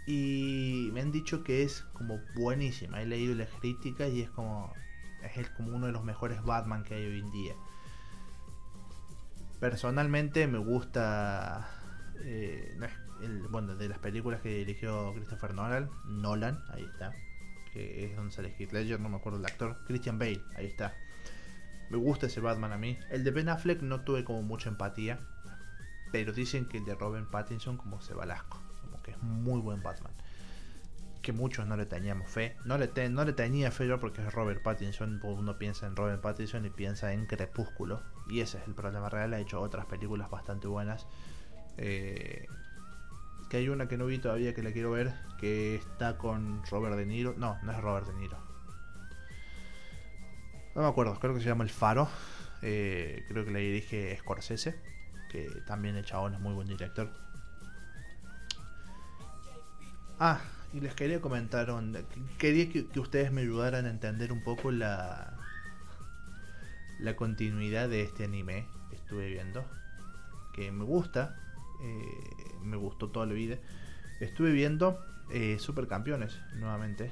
Y 0.07 0.91
me 0.93 1.03
han 1.03 1.12
dicho 1.12 1.45
que 1.45 1.62
es 1.62 1.83
como 1.93 2.18
buenísima. 2.35 3.03
He 3.03 3.07
leído 3.07 3.35
las 3.35 3.51
críticas 3.61 4.11
y 4.11 4.22
es 4.22 4.31
como 4.31 4.72
es 5.35 5.51
como 5.51 5.74
uno 5.74 5.87
de 5.87 5.93
los 5.93 6.05
mejores 6.05 6.43
Batman 6.43 6.85
que 6.85 6.95
hay 6.95 7.05
hoy 7.05 7.20
en 7.20 7.31
día. 7.31 7.55
Personalmente 9.61 10.47
me 10.47 10.59
gusta 10.59 11.68
eh, 12.24 12.76
bueno, 13.51 13.74
de 13.76 13.89
las 13.89 13.99
películas 13.99 14.41
que 14.41 14.51
dirigió 14.51 15.12
Christopher 15.14 15.55
Nolan, 15.55 15.91
Nolan, 16.07 16.62
ahí 16.70 16.85
está, 16.85 17.12
que 17.72 18.05
es 18.05 18.16
donde 18.16 18.33
sale 18.33 18.55
Heath 18.59 18.72
Ledger, 18.72 19.01
no 19.01 19.09
me 19.09 19.16
acuerdo 19.16 19.39
el 19.39 19.47
actor, 19.47 19.79
Christian 19.87 20.18
Bale, 20.18 20.43
ahí 20.57 20.66
está. 20.66 20.95
Me 21.91 21.97
gusta 21.97 22.26
ese 22.26 22.41
Batman 22.41 22.72
a 22.72 22.78
mí. 22.78 22.99
El 23.11 23.24
de 23.24 23.30
Ben 23.30 23.49
Affleck 23.49 23.82
no 23.82 24.03
tuve 24.03 24.24
como 24.24 24.43
mucha 24.43 24.68
empatía. 24.68 25.18
Pero 26.12 26.32
dicen 26.32 26.66
que 26.66 26.78
el 26.78 26.84
de 26.84 26.95
Robin 26.95 27.26
Pattinson 27.26 27.76
como 27.76 28.01
se 28.01 28.14
balasco. 28.14 28.61
Como 28.82 29.03
que 29.03 29.12
es 29.12 29.22
muy 29.22 29.61
buen 29.61 29.82
Batman. 29.82 30.12
Que 31.22 31.32
muchos 31.32 31.66
no 31.66 31.76
le 31.76 31.86
teníamos 31.86 32.30
fe. 32.30 32.57
No 32.64 32.78
le, 32.78 32.91
no 33.11 33.24
le 33.24 33.32
tenía 33.32 33.70
fe 33.70 33.86
yo 33.86 33.99
porque 33.99 34.22
es 34.22 34.32
Robert 34.32 34.62
Pattinson. 34.62 35.20
Uno 35.22 35.59
piensa 35.59 35.86
en 35.86 35.97
Robert 35.97 36.20
Pattinson 36.20 36.64
y 36.64 36.70
piensa 36.70 37.12
en 37.12 37.26
Crepúsculo. 37.26 38.03
Y 38.28 38.41
ese 38.41 38.59
es 38.59 38.66
el 38.66 38.74
problema 38.74 39.09
real. 39.09 39.34
Ha 39.34 39.41
hecho 39.41 39.61
otras 39.61 39.86
películas 39.86 40.30
bastante 40.30 40.66
buenas. 40.66 41.07
Eh, 41.76 42.47
que 43.49 43.59
hay 43.59 43.68
una 43.68 43.89
que 43.89 43.97
no 43.97 44.07
vi 44.07 44.18
todavía 44.18 44.55
que 44.55 44.62
la 44.62 44.72
quiero 44.72 44.91
ver. 44.91 45.14
Que 45.39 45.74
está 45.74 46.18
con 46.18 46.62
Robert 46.70 46.97
De 46.97 47.07
Niro. 47.07 47.34
No, 47.36 47.59
no 47.62 47.72
es 47.72 47.80
Robert 47.80 48.07
De 48.07 48.14
Niro. 48.14 48.48
No 50.79 50.85
me 50.85 50.91
acuerdo, 50.91 51.18
creo 51.18 51.35
que 51.35 51.41
se 51.41 51.49
llama 51.49 51.64
El 51.64 51.70
Faro. 51.70 52.09
Eh, 52.62 53.24
creo 53.26 53.45
que 53.45 53.51
le 53.51 53.59
dirige 53.59 54.16
Scorsese, 54.16 54.76
que 55.29 55.51
también 55.66 55.97
el 55.97 56.05
chabón 56.05 56.35
es 56.35 56.41
muy 56.41 56.55
buen 56.55 56.68
director. 56.68 57.11
Ah, 60.20 60.41
y 60.72 60.79
les 60.79 60.95
quería 60.95 61.20
comentar, 61.20 61.74
quería 62.39 62.70
que, 62.70 62.87
ustedes 63.01 63.33
me 63.33 63.41
ayudaran 63.41 63.87
a 63.87 63.91
entender 63.91 64.31
un 64.31 64.41
poco 64.41 64.70
la, 64.70 65.37
la 67.01 67.16
continuidad 67.16 67.89
de 67.89 68.03
este 68.03 68.22
anime 68.22 68.68
que 68.89 68.95
estuve 68.95 69.26
viendo. 69.31 69.64
Que 70.53 70.70
me 70.70 70.85
gusta, 70.85 71.35
eh, 71.83 72.61
me 72.62 72.76
gustó 72.76 73.09
toda 73.09 73.26
la 73.26 73.33
vida. 73.33 73.57
Estuve 74.20 74.53
viendo 74.53 75.05
eh, 75.31 75.57
Supercampeones 75.59 76.39
nuevamente 76.55 77.11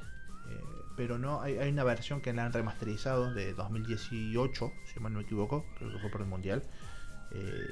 pero 0.97 1.19
no 1.19 1.43
hay, 1.43 1.57
una 1.69 1.85
versión 1.85 2.21
que 2.21 2.33
la 2.33 2.47
han 2.47 2.53
remasterizado 2.53 3.33
de 3.33 3.53
2018, 3.53 4.73
si 4.87 5.01
mal 5.01 5.13
no 5.13 5.19
me 5.19 5.25
equivoco, 5.25 5.67
creo 5.79 5.93
que 5.93 5.99
fue 5.99 6.11
por 6.11 6.23
el 6.23 6.27
mundial, 6.27 6.63
eh, 7.33 7.69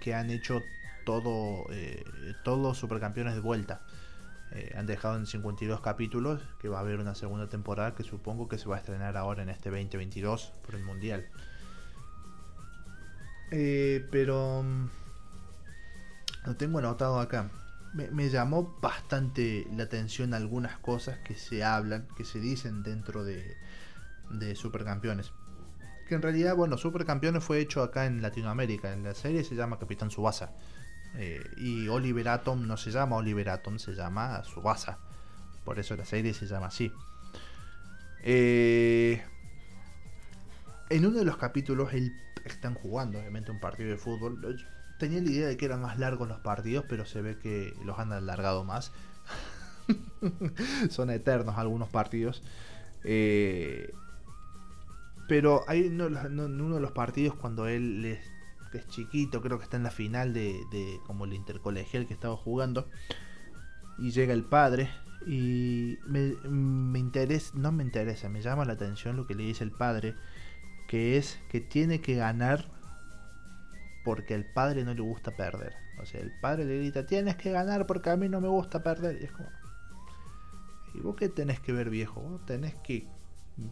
que 0.00 0.14
han 0.14 0.30
hecho 0.30 0.62
todo 1.04 1.66
eh, 1.70 2.04
todos 2.44 2.76
supercampeones 2.76 3.34
de 3.34 3.40
vuelta. 3.40 3.82
Eh, 4.52 4.74
han 4.76 4.86
dejado 4.86 5.16
en 5.16 5.26
52 5.26 5.80
capítulos, 5.80 6.42
que 6.60 6.68
va 6.68 6.78
a 6.78 6.80
haber 6.80 6.98
una 6.98 7.14
segunda 7.14 7.48
temporada 7.48 7.94
que 7.94 8.02
supongo 8.02 8.48
que 8.48 8.58
se 8.58 8.68
va 8.68 8.76
a 8.76 8.78
estrenar 8.80 9.16
ahora 9.16 9.44
en 9.44 9.48
este 9.48 9.70
2022 9.70 10.52
por 10.66 10.74
el 10.74 10.82
mundial. 10.82 11.28
pero 14.10 14.62
mm, 14.64 14.88
lo 16.46 16.56
tengo 16.56 16.78
anotado 16.78 17.20
acá 17.20 17.50
me, 17.92 18.28
llamó 18.28 18.78
bastante 18.80 19.66
la 19.74 19.84
atención 19.84 20.34
algunas 20.34 20.78
cosas 20.78 21.18
que 21.18 21.34
se 21.34 21.64
hablan, 21.64 22.06
que 22.16 22.24
se 22.24 22.38
dicen 22.38 22.82
dentro 22.82 23.24
de, 23.24 23.56
de 24.30 24.54
Supercampeones. 24.54 25.32
Que 26.08 26.14
en 26.14 26.22
realidad, 26.22 26.56
bueno, 26.56 26.76
Supercampeones 26.76 27.44
fue 27.44 27.60
hecho 27.60 27.82
acá 27.82 28.06
en 28.06 28.22
Latinoamérica. 28.22 28.92
En 28.92 29.04
la 29.04 29.14
serie 29.14 29.44
se 29.44 29.54
llama 29.54 29.78
Capitán 29.78 30.10
Subasa. 30.10 30.52
Eh, 31.16 31.42
y 31.56 31.88
Oliver 31.88 32.28
Atom 32.28 32.66
no 32.66 32.76
se 32.76 32.90
llama 32.90 33.16
Oliver 33.16 33.50
Atom, 33.50 33.78
se 33.78 33.92
llama 33.92 34.42
Subasa. 34.44 34.98
Por 35.64 35.78
eso 35.78 35.96
la 35.96 36.04
serie 36.04 36.34
se 36.34 36.46
llama 36.46 36.66
así. 36.66 36.92
Eh, 38.22 39.22
en 40.88 41.06
uno 41.06 41.18
de 41.18 41.24
los 41.24 41.36
capítulos 41.36 41.92
él, 41.92 42.12
están 42.44 42.74
jugando, 42.74 43.18
obviamente, 43.18 43.50
un 43.50 43.60
partido 43.60 43.90
de 43.90 43.96
fútbol. 43.96 44.64
Tenía 45.00 45.22
la 45.22 45.30
idea 45.30 45.48
de 45.48 45.56
que 45.56 45.64
eran 45.64 45.80
más 45.80 45.98
largos 45.98 46.28
los 46.28 46.40
partidos, 46.40 46.84
pero 46.86 47.06
se 47.06 47.22
ve 47.22 47.38
que 47.38 47.72
los 47.86 47.98
han 47.98 48.12
alargado 48.12 48.64
más. 48.64 48.92
Son 50.90 51.08
eternos 51.08 51.56
algunos 51.56 51.88
partidos. 51.88 52.42
Eh, 53.02 53.94
pero 55.26 55.64
hay 55.68 55.86
uno, 55.86 56.08
uno, 56.08 56.74
de 56.74 56.80
los 56.82 56.92
partidos 56.92 57.34
cuando 57.34 57.66
él 57.66 58.04
es, 58.04 58.88
chiquito, 58.88 59.40
creo 59.40 59.56
que 59.56 59.64
está 59.64 59.78
en 59.78 59.84
la 59.84 59.90
final 59.90 60.34
de, 60.34 61.00
como 61.06 61.24
el 61.24 61.32
intercolegial 61.32 62.06
que 62.06 62.12
estaba 62.12 62.36
jugando. 62.36 62.86
Y 63.96 64.10
llega 64.10 64.34
el 64.34 64.44
padre 64.44 64.90
y 65.26 65.96
me, 66.06 66.34
me 66.46 66.98
interesa, 66.98 67.52
no 67.54 67.72
me 67.72 67.84
interesa, 67.84 68.28
me 68.28 68.42
llama 68.42 68.66
la 68.66 68.74
atención 68.74 69.16
lo 69.16 69.26
que 69.26 69.34
le 69.34 69.44
dice 69.44 69.64
el 69.64 69.72
padre, 69.72 70.14
que 70.88 71.16
es 71.16 71.38
que 71.48 71.62
tiene 71.62 72.02
que 72.02 72.16
ganar 72.16 72.68
porque 74.10 74.34
al 74.34 74.44
padre 74.44 74.82
no 74.82 74.92
le 74.92 75.02
gusta 75.02 75.36
perder. 75.36 75.72
O 76.02 76.04
sea, 76.04 76.20
el 76.20 76.32
padre 76.32 76.64
le 76.64 76.78
grita, 76.78 77.06
tienes 77.06 77.36
que 77.36 77.52
ganar 77.52 77.86
porque 77.86 78.10
a 78.10 78.16
mí 78.16 78.28
no 78.28 78.40
me 78.40 78.48
gusta 78.48 78.82
perder. 78.82 79.22
Y 79.22 79.26
es 79.26 79.30
como, 79.30 79.48
¿y 80.94 80.98
vos 80.98 81.14
qué 81.14 81.28
tenés 81.28 81.60
que 81.60 81.72
ver, 81.72 81.90
viejo? 81.90 82.40
Tenés 82.44 82.74
que 82.82 83.06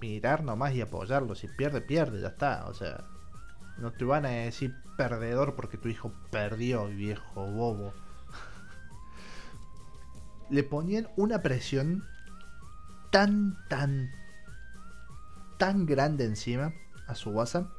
mirar 0.01 0.45
nomás 0.45 0.77
y 0.77 0.81
apoyarlo. 0.81 1.35
Si 1.35 1.49
pierde, 1.49 1.81
pierde, 1.81 2.21
ya 2.21 2.29
está. 2.29 2.67
O 2.69 2.75
sea, 2.75 3.05
no 3.79 3.91
te 3.91 4.05
van 4.05 4.27
a 4.27 4.29
decir 4.29 4.77
perdedor 4.97 5.57
porque 5.57 5.77
tu 5.77 5.89
hijo 5.89 6.13
perdió, 6.31 6.87
viejo 6.87 7.45
bobo. 7.45 7.93
Le 10.51 10.63
ponían 10.63 11.09
una 11.17 11.43
presión 11.43 12.05
tan, 13.11 13.59
tan, 13.67 14.13
tan 15.59 15.85
grande 15.85 16.27
encima 16.27 16.75
a 17.09 17.17
su 17.17 17.31
WhatsApp 17.31 17.78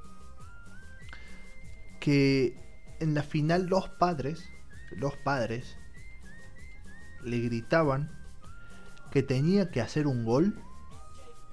que 1.99 2.55
en 2.99 3.13
la 3.13 3.23
final 3.23 3.67
los 3.67 3.89
padres, 3.89 4.49
los 4.91 5.15
padres, 5.17 5.77
le 7.23 7.39
gritaban 7.39 8.09
que 9.11 9.23
tenía 9.23 9.71
que 9.71 9.81
hacer 9.81 10.07
un 10.07 10.23
gol 10.25 10.61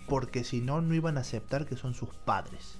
porque 0.09 0.45
si 0.45 0.61
no, 0.61 0.81
no 0.81 0.95
iban 0.95 1.19
a 1.19 1.23
aceptar 1.23 1.67
que 1.67 1.77
son 1.77 1.95
sus 1.95 2.11
padres. 2.11 2.79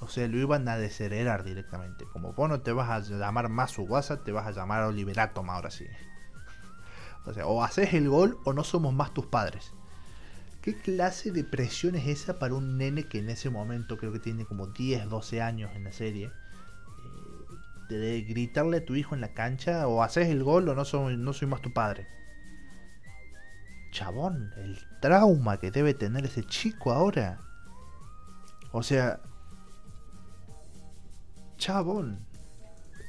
O 0.00 0.08
sea, 0.08 0.26
lo 0.26 0.36
iban 0.36 0.68
a 0.68 0.76
desheredar 0.76 1.44
directamente. 1.44 2.04
Como 2.12 2.32
vos 2.32 2.48
no 2.48 2.60
te 2.60 2.72
vas 2.72 2.90
a 2.90 3.00
llamar 3.00 3.50
WhatsApp, 3.78 4.24
te 4.24 4.32
vas 4.32 4.46
a 4.46 4.50
llamar 4.50 4.82
Oliveratom 4.82 5.48
ahora 5.48 5.70
sí. 5.70 5.86
O 7.24 7.32
sea, 7.32 7.46
o 7.46 7.62
haces 7.62 7.94
el 7.94 8.08
gol 8.08 8.36
o 8.44 8.52
no 8.52 8.64
somos 8.64 8.92
más 8.92 9.14
tus 9.14 9.26
padres. 9.26 9.72
¿Qué 10.60 10.76
clase 10.76 11.30
de 11.30 11.44
presión 11.44 11.94
es 11.94 12.08
esa 12.08 12.40
para 12.40 12.54
un 12.54 12.78
nene 12.78 13.04
que 13.04 13.18
en 13.18 13.30
ese 13.30 13.48
momento 13.48 13.96
creo 13.96 14.12
que 14.12 14.18
tiene 14.18 14.44
como 14.44 14.66
10, 14.66 15.08
12 15.08 15.40
años 15.40 15.70
en 15.74 15.84
la 15.84 15.92
serie? 15.92 16.32
De 17.98 18.22
gritarle 18.22 18.78
a 18.78 18.84
tu 18.84 18.94
hijo 18.94 19.14
en 19.14 19.20
la 19.20 19.34
cancha, 19.34 19.86
o 19.86 20.02
haces 20.02 20.28
el 20.28 20.42
gol 20.42 20.68
o 20.68 20.74
no 20.74 20.84
soy, 20.84 21.16
no 21.16 21.32
soy 21.32 21.48
más 21.48 21.60
tu 21.60 21.72
padre 21.72 22.06
chabón, 23.92 24.52
el 24.56 24.78
trauma 25.00 25.58
que 25.58 25.70
debe 25.70 25.94
tener 25.94 26.24
ese 26.24 26.42
chico 26.42 26.90
ahora. 26.90 27.38
O 28.72 28.82
sea, 28.82 29.20
chabón, 31.58 32.26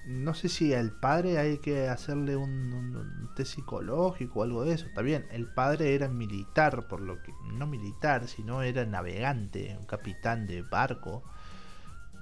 no 0.06 0.34
sé 0.36 0.50
si 0.50 0.74
al 0.74 0.92
padre 0.92 1.40
hay 1.40 1.58
que 1.58 1.88
hacerle 1.88 2.36
un, 2.36 3.32
test 3.36 3.56
psicológico 3.56 4.42
o 4.42 4.44
algo 4.44 4.66
de 4.66 4.74
eso. 4.76 4.86
Está 4.86 5.02
bien, 5.02 5.26
el 5.32 5.48
padre 5.48 5.96
era 5.96 6.10
militar, 6.10 6.88
por 6.88 7.02
lo 7.02 7.24
que 7.24 7.32
no 7.54 7.66
militar, 7.66 8.28
sino 8.28 8.62
era 8.62 8.86
navegante, 8.86 9.76
un 9.80 9.86
capitán 9.86 10.46
de 10.46 10.62
barco. 10.62 11.24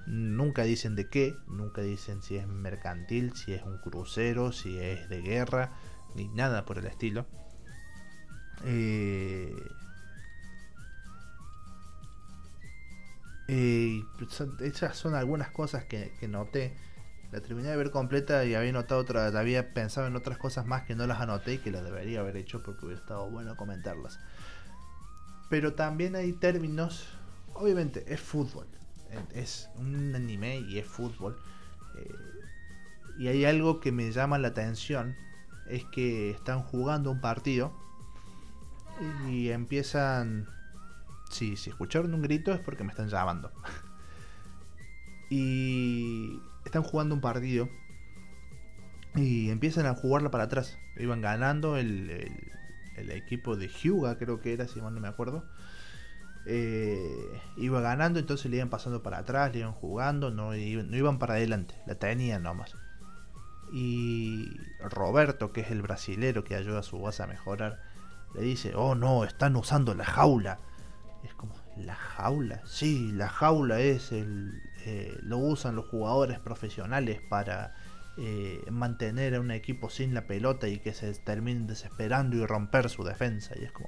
Nunca 0.07 0.63
dicen 0.63 0.95
de 0.95 1.09
qué, 1.09 1.35
nunca 1.47 1.81
dicen 1.81 2.21
si 2.21 2.35
es 2.35 2.47
mercantil, 2.47 3.35
si 3.35 3.53
es 3.53 3.63
un 3.63 3.77
crucero, 3.77 4.51
si 4.51 4.77
es 4.79 5.07
de 5.09 5.21
guerra, 5.21 5.71
ni 6.15 6.27
nada 6.29 6.65
por 6.65 6.77
el 6.77 6.87
estilo. 6.87 7.25
Eh, 8.65 9.55
eh, 13.47 14.03
esas 14.59 14.97
son 14.97 15.15
algunas 15.15 15.49
cosas 15.51 15.85
que, 15.85 16.11
noté. 16.27 16.73
La 17.31 17.39
terminé 17.39 17.69
de 17.69 17.77
ver 17.77 17.91
completa 17.91 18.43
y 18.43 18.55
había 18.55 18.73
notado 18.73 18.99
otra, 18.99 19.27
había 19.27 19.73
pensado 19.73 20.07
en 20.07 20.17
otras 20.17 20.37
cosas 20.37 20.65
más 20.65 20.83
que 20.83 20.95
no 20.95 21.07
las 21.07 21.21
anoté 21.21 21.53
y 21.53 21.57
que 21.59 21.71
las 21.71 21.83
debería 21.83 22.19
haber 22.19 22.35
hecho 22.35 22.61
porque 22.61 22.85
hubiera 22.85 22.99
estado 22.99 23.29
bueno 23.29 23.55
comentarlas. 23.55 24.19
Pero 25.49 25.73
también 25.73 26.15
hay 26.15 26.33
términos, 26.33 27.07
obviamente 27.53 28.03
es 28.13 28.19
fútbol, 28.19 28.67
es 29.33 29.69
un 29.75 30.15
anime 30.15 30.59
y 30.59 30.77
es 30.77 30.85
fútbol. 30.85 31.37
Eh, 31.95 32.15
y 33.17 33.27
hay 33.27 33.45
algo 33.45 33.79
que 33.79 33.91
me 33.91 34.11
llama 34.11 34.37
la 34.37 34.49
atención, 34.49 35.15
es 35.67 35.85
que 35.85 36.31
están 36.31 36.61
jugando 36.63 37.11
un 37.11 37.21
partido 37.21 37.73
y 39.29 39.49
empiezan... 39.49 40.47
Sí, 41.29 41.55
si 41.55 41.69
escucharon 41.69 42.13
un 42.13 42.21
grito 42.21 42.53
es 42.53 42.59
porque 42.59 42.83
me 42.83 42.91
están 42.91 43.09
llamando. 43.09 43.51
y 45.29 46.41
están 46.65 46.83
jugando 46.83 47.15
un 47.15 47.21
partido 47.21 47.69
y 49.15 49.49
empiezan 49.49 49.85
a 49.85 49.95
jugarla 49.95 50.31
para 50.31 50.45
atrás. 50.45 50.77
Iban 50.97 51.21
ganando 51.21 51.77
el, 51.77 52.09
el, 52.97 53.11
equipo 53.11 53.55
de 53.55 53.67
Hyuga, 53.67 54.17
creo 54.17 54.41
que 54.41 54.53
era, 54.53 54.67
si 54.67 54.81
mal 54.81 54.93
no 54.93 55.01
me 55.01 55.07
acuerdo. 55.07 55.45
Eh, 56.45 57.41
iba 57.57 57.81
ganando, 57.81 58.19
entonces 58.19 58.49
le 58.49 58.57
iban 58.57 58.69
pasando 58.69 59.03
para 59.03 59.19
atrás, 59.19 59.51
le 59.53 59.59
iban 59.59 59.73
jugando, 59.73 60.31
no 60.31 60.51
no 60.51 60.97
iban 60.97 61.19
para 61.19 61.35
adelante, 61.35 61.75
la 61.85 61.95
tenían 61.95 62.43
nomás. 62.43 62.75
Y 63.71 64.57
Roberto, 64.81 65.53
que 65.53 65.61
es 65.61 65.71
el 65.71 65.81
brasilero 65.81 66.43
que 66.43 66.55
ayuda 66.55 66.79
a 66.79 66.83
su 66.83 66.97
voz 66.97 67.21
a 67.21 67.27
mejorar, 67.27 67.79
le 68.35 68.41
dice, 68.41 68.73
oh 68.75 68.95
no, 68.95 69.23
están 69.23 69.55
usando 69.55 69.93
la 69.93 70.05
jaula. 70.05 70.59
Es 71.23 71.33
como, 71.35 71.55
¿la 71.77 71.95
jaula? 71.95 72.61
Sí, 72.65 73.11
la 73.13 73.29
jaula 73.29 73.79
es 73.79 74.11
el... 74.11 74.61
Eh, 74.85 75.17
lo 75.21 75.37
usan 75.37 75.75
los 75.75 75.87
jugadores 75.87 76.39
profesionales 76.39 77.21
para 77.29 77.75
eh, 78.17 78.65
mantener 78.71 79.35
a 79.35 79.39
un 79.39 79.51
equipo 79.51 79.89
sin 79.89 80.13
la 80.13 80.25
pelota 80.25 80.67
y 80.67 80.79
que 80.79 80.93
se 80.93 81.13
terminen 81.13 81.67
desesperando 81.67 82.35
y 82.35 82.45
romper 82.45 82.89
su 82.89 83.03
defensa. 83.03 83.53
Y 83.59 83.63
es 83.63 83.71
como... 83.71 83.87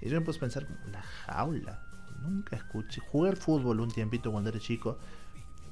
Y 0.00 0.08
yo 0.08 0.18
me 0.18 0.24
puse 0.24 0.38
a 0.38 0.40
pensar, 0.40 0.66
la 0.90 1.02
jaula. 1.02 1.82
Nunca 2.22 2.56
escuché. 2.56 3.00
Jugué 3.00 3.30
al 3.30 3.36
fútbol 3.36 3.80
un 3.80 3.90
tiempito 3.90 4.30
cuando 4.30 4.50
era 4.50 4.58
chico, 4.58 4.98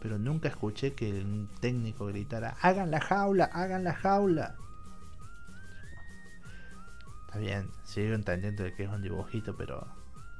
pero 0.00 0.18
nunca 0.18 0.48
escuché 0.48 0.94
que 0.94 1.10
un 1.20 1.48
técnico 1.60 2.06
gritara, 2.06 2.56
hagan 2.60 2.90
la 2.90 3.00
jaula, 3.00 3.44
hagan 3.44 3.84
la 3.84 3.94
jaula. 3.94 4.56
Está 7.26 7.38
bien, 7.38 7.70
sigo 7.84 8.14
entendiendo 8.14 8.64
que 8.74 8.84
es 8.84 8.88
un 8.88 9.02
dibujito, 9.02 9.56
pero 9.56 9.86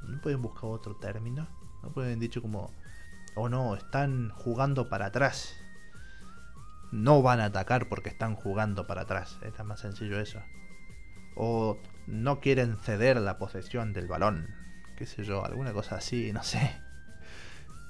¿no 0.02 0.20
pueden 0.20 0.40
buscar 0.40 0.70
otro 0.70 0.96
término? 0.96 1.46
¿No 1.82 1.90
pueden 1.90 2.18
dicho 2.18 2.40
como, 2.40 2.72
oh 3.34 3.48
no, 3.48 3.74
están 3.74 4.30
jugando 4.30 4.88
para 4.88 5.06
atrás? 5.06 5.54
No 6.90 7.20
van 7.20 7.40
a 7.40 7.46
atacar 7.46 7.88
porque 7.88 8.08
están 8.08 8.34
jugando 8.34 8.86
para 8.86 9.02
atrás. 9.02 9.38
Es 9.42 9.64
más 9.64 9.80
sencillo 9.80 10.18
eso. 10.18 10.40
O 11.36 11.76
no 12.08 12.40
quieren 12.40 12.76
ceder 12.78 13.20
la 13.20 13.38
posesión 13.38 13.92
del 13.92 14.08
balón. 14.08 14.48
Qué 14.96 15.06
sé 15.06 15.24
yo, 15.24 15.44
alguna 15.44 15.72
cosa 15.72 15.96
así, 15.96 16.32
no 16.32 16.42
sé. 16.42 16.80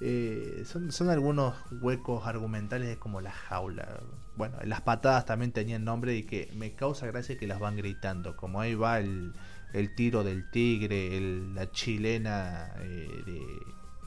Eh, 0.01 0.63
son, 0.65 0.93
son 0.93 1.11
algunos 1.11 1.55
huecos 1.81 2.27
argumentales 2.27 2.97
como 2.99 3.21
la 3.21 3.33
jaula. 3.33 4.01
Bueno, 4.37 4.59
las 4.65 4.83
patadas 4.83 5.25
también 5.25 5.53
tenían 5.53 5.85
nombre 5.85 6.15
y 6.15 6.25
que 6.25 6.51
me 6.55 6.75
causa 6.75 7.07
gracia 7.07 7.39
que 7.39 7.47
las 7.47 7.59
van 7.59 7.77
gritando. 7.77 8.37
Como 8.37 8.61
ahí 8.61 8.75
va 8.75 8.99
el, 8.99 9.33
el 9.73 9.95
tiro 9.95 10.25
del 10.25 10.51
tigre, 10.51 11.21
la 11.55 11.71
chilena 11.71 12.73
eh, 12.79 13.23
de... 13.27 13.43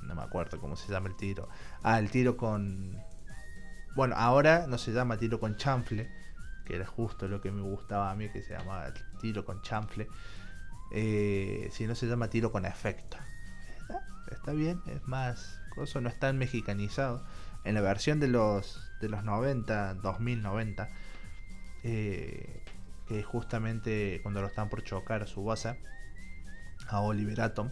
No 0.04 0.16
me 0.16 0.24
acuerdo 0.24 0.60
cómo 0.60 0.76
se 0.76 0.92
llama 0.92 1.10
el 1.10 1.16
tiro. 1.16 1.50
Ah, 1.84 2.00
el 2.00 2.10
tiro 2.10 2.38
con... 2.38 2.98
Bueno, 3.96 4.16
ahora 4.18 4.68
no 4.68 4.78
se 4.78 4.92
llama 4.92 5.18
tiro 5.18 5.40
con 5.40 5.58
chanfle, 5.58 6.10
era 6.76 6.86
justo 6.86 7.28
lo 7.28 7.42
que 7.42 7.52
me 7.52 7.62
gustaba 7.62 8.12
a 8.12 8.16
mí, 8.16 8.30
que 8.30 8.42
se 8.42 8.54
llamaba 8.54 8.94
tiro 9.20 9.46
con 9.46 9.62
chanfle. 9.62 10.08
Eh, 10.92 11.70
si 11.72 11.88
no 11.88 11.96
se 11.96 12.08
llama 12.08 12.30
tiro 12.30 12.52
con 12.52 12.66
efecto. 12.66 13.18
Está 14.32 14.54
bien, 14.54 14.82
es 14.88 15.08
más 15.08 15.62
eso 15.78 16.02
no 16.02 16.10
es 16.10 16.20
tan 16.20 16.38
mexicanizado. 16.38 17.24
En 17.64 17.76
la 17.76 17.82
versión 17.82 18.20
de 18.20 18.28
los, 18.28 18.92
de 19.00 19.10
los 19.10 19.24
90, 19.24 19.96
2090, 19.96 20.90
eh, 21.84 22.64
que 23.08 23.24
justamente 23.24 24.20
cuando 24.24 24.42
lo 24.42 24.48
están 24.48 24.70
por 24.70 24.84
chocar 24.84 25.24
a 25.24 25.28
su 25.28 25.44
base, 25.44 25.80
a 26.88 27.02
Oliver 27.02 27.42
Atom, 27.42 27.70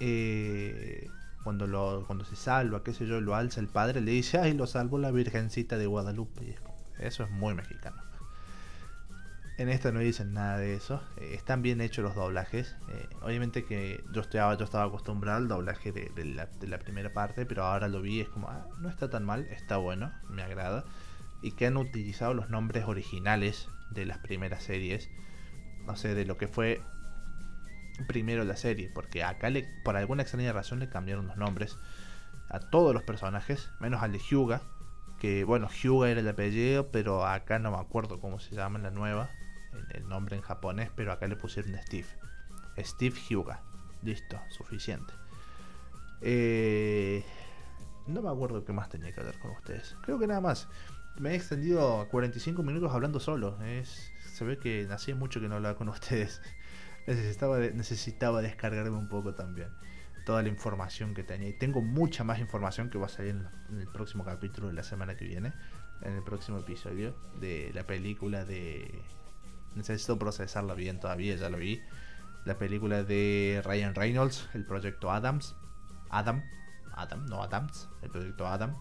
eh, 0.00 1.08
cuando, 1.44 1.66
lo, 1.66 2.04
cuando 2.06 2.24
se 2.24 2.36
salva, 2.36 2.82
qué 2.82 2.94
sé 2.94 3.06
yo, 3.06 3.20
lo 3.20 3.34
alza 3.34 3.60
el 3.60 3.68
padre, 3.68 4.00
le 4.00 4.12
dice, 4.12 4.38
ay, 4.38 4.54
lo 4.54 4.66
salvó 4.66 4.98
la 4.98 5.10
Virgencita 5.10 5.76
de 5.76 5.86
Guadalupe. 5.86 6.56
eso 6.98 7.24
es 7.24 7.30
muy 7.30 7.54
mexicano. 7.54 8.02
En 9.62 9.68
esta 9.68 9.92
no 9.92 10.00
dicen 10.00 10.32
nada 10.32 10.58
de 10.58 10.74
eso. 10.74 11.00
Eh, 11.18 11.34
están 11.34 11.62
bien 11.62 11.80
hechos 11.80 12.02
los 12.02 12.16
doblajes. 12.16 12.74
Eh, 12.88 13.08
obviamente 13.20 13.64
que 13.64 14.02
yo 14.12 14.22
yo 14.28 14.64
estaba 14.64 14.82
acostumbrado 14.82 15.38
al 15.38 15.46
doblaje 15.46 15.92
de, 15.92 16.10
la, 16.24 16.78
primera 16.80 17.12
parte, 17.12 17.46
pero 17.46 17.62
ahora 17.62 17.86
lo 17.86 18.02
vi 18.02 18.18
es 18.18 18.28
como, 18.28 18.48
ah, 18.48 18.66
no 18.78 18.88
está 18.88 19.08
tan 19.08 19.24
mal, 19.24 19.46
está 19.52 19.76
bueno, 19.76 20.10
me 20.28 20.42
agrada. 20.42 20.84
Y 21.42 21.52
que 21.52 21.68
han 21.68 21.76
utilizado 21.76 22.34
los 22.34 22.50
nombres 22.50 22.86
originales 22.86 23.68
de 23.92 24.04
las 24.04 24.18
primeras 24.18 24.64
series. 24.64 25.08
No 25.86 25.94
sé, 25.94 26.16
de 26.16 26.24
lo 26.24 26.36
que 26.36 26.48
fue 26.48 26.82
primero 28.08 28.42
la 28.42 28.56
serie. 28.56 28.90
Porque 28.92 29.22
acá 29.22 29.48
le, 29.48 29.64
por 29.84 29.96
alguna 29.96 30.22
extraña 30.22 30.52
razón 30.52 30.80
le 30.80 30.88
cambiaron 30.88 31.28
los 31.28 31.36
nombres 31.36 31.78
a 32.48 32.58
todos 32.58 32.92
los 32.94 33.04
personajes, 33.04 33.70
menos 33.78 34.02
al 34.02 34.10
de 34.10 34.18
Hyuga. 34.18 34.60
Que 35.20 35.44
bueno, 35.44 35.68
Hyuga 35.68 36.10
era 36.10 36.18
el 36.18 36.26
apellido, 36.26 36.90
pero 36.90 37.24
acá 37.24 37.60
no 37.60 37.70
me 37.70 37.78
acuerdo 37.78 38.18
cómo 38.18 38.40
se 38.40 38.56
llama 38.56 38.78
en 38.78 38.82
la 38.82 38.90
nueva 38.90 39.30
el 39.90 40.08
nombre 40.08 40.36
en 40.36 40.42
japonés, 40.42 40.90
pero 40.94 41.12
acá 41.12 41.26
le 41.26 41.36
pusieron 41.36 41.76
Steve. 41.82 42.06
Steve 42.78 43.16
Hyuga. 43.28 43.62
Listo, 44.02 44.40
suficiente. 44.50 45.12
Eh, 46.20 47.24
no 48.06 48.22
me 48.22 48.30
acuerdo 48.30 48.64
qué 48.64 48.72
más 48.72 48.88
tenía 48.88 49.12
que 49.12 49.20
hablar 49.20 49.38
con 49.38 49.52
ustedes. 49.52 49.96
Creo 50.02 50.18
que 50.18 50.26
nada 50.26 50.40
más. 50.40 50.68
Me 51.18 51.32
he 51.32 51.34
extendido 51.34 52.08
45 52.10 52.62
minutos 52.62 52.92
hablando 52.92 53.20
solo. 53.20 53.60
Es, 53.62 54.12
se 54.32 54.44
ve 54.44 54.58
que 54.58 54.86
nací 54.88 55.12
mucho 55.14 55.40
que 55.40 55.48
no 55.48 55.56
hablaba 55.56 55.76
con 55.76 55.88
ustedes. 55.88 56.40
Necesitaba, 57.06 57.58
necesitaba 57.58 58.42
descargarme 58.42 58.96
un 58.96 59.08
poco 59.08 59.34
también. 59.34 59.68
Toda 60.24 60.42
la 60.42 60.48
información 60.48 61.14
que 61.14 61.24
tenía. 61.24 61.48
Y 61.48 61.52
tengo 61.52 61.82
mucha 61.82 62.22
más 62.22 62.38
información 62.38 62.90
que 62.90 62.98
va 62.98 63.06
a 63.06 63.08
salir 63.08 63.36
en 63.70 63.80
el 63.80 63.88
próximo 63.88 64.24
capítulo 64.24 64.68
de 64.68 64.74
la 64.74 64.84
semana 64.84 65.16
que 65.16 65.24
viene. 65.24 65.52
En 66.02 66.12
el 66.12 66.22
próximo 66.22 66.58
episodio 66.58 67.16
de 67.40 67.72
la 67.74 67.84
película 67.84 68.44
de 68.44 69.02
necesito 69.74 70.18
procesarla 70.18 70.74
bien 70.74 71.00
todavía, 71.00 71.36
ya 71.36 71.48
lo 71.48 71.58
vi. 71.58 71.82
La 72.44 72.58
película 72.58 73.04
de 73.04 73.62
Ryan 73.64 73.94
Reynolds, 73.94 74.48
el 74.54 74.64
proyecto 74.64 75.10
Adams. 75.10 75.54
Adam, 76.10 76.42
Adam, 76.94 77.26
no 77.26 77.42
Adams, 77.42 77.88
el 78.02 78.10
proyecto 78.10 78.46
Adam. 78.46 78.76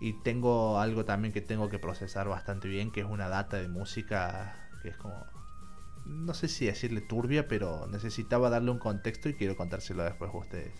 Y 0.00 0.22
tengo 0.22 0.78
algo 0.78 1.04
también 1.04 1.32
que 1.32 1.40
tengo 1.40 1.68
que 1.68 1.78
procesar 1.78 2.28
bastante 2.28 2.68
bien, 2.68 2.90
que 2.90 3.00
es 3.00 3.06
una 3.06 3.28
data 3.28 3.56
de 3.56 3.68
música 3.68 4.68
que 4.82 4.90
es 4.90 4.96
como... 4.96 5.26
No 6.04 6.34
sé 6.34 6.46
si 6.46 6.66
decirle 6.66 7.00
turbia, 7.00 7.48
pero 7.48 7.88
necesitaba 7.88 8.48
darle 8.48 8.70
un 8.70 8.78
contexto 8.78 9.28
y 9.28 9.34
quiero 9.34 9.56
contárselo 9.56 10.04
después 10.04 10.32
a 10.32 10.36
ustedes. 10.36 10.72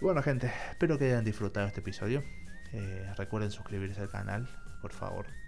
Bueno 0.00 0.20
gente, 0.20 0.52
espero 0.70 0.98
que 0.98 1.04
hayan 1.04 1.24
disfrutado 1.24 1.68
este 1.68 1.78
episodio. 1.78 2.24
Eh, 2.72 3.12
recuerden 3.16 3.52
suscribirse 3.52 4.00
al 4.00 4.08
canal, 4.08 4.48
por 4.80 4.92
favor 4.92 5.41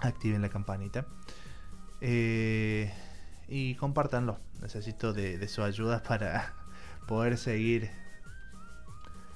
activen 0.00 0.42
la 0.42 0.48
campanita 0.48 1.06
eh, 2.00 2.92
y 3.48 3.76
compártanlo. 3.76 4.38
Necesito 4.60 5.12
de, 5.12 5.46
su 5.48 5.62
ayuda 5.62 6.02
para 6.02 6.54
poder 7.06 7.38
seguir 7.38 7.90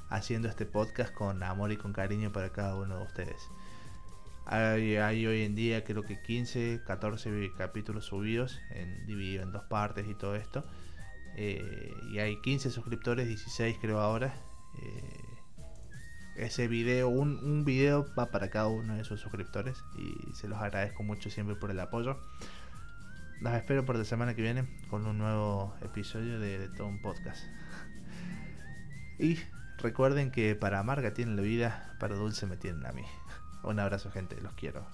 haciendo 0.09 0.49
este 0.49 0.67
podcast 0.67 1.15
con 1.15 1.43
amor 1.43 1.73
y 1.73 1.77
con 1.77 1.93
cariño 1.93 2.33
para 2.33 2.51
cada 2.51 2.77
uno 2.77 2.99
de 2.99 3.05
ustedes. 3.05 3.49
Hay, 4.47 5.27
hoy 5.27 5.43
en 5.43 5.57
día 5.57 5.83
creo 5.85 6.05
que 6.05 6.23
15, 6.23 6.83
14 6.87 7.53
capítulos 7.57 8.05
subidos, 8.05 8.61
en, 8.71 9.05
dividido 9.07 9.43
en 9.43 9.53
dos 9.53 9.65
partes 9.65 10.07
y 10.09 10.15
todo 10.15 10.37
esto. 10.37 10.65
Eh, 11.37 11.93
y 12.11 12.19
hay 12.19 12.41
15 12.41 12.71
suscriptores, 12.71 13.27
16 13.27 13.77
creo 13.81 14.01
ahora. 14.01 14.35
Eh, 14.83 15.26
ese 16.37 16.69
video, 16.69 17.09
un, 17.09 17.39
un 17.43 17.65
video 17.65 18.07
va 18.19 18.31
para 18.31 18.51
cada 18.51 18.69
uno 18.69 18.95
de 18.95 19.03
esos 19.03 19.21
suscriptores 19.21 19.85
y 19.97 20.33
se 20.35 20.49
los 20.49 20.59
agradezco 20.59 21.03
mucho 21.03 21.31
siempre 21.31 21.57
por 21.57 21.71
el 21.71 21.81
apoyo. 21.81 22.19
Los 23.41 23.53
espero 23.53 23.85
por 23.85 23.97
la 23.97 24.05
semana 24.05 24.35
que 24.35 24.43
viene 24.43 24.67
con 24.89 25.07
un 25.07 25.19
nuevo 25.19 25.75
episodio 25.83 26.41
de, 26.41 26.71
un 26.81 27.01
podcast. 27.03 27.43
Y 29.19 29.39
recuerden 29.79 30.31
que 30.31 30.55
para 30.55 30.79
amarga 30.79 31.13
tienen 31.13 31.37
la 31.37 31.43
vida, 31.43 31.95
para 32.01 32.15
dulce 32.15 32.47
me 32.47 32.57
tienen 32.57 32.87
a 32.87 32.93
mí. 32.93 33.05
Un 33.63 33.79
abrazo 33.79 34.11
gente, 34.11 34.41
los 34.41 34.55
quiero. 34.55 34.87